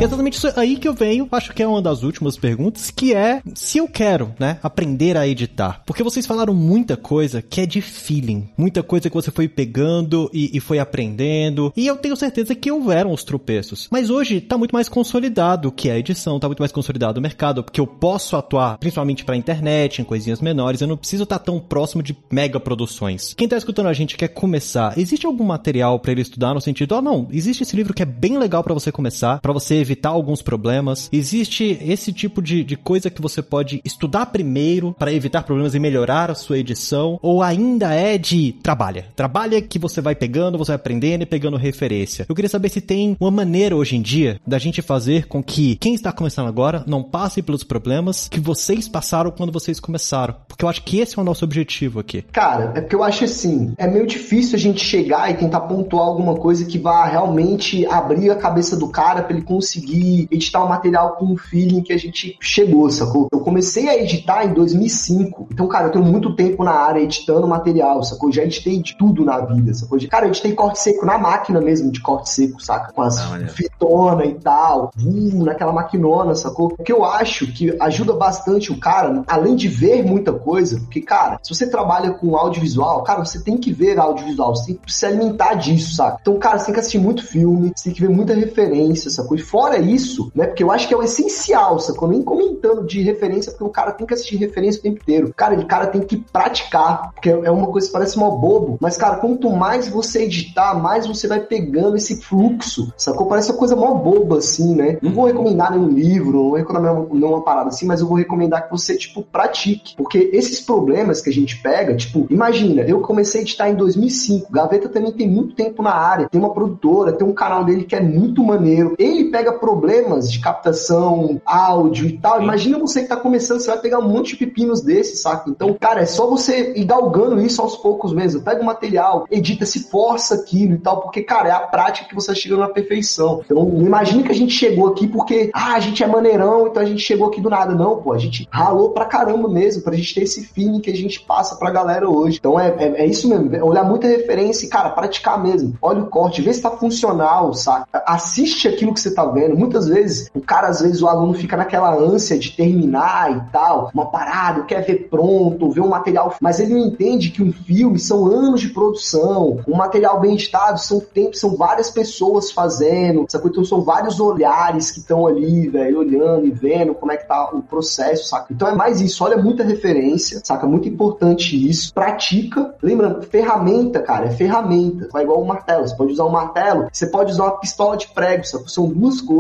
Exatamente 0.06 0.34
isso 0.34 0.52
aí 0.56 0.78
que 0.78 0.88
eu 0.88 0.94
venho, 0.94 1.28
acho 1.32 1.54
que 1.54 1.62
é 1.62 1.68
uma 1.68 1.82
das 1.82 2.04
últimas 2.04 2.38
perguntas, 2.38 2.90
que 2.90 3.14
é 3.14 3.42
se 3.54 3.78
eu 3.78 3.88
quero, 3.88 4.34
né, 4.40 4.60
aprender 4.64 5.16
a 5.18 5.28
editar. 5.28 5.82
Porque 5.86 6.04
vocês 6.04 6.26
falaram 6.26 6.54
muita 6.54 6.98
coisa 6.98 7.42
que 7.42 7.62
é 7.62 7.66
de 7.66 7.82
feeling, 7.82 8.50
muita 8.58 8.82
coisa 8.82 9.10
que 9.10 9.16
você 9.16 9.32
foi 9.32 9.48
pegando 9.48 10.30
e, 10.34 10.58
e 10.58 10.60
foi 10.60 10.80
aprendendo, 10.80 11.72
e 11.76 11.86
eu 11.88 11.98
tenho 11.98 12.16
certeza 12.16 12.56
que 12.56 12.72
houveram 12.72 13.12
os 13.12 13.24
tropeços. 13.24 13.88
Mas 13.92 14.10
hoje 14.10 14.42
tá 14.42 14.58
muito 14.58 14.74
mais 14.74 14.90
consolidado 14.90 15.72
que 15.72 15.90
é 15.90 15.94
a 15.94 16.00
edição, 16.00 16.40
tá 16.40 16.48
muito 16.48 16.60
mais 16.60 16.72
consolidado 16.72 17.20
o 17.20 17.22
mercado, 17.22 17.64
porque 17.64 17.80
eu 17.80 17.88
posso 17.88 18.36
atuar 18.36 18.78
principalmente 18.78 19.24
pra 19.24 19.36
internet, 19.36 20.02
em 20.02 20.06
coisinhas 20.06 20.42
menores, 20.42 20.82
eu 20.82 20.88
não 20.88 20.98
preciso 20.98 21.24
estar 21.24 21.40
tá 21.40 21.46
tão 21.46 21.60
próximo 21.60 22.02
de 22.02 22.18
mega 22.32 22.60
produções. 22.60 23.34
Quem 23.36 23.48
tá 23.48 23.58
escutando 23.58 23.88
a 23.88 23.94
gente 23.94 24.18
quer 24.18 24.30
começar, 24.30 24.98
existe 24.98 25.26
algum 25.26 25.44
material 25.44 26.00
para 26.00 26.12
ele 26.12 26.22
estudar 26.22 26.54
no 26.54 26.62
sentido, 26.62 26.96
ah 26.96 27.02
não, 27.02 27.28
existe 27.32 27.64
esse 27.64 27.76
livro 27.76 27.94
que 27.94 28.02
é 28.02 28.06
bem 28.06 28.38
legal 28.38 28.64
para 28.64 28.74
você 28.74 28.92
começar, 28.92 29.40
para 29.40 29.54
você 29.54 29.76
evitar 29.92 30.10
alguns 30.10 30.42
problemas. 30.42 31.10
Existe 31.12 31.78
esse 31.82 32.14
tipo 32.14 32.42
de, 32.42 32.64
de 32.64 32.76
coisa 32.76 33.10
que 33.10 33.22
você 33.22 33.42
pode 33.42 33.82
estudar 33.84 34.28
primeiro 34.28 34.96
para 34.98 35.12
evitar 35.12 35.44
problemas 35.44 35.76
e 35.76 35.80
melhorar 35.80 36.32
a 36.32 36.36
sua 36.36 36.58
edição, 36.58 37.20
ou 37.22 37.44
ainda 37.44 37.94
é 37.94 38.18
de 38.18 38.54
trabalha. 38.64 39.08
Trabalha 39.16 39.62
que 39.62 39.78
você 39.78 40.00
vai 40.00 40.16
pegando, 40.16 40.58
você 40.58 40.72
vai 40.72 40.78
aprendendo 40.78 41.24
e 41.24 41.26
pegando 41.26 41.58
referência. 41.58 42.26
Eu 42.28 42.36
queria 42.36 42.50
saber 42.50 42.70
se 42.70 42.80
tem 42.80 43.18
uma 43.20 43.32
maneira 43.32 43.76
hoje 43.76 43.96
em 43.96 44.02
dia 44.02 44.40
da 44.48 44.58
gente 44.58 44.82
fazer 44.82 45.28
com 45.28 45.44
que 45.44 45.76
quem 45.76 45.94
está 45.94 46.12
começando 46.12 46.48
agora 46.48 46.84
não 46.88 47.04
passe 47.04 47.42
pelos 47.42 47.64
problemas 47.64 48.28
que 48.30 48.40
vocês 48.40 48.88
passaram 48.88 49.32
quando 49.32 49.52
vocês 49.52 49.80
começaram. 49.80 50.36
Porque 50.48 50.64
eu 50.64 50.70
acho 50.70 50.84
que 50.84 51.00
esse 51.00 51.20
é 51.20 51.22
o 51.22 51.26
nosso 51.26 51.44
objetivo 51.44 52.00
aqui. 52.00 52.22
Cara, 52.32 52.72
é 52.76 52.82
porque 52.82 52.96
eu 52.96 53.04
acho 53.04 53.26
assim, 53.26 53.74
é 53.78 53.88
meio 53.88 54.08
difícil 54.08 54.56
a 54.56 54.60
gente 54.60 54.84
chegar 54.84 55.30
e 55.30 55.36
tentar 55.36 55.62
pontuar 55.62 56.06
alguma 56.06 56.36
coisa 56.36 56.66
que 56.66 56.80
vá 56.80 57.06
realmente 57.06 57.86
abrir 57.88 58.30
a 58.30 58.36
cabeça 58.36 58.78
do 58.78 58.88
cara 58.88 59.22
para 59.24 59.36
ele 59.36 59.46
conseguir 59.46 59.81
conseguir 59.82 60.28
editar 60.32 60.64
o 60.64 60.70
material 60.70 61.16
com 61.16 61.34
o 61.34 61.38
feeling 61.38 61.82
que 61.82 61.92
a 61.92 61.98
gente 61.98 62.38
chegou, 62.40 62.90
sacou? 62.90 63.28
Eu 63.32 63.40
comecei 63.40 63.90
a 63.90 63.98
editar 63.98 64.46
em 64.46 64.54
2005. 64.54 65.48
Então, 65.52 65.68
cara, 65.68 65.88
eu 65.88 65.92
tenho 65.92 66.06
muito 66.06 66.36
tempo 66.36 66.64
na 66.64 66.72
área 66.72 67.02
editando 67.02 67.48
material, 67.48 68.04
sacou? 68.04 68.32
Já 68.32 68.44
editei 68.44 68.80
de 68.80 68.96
tudo 68.98 69.26
na 69.26 69.40
vida, 69.40 69.74
sacou? 69.74 70.00
Cara, 70.08 70.26
eu 70.26 70.30
editei 70.30 70.54
corte 70.54 70.80
seco 70.80 71.06
na 71.06 71.18
máquina 71.18 71.60
mesmo, 71.60 71.92
de 71.92 72.02
corte 72.02 72.30
seco, 72.30 72.62
saca? 72.62 72.94
Com 72.94 73.02
as 73.02 73.20
ah, 73.20 73.48
fitona 73.48 74.26
e 74.26 74.36
tal, 74.36 74.92
uh, 74.98 75.44
naquela 75.44 75.72
maquinona, 75.72 76.36
sacou? 76.36 76.74
O 76.78 76.84
que 76.84 76.92
eu 76.92 77.04
acho 77.04 77.48
que 77.52 77.76
ajuda 77.80 78.14
bastante 78.14 78.72
o 78.72 78.80
cara, 78.80 79.24
além 79.28 79.56
de 79.56 79.68
ver 79.68 80.04
muita 80.04 80.32
coisa, 80.32 80.80
porque, 80.80 81.02
cara, 81.02 81.40
se 81.42 81.54
você 81.54 81.70
trabalha 81.70 82.12
com 82.12 82.36
audiovisual, 82.36 83.04
cara, 83.04 83.24
você 83.24 83.44
tem 83.44 83.58
que 83.58 83.72
ver 83.72 84.00
audiovisual, 84.00 84.56
você 84.56 84.68
tem 84.68 84.76
que 84.76 84.94
se 84.94 85.06
alimentar 85.06 85.56
disso, 85.56 85.96
saca? 85.96 86.18
Então, 86.22 86.38
cara, 86.38 86.60
você 86.60 86.66
tem 86.66 86.74
que 86.74 86.80
assistir 86.80 87.00
muito 87.00 87.26
filme, 87.26 87.72
você 87.76 87.86
tem 87.86 87.94
que 87.94 88.02
ver 88.02 88.10
muita 88.10 88.34
referência, 88.34 89.10
sacou? 89.10 89.38
E 89.38 89.42
fora 89.42 89.71
fora 89.72 89.80
isso, 89.80 90.32
né? 90.36 90.48
Porque 90.48 90.64
eu 90.64 90.72
acho 90.72 90.88
que 90.88 90.94
é 90.94 90.98
o 90.98 91.04
essencial, 91.04 91.80
sacou? 91.80 92.10
Nem 92.10 92.22
comentando 92.22 92.86
de 92.86 93.02
referência, 93.02 93.52
porque 93.52 93.64
o 93.64 93.70
cara 93.70 93.92
tem 93.92 94.06
que 94.06 94.14
assistir 94.14 94.36
referência 94.36 94.80
o 94.80 94.84
tempo 94.84 95.02
inteiro. 95.02 95.34
Cara, 95.36 95.58
o 95.58 95.66
cara 95.66 95.88
tem 95.88 96.02
que 96.02 96.18
praticar, 96.18 97.12
porque 97.14 97.30
é 97.30 97.52
uma 97.52 97.68
coisa 97.68 97.88
que 97.88 97.94
parece 97.94 98.18
mó 98.18 98.30
bobo, 98.32 98.78
mas, 98.82 98.98
cara, 98.98 99.18
quanto 99.18 99.50
mais 99.50 99.88
você 99.88 100.24
editar, 100.24 100.76
mais 100.76 101.08
você 101.08 101.28
vai 101.28 101.40
pegando 101.40 101.96
esse 101.96 102.22
fluxo, 102.22 102.92
sacou? 102.98 103.28
Parece 103.28 103.52
uma 103.52 103.58
coisa 103.58 103.76
mó 103.76 103.94
boba, 103.94 104.38
assim, 104.38 104.76
né? 104.76 104.98
Não 105.02 105.14
vou 105.14 105.26
recomendar 105.26 105.72
nenhum 105.72 105.88
livro, 105.88 106.38
não 106.38 106.50
vou 106.50 106.58
recomendar 106.58 106.94
uma 106.94 107.44
parada 107.44 107.70
assim, 107.70 107.86
mas 107.86 108.02
eu 108.02 108.08
vou 108.08 108.18
recomendar 108.18 108.66
que 108.66 108.72
você, 108.72 108.98
tipo, 108.98 109.24
pratique. 109.24 109.96
Porque 109.96 110.30
esses 110.34 110.60
problemas 110.60 111.22
que 111.22 111.30
a 111.30 111.34
gente 111.34 111.62
pega, 111.62 111.96
tipo, 111.96 112.28
imagina, 112.30 112.82
eu 112.82 113.00
comecei 113.02 113.42
a 113.42 113.44
editar 113.44 113.70
em 113.70 113.76
2005, 113.76 114.52
Gaveta 114.52 114.90
também 114.90 115.12
tem 115.12 115.30
muito 115.30 115.56
tempo 115.56 115.82
na 115.82 115.94
área, 115.94 116.28
tem 116.30 116.40
uma 116.40 116.54
produtora, 116.54 117.14
tem 117.14 117.28
um 117.28 117.34
canal 117.34 117.64
dele 117.64 117.84
que 117.84 117.96
é 117.96 118.02
muito 118.02 118.44
maneiro. 118.44 118.96
Ele 118.98 119.26
pega 119.26 119.54
problemas 119.62 120.32
de 120.32 120.40
captação, 120.40 121.40
áudio 121.46 122.08
e 122.08 122.18
tal. 122.18 122.42
Imagina 122.42 122.80
você 122.80 123.04
que 123.04 123.08
tá 123.08 123.16
começando, 123.16 123.60
você 123.60 123.70
vai 123.70 123.80
pegar 123.80 124.00
um 124.00 124.10
monte 124.10 124.32
de 124.32 124.38
pepinos 124.38 124.82
desses, 124.82 125.22
saca? 125.22 125.50
Então, 125.50 125.76
cara, 125.80 126.02
é 126.02 126.06
só 126.06 126.28
você 126.28 126.74
ir 126.76 126.84
galgando 126.84 127.40
isso 127.40 127.62
aos 127.62 127.78
poucos 127.78 128.12
mesmo. 128.12 128.42
Pega 128.42 128.62
o 128.62 128.66
material, 128.66 129.26
edita, 129.30 129.66
se 129.66 129.90
força 129.90 130.36
aquilo 130.36 130.74
e 130.74 130.78
tal, 130.80 131.02
porque, 131.02 131.22
cara, 131.22 131.50
é 131.50 131.52
a 131.52 131.60
prática 131.60 132.10
que 132.10 132.16
você 132.16 132.34
chega 132.34 132.58
na 132.58 132.68
perfeição. 132.68 133.42
Então, 133.46 133.64
não 133.64 133.86
imagine 133.86 134.24
que 134.24 134.32
a 134.32 134.36
gente 134.36 134.54
chegou 134.54 134.88
aqui 134.88 135.08
porque, 135.08 135.52
ah, 135.54 135.76
a 135.76 135.80
gente 135.80 136.04
é 136.04 136.08
maneirão, 136.08 136.68
então 136.68 136.82
a 136.82 136.86
gente 136.86 137.02
chegou 137.02 137.28
aqui 137.28 137.40
do 137.40 137.50
nada. 137.50 137.76
Não, 137.76 137.98
pô, 137.98 138.14
a 138.14 138.18
gente 138.18 138.48
ralou 138.50 138.90
pra 138.90 139.06
caramba 139.06 139.48
mesmo, 139.48 139.84
pra 139.84 139.96
gente 139.96 140.16
ter 140.16 140.24
esse 140.24 140.44
feeling 140.44 140.80
que 140.80 140.90
a 140.90 140.96
gente 140.96 141.22
passa 141.22 141.56
pra 141.56 141.70
galera 141.70 142.10
hoje. 142.10 142.38
Então, 142.40 142.60
é, 142.60 142.70
é, 142.80 143.04
é 143.04 143.06
isso 143.06 143.30
mesmo, 143.30 143.56
é 143.56 143.64
olhar 143.64 143.84
muita 143.84 144.08
referência 144.08 144.66
e, 144.66 144.70
cara, 144.70 144.90
praticar 144.90 145.42
mesmo. 145.42 145.76
Olha 145.82 146.02
o 146.02 146.08
corte, 146.08 146.42
vê 146.42 146.52
se 146.52 146.62
tá 146.62 146.72
funcional, 146.72 147.54
saca? 147.54 147.86
Assiste 148.08 148.68
aquilo 148.68 148.94
que 148.94 149.00
você 149.00 149.14
tá 149.14 149.26
vendo. 149.26 149.51
Muitas 149.56 149.88
vezes, 149.88 150.30
o 150.34 150.42
cara, 150.42 150.68
às 150.68 150.82
vezes, 150.82 151.02
o 151.02 151.08
aluno 151.08 151.34
fica 151.34 151.58
naquela 151.58 151.94
ânsia 151.94 152.38
de 152.38 152.52
terminar 152.52 153.32
e 153.32 153.52
tal, 153.52 153.92
uma 153.94 154.06
parada, 154.06 154.64
quer 154.64 154.82
ver 154.86 155.08
pronto, 155.10 155.70
ver 155.70 155.82
um 155.82 155.90
material, 155.90 156.36
mas 156.42 156.60
ele 156.60 156.74
não 156.74 156.88
entende 156.88 157.30
que 157.30 157.44
um 157.44 157.52
filme 157.52 158.00
são 158.00 158.26
anos 158.26 158.62
de 158.62 158.70
produção, 158.70 159.60
um 159.68 159.76
material 159.76 160.20
bem 160.20 160.34
editado 160.34 160.80
são 160.80 161.00
tempos, 161.00 161.40
são 161.40 161.56
várias 161.56 161.90
pessoas 161.90 162.52
fazendo, 162.52 163.26
saca? 163.30 163.48
Então 163.48 163.64
são 163.64 163.82
vários 163.82 164.20
olhares 164.20 164.92
que 164.92 165.00
estão 165.00 165.28
ali, 165.28 165.68
velho, 165.68 166.00
olhando 166.00 166.46
e 166.46 166.52
vendo 166.52 166.94
como 166.94 167.12
é 167.12 167.18
que 167.18 167.28
tá 167.28 167.50
o 167.54 167.62
processo, 167.62 168.28
saca? 168.28 168.48
Então 168.52 168.68
é 168.68 168.76
mais 168.76 169.02
isso, 169.02 169.24
olha 169.24 169.38
muita 169.38 169.64
referência, 169.64 170.42
saca? 170.44 170.66
Muito 170.68 170.88
importante 170.88 171.70
isso. 171.70 171.94
Pratica, 171.94 172.76
lembrando, 172.82 173.22
ferramenta, 173.24 174.00
cara, 174.00 174.28
é 174.28 174.32
ferramenta. 174.32 175.08
Vai 175.12 175.24
igual 175.24 175.42
o 175.42 175.48
martelo, 175.48 175.88
você 175.88 175.96
pode 175.96 176.14
usar 176.14 176.26
um 176.26 176.30
martelo, 176.30 176.88
você 176.92 177.08
pode 177.08 177.32
usar 177.32 177.44
uma 177.46 177.60
pistola 177.60 177.98
de 177.98 178.08
prego, 178.08 178.46
saca? 178.46 178.68
São 178.68 178.88
duas 178.88 179.22
coisas, 179.22 179.31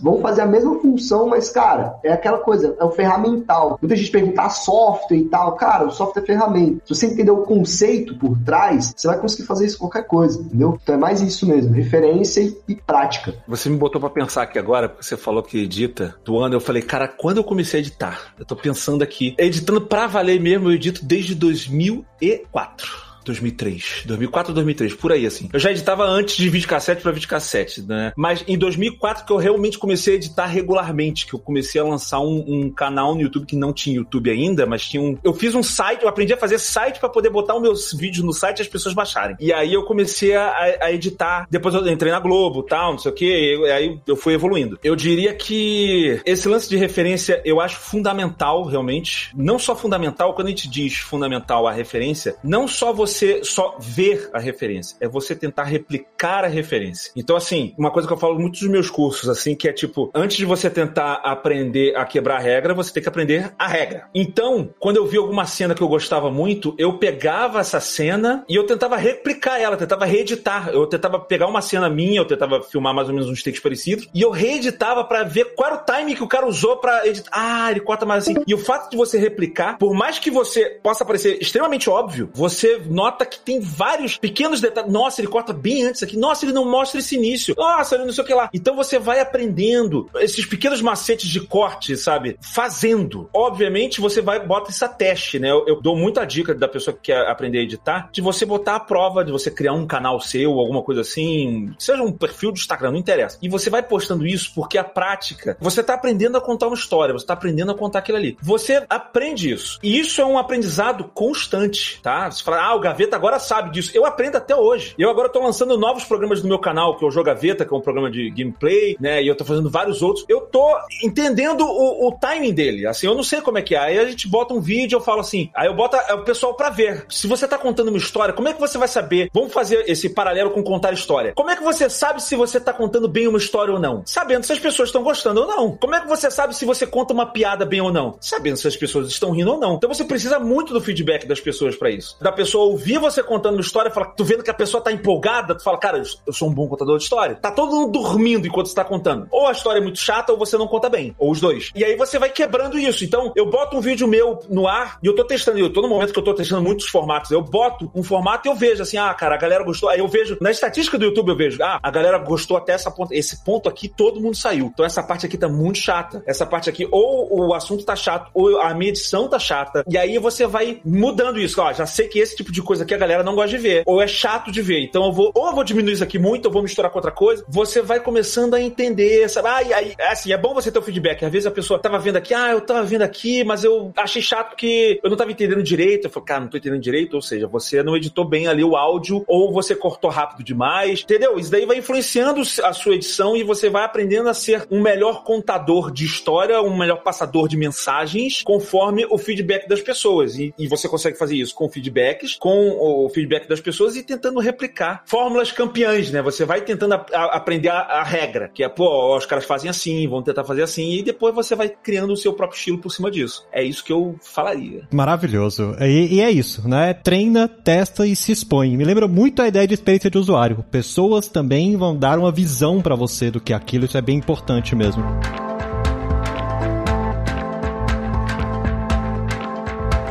vão 0.00 0.20
fazer 0.20 0.42
a 0.42 0.46
mesma 0.46 0.78
função, 0.80 1.28
mas, 1.28 1.50
cara, 1.50 1.98
é 2.02 2.12
aquela 2.12 2.38
coisa, 2.38 2.76
é 2.78 2.84
o 2.84 2.90
ferramental. 2.90 3.78
Muita 3.80 3.96
gente 3.96 4.10
pergunta 4.10 4.42
ah, 4.42 4.50
software 4.50 5.18
e 5.18 5.24
tal, 5.24 5.54
cara, 5.56 5.86
o 5.86 5.90
software 5.90 6.22
é 6.22 6.26
ferramenta. 6.26 6.82
Se 6.84 6.94
você 6.94 7.06
entender 7.06 7.30
o 7.30 7.42
conceito 7.42 8.16
por 8.18 8.38
trás, 8.44 8.92
você 8.96 9.06
vai 9.08 9.18
conseguir 9.18 9.46
fazer 9.46 9.66
isso 9.66 9.78
qualquer 9.78 10.06
coisa, 10.06 10.40
entendeu? 10.40 10.78
Então 10.82 10.94
é 10.94 10.98
mais 10.98 11.20
isso 11.20 11.46
mesmo, 11.46 11.72
referência 11.72 12.40
e, 12.40 12.56
e 12.68 12.74
prática. 12.74 13.34
Você 13.46 13.68
me 13.68 13.76
botou 13.76 14.00
para 14.00 14.10
pensar 14.10 14.42
aqui 14.42 14.58
agora, 14.58 14.88
porque 14.88 15.04
você 15.04 15.16
falou 15.16 15.42
que 15.42 15.62
edita 15.62 16.14
do 16.24 16.38
ano, 16.38 16.54
eu 16.54 16.60
falei, 16.60 16.82
cara, 16.82 17.08
quando 17.08 17.38
eu 17.38 17.44
comecei 17.44 17.80
a 17.80 17.82
editar? 17.82 18.34
Eu 18.38 18.44
tô 18.44 18.56
pensando 18.56 19.02
aqui, 19.02 19.34
editando 19.38 19.80
pra 19.80 20.06
valer 20.06 20.40
mesmo, 20.40 20.68
eu 20.68 20.74
edito 20.74 21.04
desde 21.04 21.34
2004. 21.34 23.05
2003. 23.26 24.02
2004 24.06 24.50
ou 24.50 24.54
2003, 24.54 24.94
por 24.94 25.12
aí, 25.12 25.26
assim. 25.26 25.48
Eu 25.52 25.58
já 25.58 25.70
editava 25.70 26.04
antes 26.04 26.36
de 26.36 26.48
videocassete 26.48 27.02
para 27.02 27.12
videocassete, 27.12 27.82
né? 27.82 28.12
Mas 28.16 28.44
em 28.46 28.56
2004 28.56 29.24
que 29.24 29.32
eu 29.32 29.36
realmente 29.36 29.78
comecei 29.78 30.14
a 30.14 30.16
editar 30.16 30.46
regularmente, 30.46 31.26
que 31.26 31.34
eu 31.34 31.38
comecei 31.38 31.80
a 31.80 31.84
lançar 31.84 32.20
um, 32.20 32.44
um 32.46 32.70
canal 32.70 33.14
no 33.14 33.22
YouTube 33.22 33.46
que 33.46 33.56
não 33.56 33.72
tinha 33.72 33.96
YouTube 33.96 34.30
ainda, 34.30 34.66
mas 34.66 34.88
tinha 34.88 35.02
um... 35.02 35.18
Eu 35.22 35.34
fiz 35.34 35.54
um 35.54 35.62
site, 35.62 36.02
eu 36.02 36.08
aprendi 36.08 36.32
a 36.32 36.36
fazer 36.36 36.58
site 36.58 36.98
para 36.98 37.08
poder 37.08 37.30
botar 37.30 37.56
os 37.56 37.62
meus 37.62 37.92
vídeos 37.92 38.24
no 38.24 38.32
site 38.32 38.58
e 38.58 38.62
as 38.62 38.68
pessoas 38.68 38.94
baixarem. 38.94 39.36
E 39.40 39.52
aí 39.52 39.72
eu 39.72 39.84
comecei 39.84 40.34
a, 40.34 40.78
a 40.80 40.92
editar. 40.92 41.46
Depois 41.50 41.74
eu 41.74 41.86
entrei 41.88 42.12
na 42.12 42.20
Globo, 42.20 42.62
tal, 42.62 42.92
não 42.92 42.98
sei 42.98 43.10
o 43.10 43.14
que, 43.14 43.56
e 43.56 43.70
aí 43.70 44.00
eu 44.06 44.16
fui 44.16 44.34
evoluindo. 44.34 44.78
Eu 44.82 44.94
diria 44.94 45.34
que 45.34 46.20
esse 46.24 46.48
lance 46.48 46.68
de 46.68 46.76
referência 46.76 47.40
eu 47.44 47.60
acho 47.60 47.78
fundamental, 47.78 48.64
realmente. 48.64 49.32
Não 49.36 49.58
só 49.58 49.74
fundamental, 49.74 50.34
quando 50.34 50.48
a 50.48 50.50
gente 50.50 50.68
diz 50.68 50.96
fundamental 50.96 51.66
a 51.66 51.72
referência, 51.72 52.36
não 52.42 52.68
só 52.68 52.92
você 52.92 53.15
você 53.16 53.42
só 53.42 53.76
ver 53.80 54.28
a 54.32 54.38
referência, 54.38 54.96
é 55.00 55.08
você 55.08 55.34
tentar 55.34 55.64
replicar 55.64 56.44
a 56.44 56.48
referência. 56.48 57.12
Então, 57.16 57.36
assim, 57.36 57.74
uma 57.78 57.90
coisa 57.90 58.06
que 58.06 58.12
eu 58.12 58.18
falo 58.18 58.38
muito 58.38 58.58
dos 58.58 58.68
meus 58.68 58.90
cursos, 58.90 59.28
assim, 59.28 59.54
que 59.54 59.68
é 59.68 59.72
tipo, 59.72 60.10
antes 60.14 60.36
de 60.36 60.44
você 60.44 60.68
tentar 60.68 61.14
aprender 61.24 61.96
a 61.96 62.04
quebrar 62.04 62.36
a 62.36 62.40
regra, 62.40 62.74
você 62.74 62.92
tem 62.92 63.02
que 63.02 63.08
aprender 63.08 63.52
a 63.58 63.66
regra. 63.66 64.08
Então, 64.14 64.70
quando 64.78 64.96
eu 64.96 65.06
vi 65.06 65.16
alguma 65.16 65.46
cena 65.46 65.74
que 65.74 65.82
eu 65.82 65.88
gostava 65.88 66.30
muito, 66.30 66.74
eu 66.78 66.98
pegava 66.98 67.60
essa 67.60 67.80
cena 67.80 68.44
e 68.48 68.54
eu 68.54 68.64
tentava 68.66 68.96
replicar 68.96 69.58
ela, 69.58 69.76
tentava 69.76 70.04
reeditar. 70.04 70.68
Eu 70.68 70.86
tentava 70.86 71.18
pegar 71.18 71.46
uma 71.46 71.62
cena 71.62 71.88
minha, 71.88 72.20
eu 72.20 72.24
tentava 72.24 72.62
filmar 72.62 72.94
mais 72.94 73.08
ou 73.08 73.14
menos 73.14 73.30
uns 73.30 73.42
takes 73.42 73.60
parecidos, 73.60 74.08
e 74.14 74.20
eu 74.20 74.30
reeditava 74.30 75.04
para 75.04 75.24
ver 75.24 75.54
qual 75.54 75.70
era 75.70 75.80
o 75.80 75.84
time 75.84 76.14
que 76.14 76.22
o 76.22 76.28
cara 76.28 76.46
usou 76.46 76.76
para 76.76 77.06
editar. 77.06 77.30
Ah, 77.32 77.70
ele 77.70 77.80
corta 77.80 78.04
mais 78.04 78.24
assim. 78.24 78.36
E 78.46 78.54
o 78.54 78.58
fato 78.58 78.90
de 78.90 78.96
você 78.96 79.18
replicar, 79.18 79.78
por 79.78 79.94
mais 79.94 80.18
que 80.18 80.30
você 80.30 80.78
possa 80.82 81.04
parecer 81.04 81.38
extremamente 81.40 81.88
óbvio, 81.88 82.30
você 82.34 82.80
nota 82.86 83.05
nota 83.06 83.24
que 83.24 83.38
tem 83.38 83.60
vários 83.60 84.16
pequenos 84.16 84.60
detalhes. 84.60 84.92
Nossa, 84.92 85.20
ele 85.20 85.28
corta 85.28 85.52
bem 85.52 85.84
antes 85.84 86.02
aqui. 86.02 86.16
Nossa, 86.16 86.44
ele 86.44 86.52
não 86.52 86.68
mostra 86.68 86.98
esse 86.98 87.14
início. 87.14 87.54
Nossa, 87.56 87.94
ele 87.94 88.04
não 88.04 88.12
sei 88.12 88.24
o 88.24 88.26
que 88.26 88.34
lá. 88.34 88.50
Então 88.52 88.74
você 88.74 88.98
vai 88.98 89.20
aprendendo 89.20 90.08
esses 90.16 90.44
pequenos 90.44 90.82
macetes 90.82 91.28
de 91.28 91.40
corte, 91.40 91.96
sabe? 91.96 92.36
Fazendo. 92.40 93.28
Obviamente, 93.32 94.00
você 94.00 94.20
vai 94.20 94.44
bota 94.44 94.70
isso 94.70 94.84
a 94.84 94.88
teste, 94.88 95.38
né? 95.38 95.50
Eu, 95.50 95.64
eu, 95.66 95.80
dou 95.80 95.96
muita 95.96 96.24
dica 96.24 96.54
da 96.54 96.68
pessoa 96.68 96.94
que 96.94 97.12
quer 97.12 97.26
aprender 97.28 97.58
a 97.58 97.62
editar, 97.62 98.08
de 98.12 98.20
você 98.20 98.44
botar 98.44 98.76
a 98.76 98.80
prova, 98.80 99.24
de 99.24 99.32
você 99.32 99.50
criar 99.50 99.72
um 99.72 99.86
canal 99.86 100.20
seu, 100.20 100.52
alguma 100.58 100.82
coisa 100.82 101.00
assim, 101.00 101.72
seja 101.78 102.02
um 102.02 102.12
perfil 102.12 102.52
do 102.52 102.58
Instagram, 102.58 102.92
não 102.92 102.98
interessa. 102.98 103.38
E 103.40 103.48
você 103.48 103.70
vai 103.70 103.82
postando 103.82 104.26
isso 104.26 104.52
porque 104.54 104.78
a 104.78 104.84
prática, 104.84 105.56
você 105.60 105.82
tá 105.82 105.94
aprendendo 105.94 106.36
a 106.36 106.40
contar 106.40 106.66
uma 106.66 106.76
história, 106.76 107.12
você 107.12 107.26
tá 107.26 107.34
aprendendo 107.34 107.72
a 107.72 107.74
contar 107.74 108.00
aquilo 108.00 108.18
ali. 108.18 108.36
Você 108.42 108.84
aprende 108.88 109.52
isso. 109.52 109.78
E 109.82 109.98
isso 109.98 110.20
é 110.20 110.24
um 110.24 110.38
aprendizado 110.38 111.04
constante, 111.14 112.00
tá? 112.02 112.30
Você 112.30 112.42
fala, 112.42 112.62
ah, 112.62 112.74
o 112.74 112.80
Gaveta 112.96 113.14
agora 113.14 113.38
sabe 113.38 113.70
disso. 113.70 113.90
Eu 113.92 114.06
aprendo 114.06 114.36
até 114.36 114.56
hoje. 114.56 114.94
Eu 114.98 115.10
agora 115.10 115.28
tô 115.28 115.38
lançando 115.42 115.76
novos 115.76 116.04
programas 116.04 116.42
no 116.42 116.48
meu 116.48 116.58
canal, 116.58 116.96
que 116.96 117.04
é 117.04 117.08
o 117.08 117.22
Gaveta, 117.22 117.62
que 117.62 117.74
é 117.74 117.76
um 117.76 117.80
programa 117.80 118.10
de 118.10 118.30
gameplay, 118.30 118.96
né? 118.98 119.22
E 119.22 119.28
eu 119.28 119.36
tô 119.36 119.44
fazendo 119.44 119.68
vários 119.68 120.00
outros. 120.00 120.24
Eu 120.26 120.40
tô 120.40 120.74
entendendo 121.04 121.60
o, 121.60 122.08
o 122.08 122.12
timing 122.12 122.54
dele. 122.54 122.86
Assim, 122.86 123.06
eu 123.06 123.14
não 123.14 123.22
sei 123.22 123.42
como 123.42 123.58
é 123.58 123.62
que 123.62 123.74
é. 123.74 123.78
Aí 123.78 123.98
a 123.98 124.06
gente 124.06 124.26
bota 124.26 124.54
um 124.54 124.60
vídeo, 124.60 124.96
eu 124.96 125.00
falo 125.00 125.20
assim, 125.20 125.50
aí 125.54 125.66
eu 125.66 125.74
boto 125.74 125.94
o 125.96 126.24
pessoal 126.24 126.54
pra 126.54 126.70
ver. 126.70 127.04
Se 127.10 127.26
você 127.26 127.46
tá 127.46 127.58
contando 127.58 127.88
uma 127.88 127.98
história, 127.98 128.32
como 128.32 128.48
é 128.48 128.54
que 128.54 128.60
você 128.60 128.78
vai 128.78 128.88
saber? 128.88 129.28
Vamos 129.34 129.52
fazer 129.52 129.84
esse 129.86 130.08
paralelo 130.08 130.50
com 130.50 130.62
contar 130.62 130.94
história. 130.94 131.34
Como 131.34 131.50
é 131.50 131.56
que 131.56 131.62
você 131.62 131.90
sabe 131.90 132.22
se 132.22 132.34
você 132.34 132.58
tá 132.58 132.72
contando 132.72 133.08
bem 133.08 133.28
uma 133.28 133.38
história 133.38 133.74
ou 133.74 133.80
não? 133.80 134.02
Sabendo 134.06 134.46
se 134.46 134.52
as 134.54 134.58
pessoas 134.58 134.88
estão 134.88 135.02
gostando 135.02 135.42
ou 135.42 135.46
não. 135.46 135.76
Como 135.76 135.94
é 135.94 136.00
que 136.00 136.08
você 136.08 136.30
sabe 136.30 136.56
se 136.56 136.64
você 136.64 136.86
conta 136.86 137.12
uma 137.12 137.26
piada 137.26 137.66
bem 137.66 137.82
ou 137.82 137.92
não? 137.92 138.16
Sabendo 138.20 138.56
se 138.56 138.66
as 138.66 138.76
pessoas 138.76 139.08
estão 139.08 139.32
rindo 139.32 139.52
ou 139.52 139.58
não. 139.58 139.74
Então 139.74 139.92
você 139.92 140.04
precisa 140.04 140.38
muito 140.38 140.72
do 140.72 140.80
feedback 140.80 141.26
das 141.26 141.40
pessoas 141.40 141.76
para 141.76 141.90
isso. 141.90 142.16
Da 142.22 142.32
pessoa 142.32 142.75
ouvir 142.76 142.98
você 142.98 143.22
contando 143.22 143.54
uma 143.54 143.62
história, 143.62 143.90
fala, 143.90 144.06
tu 144.06 144.22
vendo 144.22 144.42
que 144.42 144.50
a 144.50 144.54
pessoa 144.54 144.82
tá 144.82 144.92
empolgada, 144.92 145.54
tu 145.54 145.64
fala, 145.64 145.78
cara, 145.78 146.02
eu 146.26 146.32
sou 146.32 146.48
um 146.48 146.52
bom 146.52 146.68
contador 146.68 146.98
de 146.98 147.04
história. 147.04 147.34
Tá 147.34 147.50
todo 147.50 147.72
mundo 147.72 147.92
dormindo 147.92 148.46
enquanto 148.46 148.66
você 148.66 148.74
tá 148.74 148.84
contando. 148.84 149.26
Ou 149.30 149.46
a 149.46 149.52
história 149.52 149.78
é 149.78 149.82
muito 149.82 149.98
chata, 149.98 150.32
ou 150.32 150.38
você 150.38 150.58
não 150.58 150.68
conta 150.68 150.90
bem. 150.90 151.14
Ou 151.18 151.30
os 151.30 151.40
dois. 151.40 151.72
E 151.74 151.82
aí 151.82 151.96
você 151.96 152.18
vai 152.18 152.28
quebrando 152.28 152.78
isso. 152.78 153.02
Então, 153.02 153.32
eu 153.34 153.48
boto 153.50 153.76
um 153.76 153.80
vídeo 153.80 154.06
meu 154.06 154.40
no 154.50 154.68
ar 154.68 154.98
e 155.02 155.06
eu 155.06 155.14
tô 155.14 155.24
testando. 155.24 155.58
Eu 155.58 155.72
tô 155.72 155.80
no 155.80 155.88
momento 155.88 156.12
que 156.12 156.18
eu 156.18 156.22
tô 156.22 156.34
testando 156.34 156.62
muitos 156.62 156.86
formatos. 156.86 157.30
Eu 157.30 157.42
boto 157.42 157.90
um 157.94 158.02
formato 158.02 158.46
e 158.46 158.50
eu 158.50 158.54
vejo 158.54 158.82
assim, 158.82 158.98
ah, 158.98 159.12
cara, 159.14 159.34
a 159.34 159.38
galera 159.38 159.64
gostou. 159.64 159.88
Aí 159.88 160.00
eu 160.00 160.08
vejo, 160.08 160.36
na 160.40 160.50
estatística 160.50 160.98
do 160.98 161.06
YouTube 161.06 161.30
eu 161.30 161.36
vejo, 161.36 161.62
ah, 161.62 161.80
a 161.82 161.90
galera 161.90 162.18
gostou 162.18 162.56
até 162.56 162.72
essa 162.72 162.90
ponta. 162.90 163.14
Esse 163.14 163.42
ponto 163.42 163.68
aqui, 163.68 163.88
todo 163.88 164.20
mundo 164.20 164.36
saiu. 164.36 164.70
Então 164.72 164.84
essa 164.84 165.02
parte 165.02 165.24
aqui 165.24 165.38
tá 165.38 165.48
muito 165.48 165.78
chata. 165.78 166.22
Essa 166.26 166.44
parte 166.44 166.68
aqui, 166.68 166.86
ou 166.90 167.48
o 167.48 167.54
assunto 167.54 167.84
tá 167.84 167.96
chato, 167.96 168.30
ou 168.34 168.60
a 168.60 168.74
minha 168.74 168.90
edição 168.90 169.28
tá 169.28 169.38
chata. 169.38 169.84
E 169.88 169.96
aí 169.96 170.18
você 170.18 170.46
vai 170.46 170.80
mudando 170.84 171.40
isso. 171.40 171.60
Ó, 171.60 171.72
já 171.72 171.86
sei 171.86 172.08
que 172.08 172.18
esse 172.18 172.36
tipo 172.36 172.52
de 172.52 172.62
coisa 172.66 172.84
aqui 172.84 172.94
a 172.94 172.98
galera 172.98 173.22
não 173.22 173.34
gosta 173.34 173.56
de 173.56 173.58
ver, 173.58 173.82
ou 173.86 174.00
é 174.00 174.06
chato 174.06 174.50
de 174.50 174.60
ver. 174.60 174.80
Então 174.82 175.06
eu 175.06 175.12
vou, 175.12 175.32
ou 175.34 175.46
eu 175.46 175.54
vou 175.54 175.64
diminuir 175.64 175.92
isso 175.94 176.04
aqui 176.04 176.18
muito, 176.18 176.46
ou 176.46 176.52
vou 176.52 176.62
misturar 176.62 176.90
com 176.90 176.98
outra 176.98 177.12
coisa. 177.12 177.44
Você 177.48 177.80
vai 177.80 178.00
começando 178.00 178.54
a 178.54 178.60
entender, 178.60 179.28
sabe? 179.28 179.48
Ah, 179.48 179.62
e 179.62 179.72
aí, 179.72 179.94
é 179.98 180.12
assim, 180.12 180.32
é 180.32 180.38
bom 180.38 180.54
você 180.54 180.70
ter 180.70 180.78
o 180.78 180.82
feedback. 180.82 181.24
Às 181.24 181.32
vezes 181.32 181.46
a 181.46 181.50
pessoa 181.50 181.78
tava 181.78 181.98
vendo 181.98 182.16
aqui, 182.16 182.34
ah, 182.34 182.50
eu 182.50 182.60
tava 182.60 182.82
vendo 182.82 183.02
aqui, 183.02 183.44
mas 183.44 183.64
eu 183.64 183.92
achei 183.96 184.20
chato 184.20 184.50
porque 184.50 185.00
eu 185.02 185.10
não 185.10 185.16
tava 185.16 185.30
entendendo 185.30 185.62
direito. 185.62 186.06
Eu 186.06 186.10
falei, 186.10 186.26
cara, 186.26 186.40
não 186.40 186.48
tô 186.48 186.56
entendendo 186.56 186.80
direito. 186.80 187.14
Ou 187.14 187.22
seja, 187.22 187.46
você 187.46 187.82
não 187.82 187.96
editou 187.96 188.24
bem 188.24 188.46
ali 188.46 188.64
o 188.64 188.76
áudio, 188.76 189.24
ou 189.26 189.52
você 189.52 189.74
cortou 189.74 190.10
rápido 190.10 190.44
demais, 190.44 191.02
entendeu? 191.02 191.38
Isso 191.38 191.50
daí 191.50 191.64
vai 191.66 191.78
influenciando 191.78 192.40
a 192.62 192.72
sua 192.72 192.94
edição 192.94 193.36
e 193.36 193.42
você 193.42 193.70
vai 193.70 193.84
aprendendo 193.84 194.28
a 194.28 194.34
ser 194.34 194.66
um 194.70 194.80
melhor 194.80 195.24
contador 195.24 195.90
de 195.90 196.04
história, 196.04 196.60
um 196.60 196.76
melhor 196.76 197.02
passador 197.02 197.48
de 197.48 197.56
mensagens, 197.56 198.42
conforme 198.42 199.06
o 199.10 199.18
feedback 199.18 199.68
das 199.68 199.80
pessoas. 199.80 200.36
E, 200.38 200.54
e 200.58 200.66
você 200.66 200.88
consegue 200.88 201.18
fazer 201.18 201.36
isso 201.36 201.54
com 201.54 201.68
feedbacks, 201.68 202.36
com 202.36 202.55
com 202.56 203.04
o 203.04 203.08
feedback 203.10 203.48
das 203.48 203.60
pessoas 203.60 203.96
e 203.96 204.02
tentando 204.02 204.40
replicar 204.40 205.02
fórmulas 205.04 205.52
campeãs, 205.52 206.10
né? 206.10 206.22
Você 206.22 206.44
vai 206.44 206.62
tentando 206.62 206.94
a, 206.94 207.06
a, 207.12 207.36
aprender 207.36 207.68
a, 207.68 207.80
a, 207.80 208.02
regra, 208.02 208.48
que 208.48 208.64
é, 208.64 208.68
pô, 208.68 209.16
os 209.16 209.26
caras 209.26 209.44
fazem 209.44 209.68
assim, 209.68 210.08
vão 210.08 210.22
tentar 210.22 210.44
fazer 210.44 210.62
assim, 210.62 210.94
e 210.94 211.02
depois 211.02 211.34
você 211.34 211.54
vai 211.54 211.68
criando 211.68 212.12
o 212.12 212.16
seu 212.16 212.32
próprio 212.32 212.56
estilo 212.56 212.78
por 212.78 212.90
cima 212.90 213.10
disso. 213.10 213.46
É 213.52 213.62
isso 213.62 213.84
que 213.84 213.92
eu 213.92 214.16
falaria. 214.22 214.88
Maravilhoso. 214.90 215.76
E, 215.80 216.14
e 216.16 216.20
é 216.20 216.30
isso, 216.30 216.66
né? 216.66 216.94
Treina, 216.94 217.46
testa 217.46 218.06
e 218.06 218.16
se 218.16 218.32
expõe. 218.32 218.76
Me 218.76 218.84
lembra 218.84 219.06
muito 219.06 219.42
a 219.42 219.48
ideia 219.48 219.66
de 219.66 219.74
experiência 219.74 220.10
de 220.10 220.18
usuário. 220.18 220.64
Pessoas 220.70 221.28
também 221.28 221.76
vão 221.76 221.96
dar 221.96 222.18
uma 222.18 222.32
visão 222.32 222.80
para 222.80 222.94
você 222.94 223.30
do 223.30 223.40
que 223.40 223.52
é 223.52 223.56
aquilo, 223.56 223.84
isso 223.84 223.98
é 223.98 224.02
bem 224.02 224.16
importante 224.16 224.74
mesmo. 224.74 225.04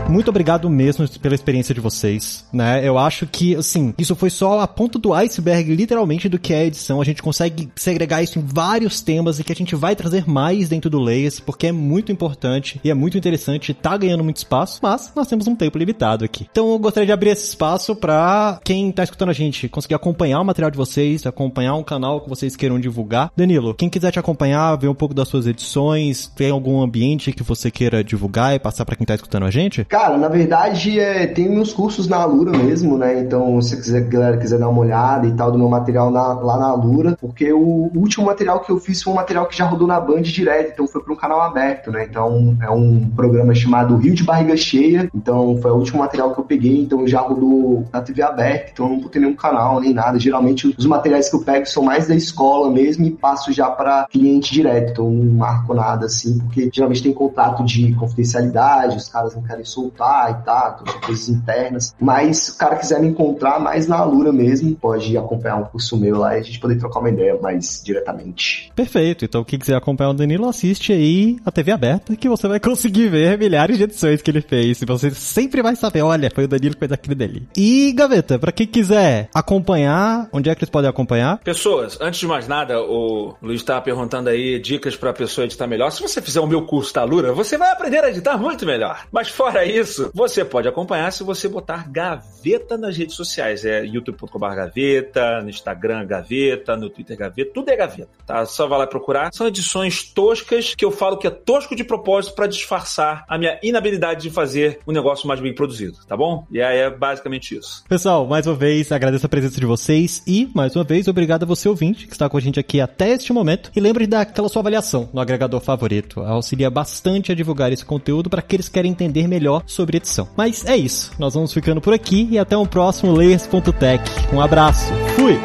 Muito 0.08 0.30
obrigado 0.30 0.70
mesmo 0.70 1.08
pela 1.20 1.36
experiência 1.36 1.74
de 1.74 1.82
vocês, 1.82 2.46
né? 2.54 2.88
Eu 2.88 2.98
acho 2.98 3.26
que, 3.26 3.56
assim, 3.56 3.94
isso 3.98 4.16
foi 4.16 4.30
só 4.30 4.60
a 4.60 4.68
ponta 4.68 5.00
do 5.00 5.14
iceberg, 5.14 5.76
literalmente, 5.76 6.30
do 6.30 6.40
que 6.40 6.54
é 6.54 6.60
a 6.60 6.66
edição. 6.66 7.02
A 7.02 7.06
gente 7.06 7.22
consegue 7.22 7.70
segregar 7.76 8.24
isso 8.24 8.40
em 8.40 8.42
vários 8.42 9.02
temas 9.02 9.40
e 9.40 9.44
que 9.44 9.52
a 9.52 9.56
gente 9.56 9.76
vai 9.76 9.96
trazer 9.96 10.28
mais 10.30 10.70
dentro 10.70 10.90
do 10.90 11.00
Layers, 11.00 11.40
porque 11.40 11.68
é 11.68 11.72
muito 11.72 12.12
importante 12.12 12.80
e 12.84 12.90
é 12.90 12.94
muito 12.94 13.18
interessante, 13.18 13.74
tá 13.74 13.98
ganhando 13.98 14.24
muito 14.24 14.38
espaço, 14.38 14.80
mas 14.82 15.12
nós 15.16 15.28
temos 15.28 15.48
um 15.48 15.56
tempo 15.56 15.78
limitado 15.78 16.24
aqui. 16.24 16.48
Então 16.52 16.72
eu 16.72 16.80
gostaria 16.80 17.08
de 17.08 17.12
abrir 17.12 17.32
esse 17.32 17.50
espaço 17.50 17.96
para 17.96 18.60
quem 18.64 18.92
tá 18.92 19.04
escutando 19.04 19.30
a 19.30 19.34
gente 19.34 19.68
conseguir 19.68 19.96
acompanhar 19.96 20.40
o 20.40 20.46
material 20.46 20.72
de 20.72 20.78
vocês, 20.78 21.26
acompanhar 21.26 21.76
um 21.76 21.84
canal 21.84 22.22
que 22.22 22.30
vocês 22.30 22.56
queiram 22.56 22.80
divulgar. 22.80 23.32
Danilo, 23.36 23.74
quem 23.74 23.90
quiser 23.90 24.12
te 24.12 24.20
acompanhar, 24.20 24.76
ver 24.78 24.88
um 24.88 24.96
pouco 24.96 25.14
das 25.14 25.28
suas 25.28 25.48
edições, 25.48 26.28
tem 26.28 26.52
algum 26.52 26.82
ambiente 26.82 27.32
que 27.32 27.44
você 27.44 27.72
queira 27.72 28.04
divulgar 28.04 28.56
e 28.56 28.60
passar 28.60 28.86
para 28.86 28.96
quem 28.96 29.06
tá 29.06 29.16
escutando 29.16 29.46
a 29.46 29.52
gente? 29.52 29.86
Cara, 29.96 30.18
na 30.18 30.28
verdade, 30.28 31.00
é, 31.00 31.26
tem 31.26 31.48
meus 31.48 31.72
cursos 31.72 32.06
na 32.06 32.18
Alura 32.18 32.52
mesmo, 32.52 32.98
né? 32.98 33.18
Então, 33.22 33.62
se 33.62 33.78
quiser, 33.78 34.02
galera 34.02 34.36
quiser 34.36 34.60
dar 34.60 34.68
uma 34.68 34.82
olhada 34.82 35.26
e 35.26 35.32
tal 35.32 35.50
do 35.50 35.58
meu 35.58 35.70
material 35.70 36.12
na, 36.12 36.34
lá 36.34 36.58
na 36.58 36.66
Alura, 36.66 37.18
porque 37.18 37.54
o 37.54 37.90
último 37.96 38.26
material 38.26 38.60
que 38.60 38.70
eu 38.70 38.78
fiz 38.78 39.02
foi 39.02 39.14
um 39.14 39.16
material 39.16 39.46
que 39.46 39.56
já 39.56 39.64
rodou 39.64 39.88
na 39.88 39.98
Band 39.98 40.24
direto, 40.24 40.72
então 40.74 40.86
foi 40.86 41.02
para 41.02 41.14
um 41.14 41.16
canal 41.16 41.40
aberto, 41.40 41.92
né? 41.92 42.06
Então, 42.10 42.58
é 42.62 42.70
um 42.70 43.10
programa 43.16 43.56
chamado 43.56 43.96
Rio 43.96 44.14
de 44.14 44.26
Barriga 44.26 44.58
Cheia, 44.58 45.10
então 45.16 45.58
foi 45.62 45.72
o 45.72 45.76
último 45.76 46.00
material 46.00 46.34
que 46.34 46.42
eu 46.42 46.44
peguei, 46.44 46.82
então 46.82 47.08
já 47.08 47.22
rodou 47.22 47.86
na 47.94 48.02
TV 48.02 48.22
aberta, 48.22 48.72
então 48.74 48.92
eu 48.92 48.98
não 48.98 49.08
ter 49.08 49.20
nenhum 49.20 49.34
canal 49.34 49.80
nem 49.80 49.94
nada. 49.94 50.20
Geralmente, 50.20 50.76
os 50.78 50.86
materiais 50.86 51.30
que 51.30 51.38
eu 51.38 51.42
pego 51.42 51.66
são 51.68 51.84
mais 51.84 52.06
da 52.06 52.16
escola 52.16 52.70
mesmo 52.70 53.06
e 53.06 53.12
passo 53.12 53.54
já 53.54 53.70
para 53.70 54.08
cliente 54.12 54.52
direto, 54.52 54.92
então 54.92 55.10
não 55.10 55.36
marco 55.36 55.74
nada 55.74 56.08
assim, 56.08 56.38
porque 56.40 56.70
geralmente 56.74 57.02
tem 57.02 57.14
contrato 57.14 57.64
de 57.64 57.94
confidencialidade, 57.94 58.98
os 58.98 59.08
caras 59.08 59.34
não 59.34 59.42
querem 59.42 59.64
soltar 59.64 59.85
voltar 59.86 60.32
e 60.32 60.46
tal, 60.46 60.76
tá, 60.76 60.94
coisas 61.06 61.30
internas. 61.30 61.96
Mas 62.00 62.40
se 62.40 62.52
o 62.52 62.58
cara 62.58 62.76
quiser 62.76 63.00
me 63.00 63.08
encontrar 63.08 63.60
mais 63.60 63.88
na 63.88 63.98
Alura 63.98 64.32
mesmo, 64.32 64.76
pode 64.76 65.18
acompanhar 65.18 65.58
um 65.58 65.66
curso 65.66 65.98
meu 65.98 66.18
lá 66.18 66.36
e 66.36 66.40
a 66.40 66.44
gente 66.44 66.60
poder 66.60 66.78
trocar 66.78 67.00
uma 67.00 67.10
ideia 67.10 67.38
mais 67.42 67.82
diretamente. 67.84 68.72
Perfeito. 68.76 69.26
Então, 69.26 69.44
quem 69.44 69.60
quiser 69.60 69.76
acompanhar 69.76 70.12
o 70.12 70.14
Danilo, 70.14 70.48
assiste 70.48 70.92
aí 70.92 71.38
a 71.46 71.52
TV 71.52 71.72
aberta 71.72 72.16
que 72.16 72.30
você 72.30 72.48
vai 72.48 72.60
conseguir 72.60 73.10
ver 73.10 73.38
milhares 73.38 73.78
de 73.78 73.84
edições 73.84 74.22
que 74.22 74.32
ele 74.32 74.42
fez. 74.42 74.82
E 74.82 74.86
você 74.86 75.12
sempre 75.12 75.62
vai 75.62 75.76
saber, 75.76 76.02
olha, 76.02 76.32
foi 76.34 76.46
o 76.46 76.48
Danilo 76.48 76.74
que 76.74 76.80
fez 76.80 76.92
aquele 76.92 77.16
dele. 77.16 77.48
E, 77.56 77.94
Gaveta, 77.94 78.40
para 78.40 78.52
quem 78.52 78.68
quiser 78.68 79.30
acompanhar, 79.34 80.28
onde 80.32 80.50
é 80.50 80.56
que 80.56 80.64
eles 80.64 80.70
podem 80.70 80.90
acompanhar? 80.90 81.40
Pessoas, 81.40 81.98
antes 82.02 82.20
de 82.20 82.28
mais 82.28 82.48
nada, 82.48 82.82
o 82.82 83.36
Luiz 83.42 83.62
estava 83.62 83.82
perguntando 83.82 84.30
aí 84.30 84.60
dicas 84.60 84.96
para 84.96 85.12
a 85.12 85.14
pessoa 85.14 85.46
editar 85.46 85.68
melhor. 85.68 85.92
Se 85.92 86.02
você 86.02 86.22
fizer 86.22 86.40
o 86.40 86.48
meu 86.48 86.64
curso 86.64 86.94
da 86.94 87.02
Alura, 87.02 87.34
você 87.34 87.58
vai 87.58 87.72
aprender 87.72 88.04
a 88.04 88.10
editar 88.10 88.38
muito 88.38 88.66
melhor. 88.66 89.06
Mas 89.12 89.30
fora 89.30 89.66
isso, 89.66 89.75
isso, 89.80 90.10
você 90.14 90.46
pode 90.46 90.68
acompanhar 90.68 91.12
se 91.12 91.24
você 91.24 91.48
botar 91.48 91.90
Gaveta 91.90 92.78
nas 92.78 92.96
redes 92.96 93.16
sociais. 93.16 93.66
É 93.66 93.84
youtube.com.br 93.86 94.56
Gaveta, 94.56 95.42
no 95.42 95.50
Instagram 95.50 96.06
Gaveta, 96.06 96.76
no 96.76 96.90
Twitter 96.90 97.18
Gaveta, 97.18 97.52
tudo 97.54 97.70
é 97.70 97.76
Gaveta, 97.76 98.10
tá? 98.26 98.46
Só 98.46 98.68
vai 98.68 98.80
lá 98.80 98.88
procurar. 98.88 99.34
São 99.34 99.48
edições 99.48 100.04
toscas 100.04 100.74
que 100.76 100.86
eu 100.86 100.92
falo 100.92 101.18
que 101.18 101.28
é 101.28 101.30
tosco 101.30 101.76
de 101.76 101.84
propósito 101.84 102.36
para 102.36 102.48
disfarçar 102.48 103.26
a 103.28 103.38
minha 103.38 103.60
inabilidade 103.62 104.24
de 104.24 104.30
fazer 104.30 104.80
um 104.88 104.92
negócio 104.92 105.28
mais 105.28 105.40
bem 105.40 105.54
produzido, 105.54 105.98
tá 106.08 106.16
bom? 106.16 106.48
E 106.50 106.62
aí 106.62 106.78
é 106.78 106.90
basicamente 106.90 107.58
isso. 107.58 107.84
Pessoal, 107.88 108.26
mais 108.26 108.48
uma 108.48 108.56
vez 108.56 108.92
agradeço 108.92 109.26
a 109.26 109.30
presença 109.30 109.60
de 109.60 109.66
vocês 109.66 110.24
e, 110.26 110.50
mais 110.54 110.76
uma 110.76 110.84
vez, 110.84 111.08
obrigado 111.08 111.44
a 111.44 111.46
você 111.46 111.68
ouvinte 111.68 112.08
que 112.08 112.14
está 112.14 112.30
com 112.30 112.38
a 112.38 112.42
gente 112.42 112.60
aqui 112.60 112.80
até 112.80 113.10
este 113.10 113.34
momento. 113.34 113.72
E 113.76 113.80
lembre 113.80 114.08
daquela 114.08 114.48
sua 114.48 114.62
avaliação 114.62 115.10
no 115.14 115.20
agregador 115.20 115.60
favorito. 115.60 116.22
Auxilia 116.22 116.70
bastante 116.70 117.32
a 117.32 117.36
divulgar 117.36 117.74
esse 117.74 117.84
conteúdo 117.84 118.30
para 118.30 118.40
aqueles 118.40 118.68
que 118.68 118.74
querem 118.76 118.92
entender 118.92 119.28
melhor 119.28 119.65
sobre 119.66 119.98
edição. 119.98 120.28
Mas 120.36 120.66
é 120.66 120.76
isso, 120.76 121.12
nós 121.18 121.34
vamos 121.34 121.54
ficando 121.54 121.82
por 121.82 121.94
aqui 121.94 122.28
e 122.32 122.38
até 122.38 122.58
um 122.58 122.66
próximo 122.66 123.12
Layers.tech. 123.12 124.04
Um 124.34 124.42
abraço, 124.42 124.94
fui! 125.16 125.40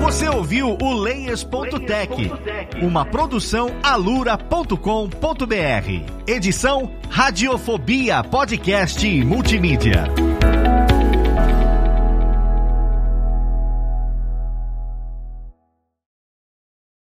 Você 0.00 0.28
ouviu 0.28 0.78
o 0.80 0.92
Layers.tech, 0.92 2.30
uma 2.80 3.04
produção 3.04 3.70
alura.com.br. 3.82 4.76
Edição 6.26 6.90
Radiofobia 7.10 8.22
Podcast 8.22 9.04
e 9.04 9.24
Multimídia. 9.24 10.04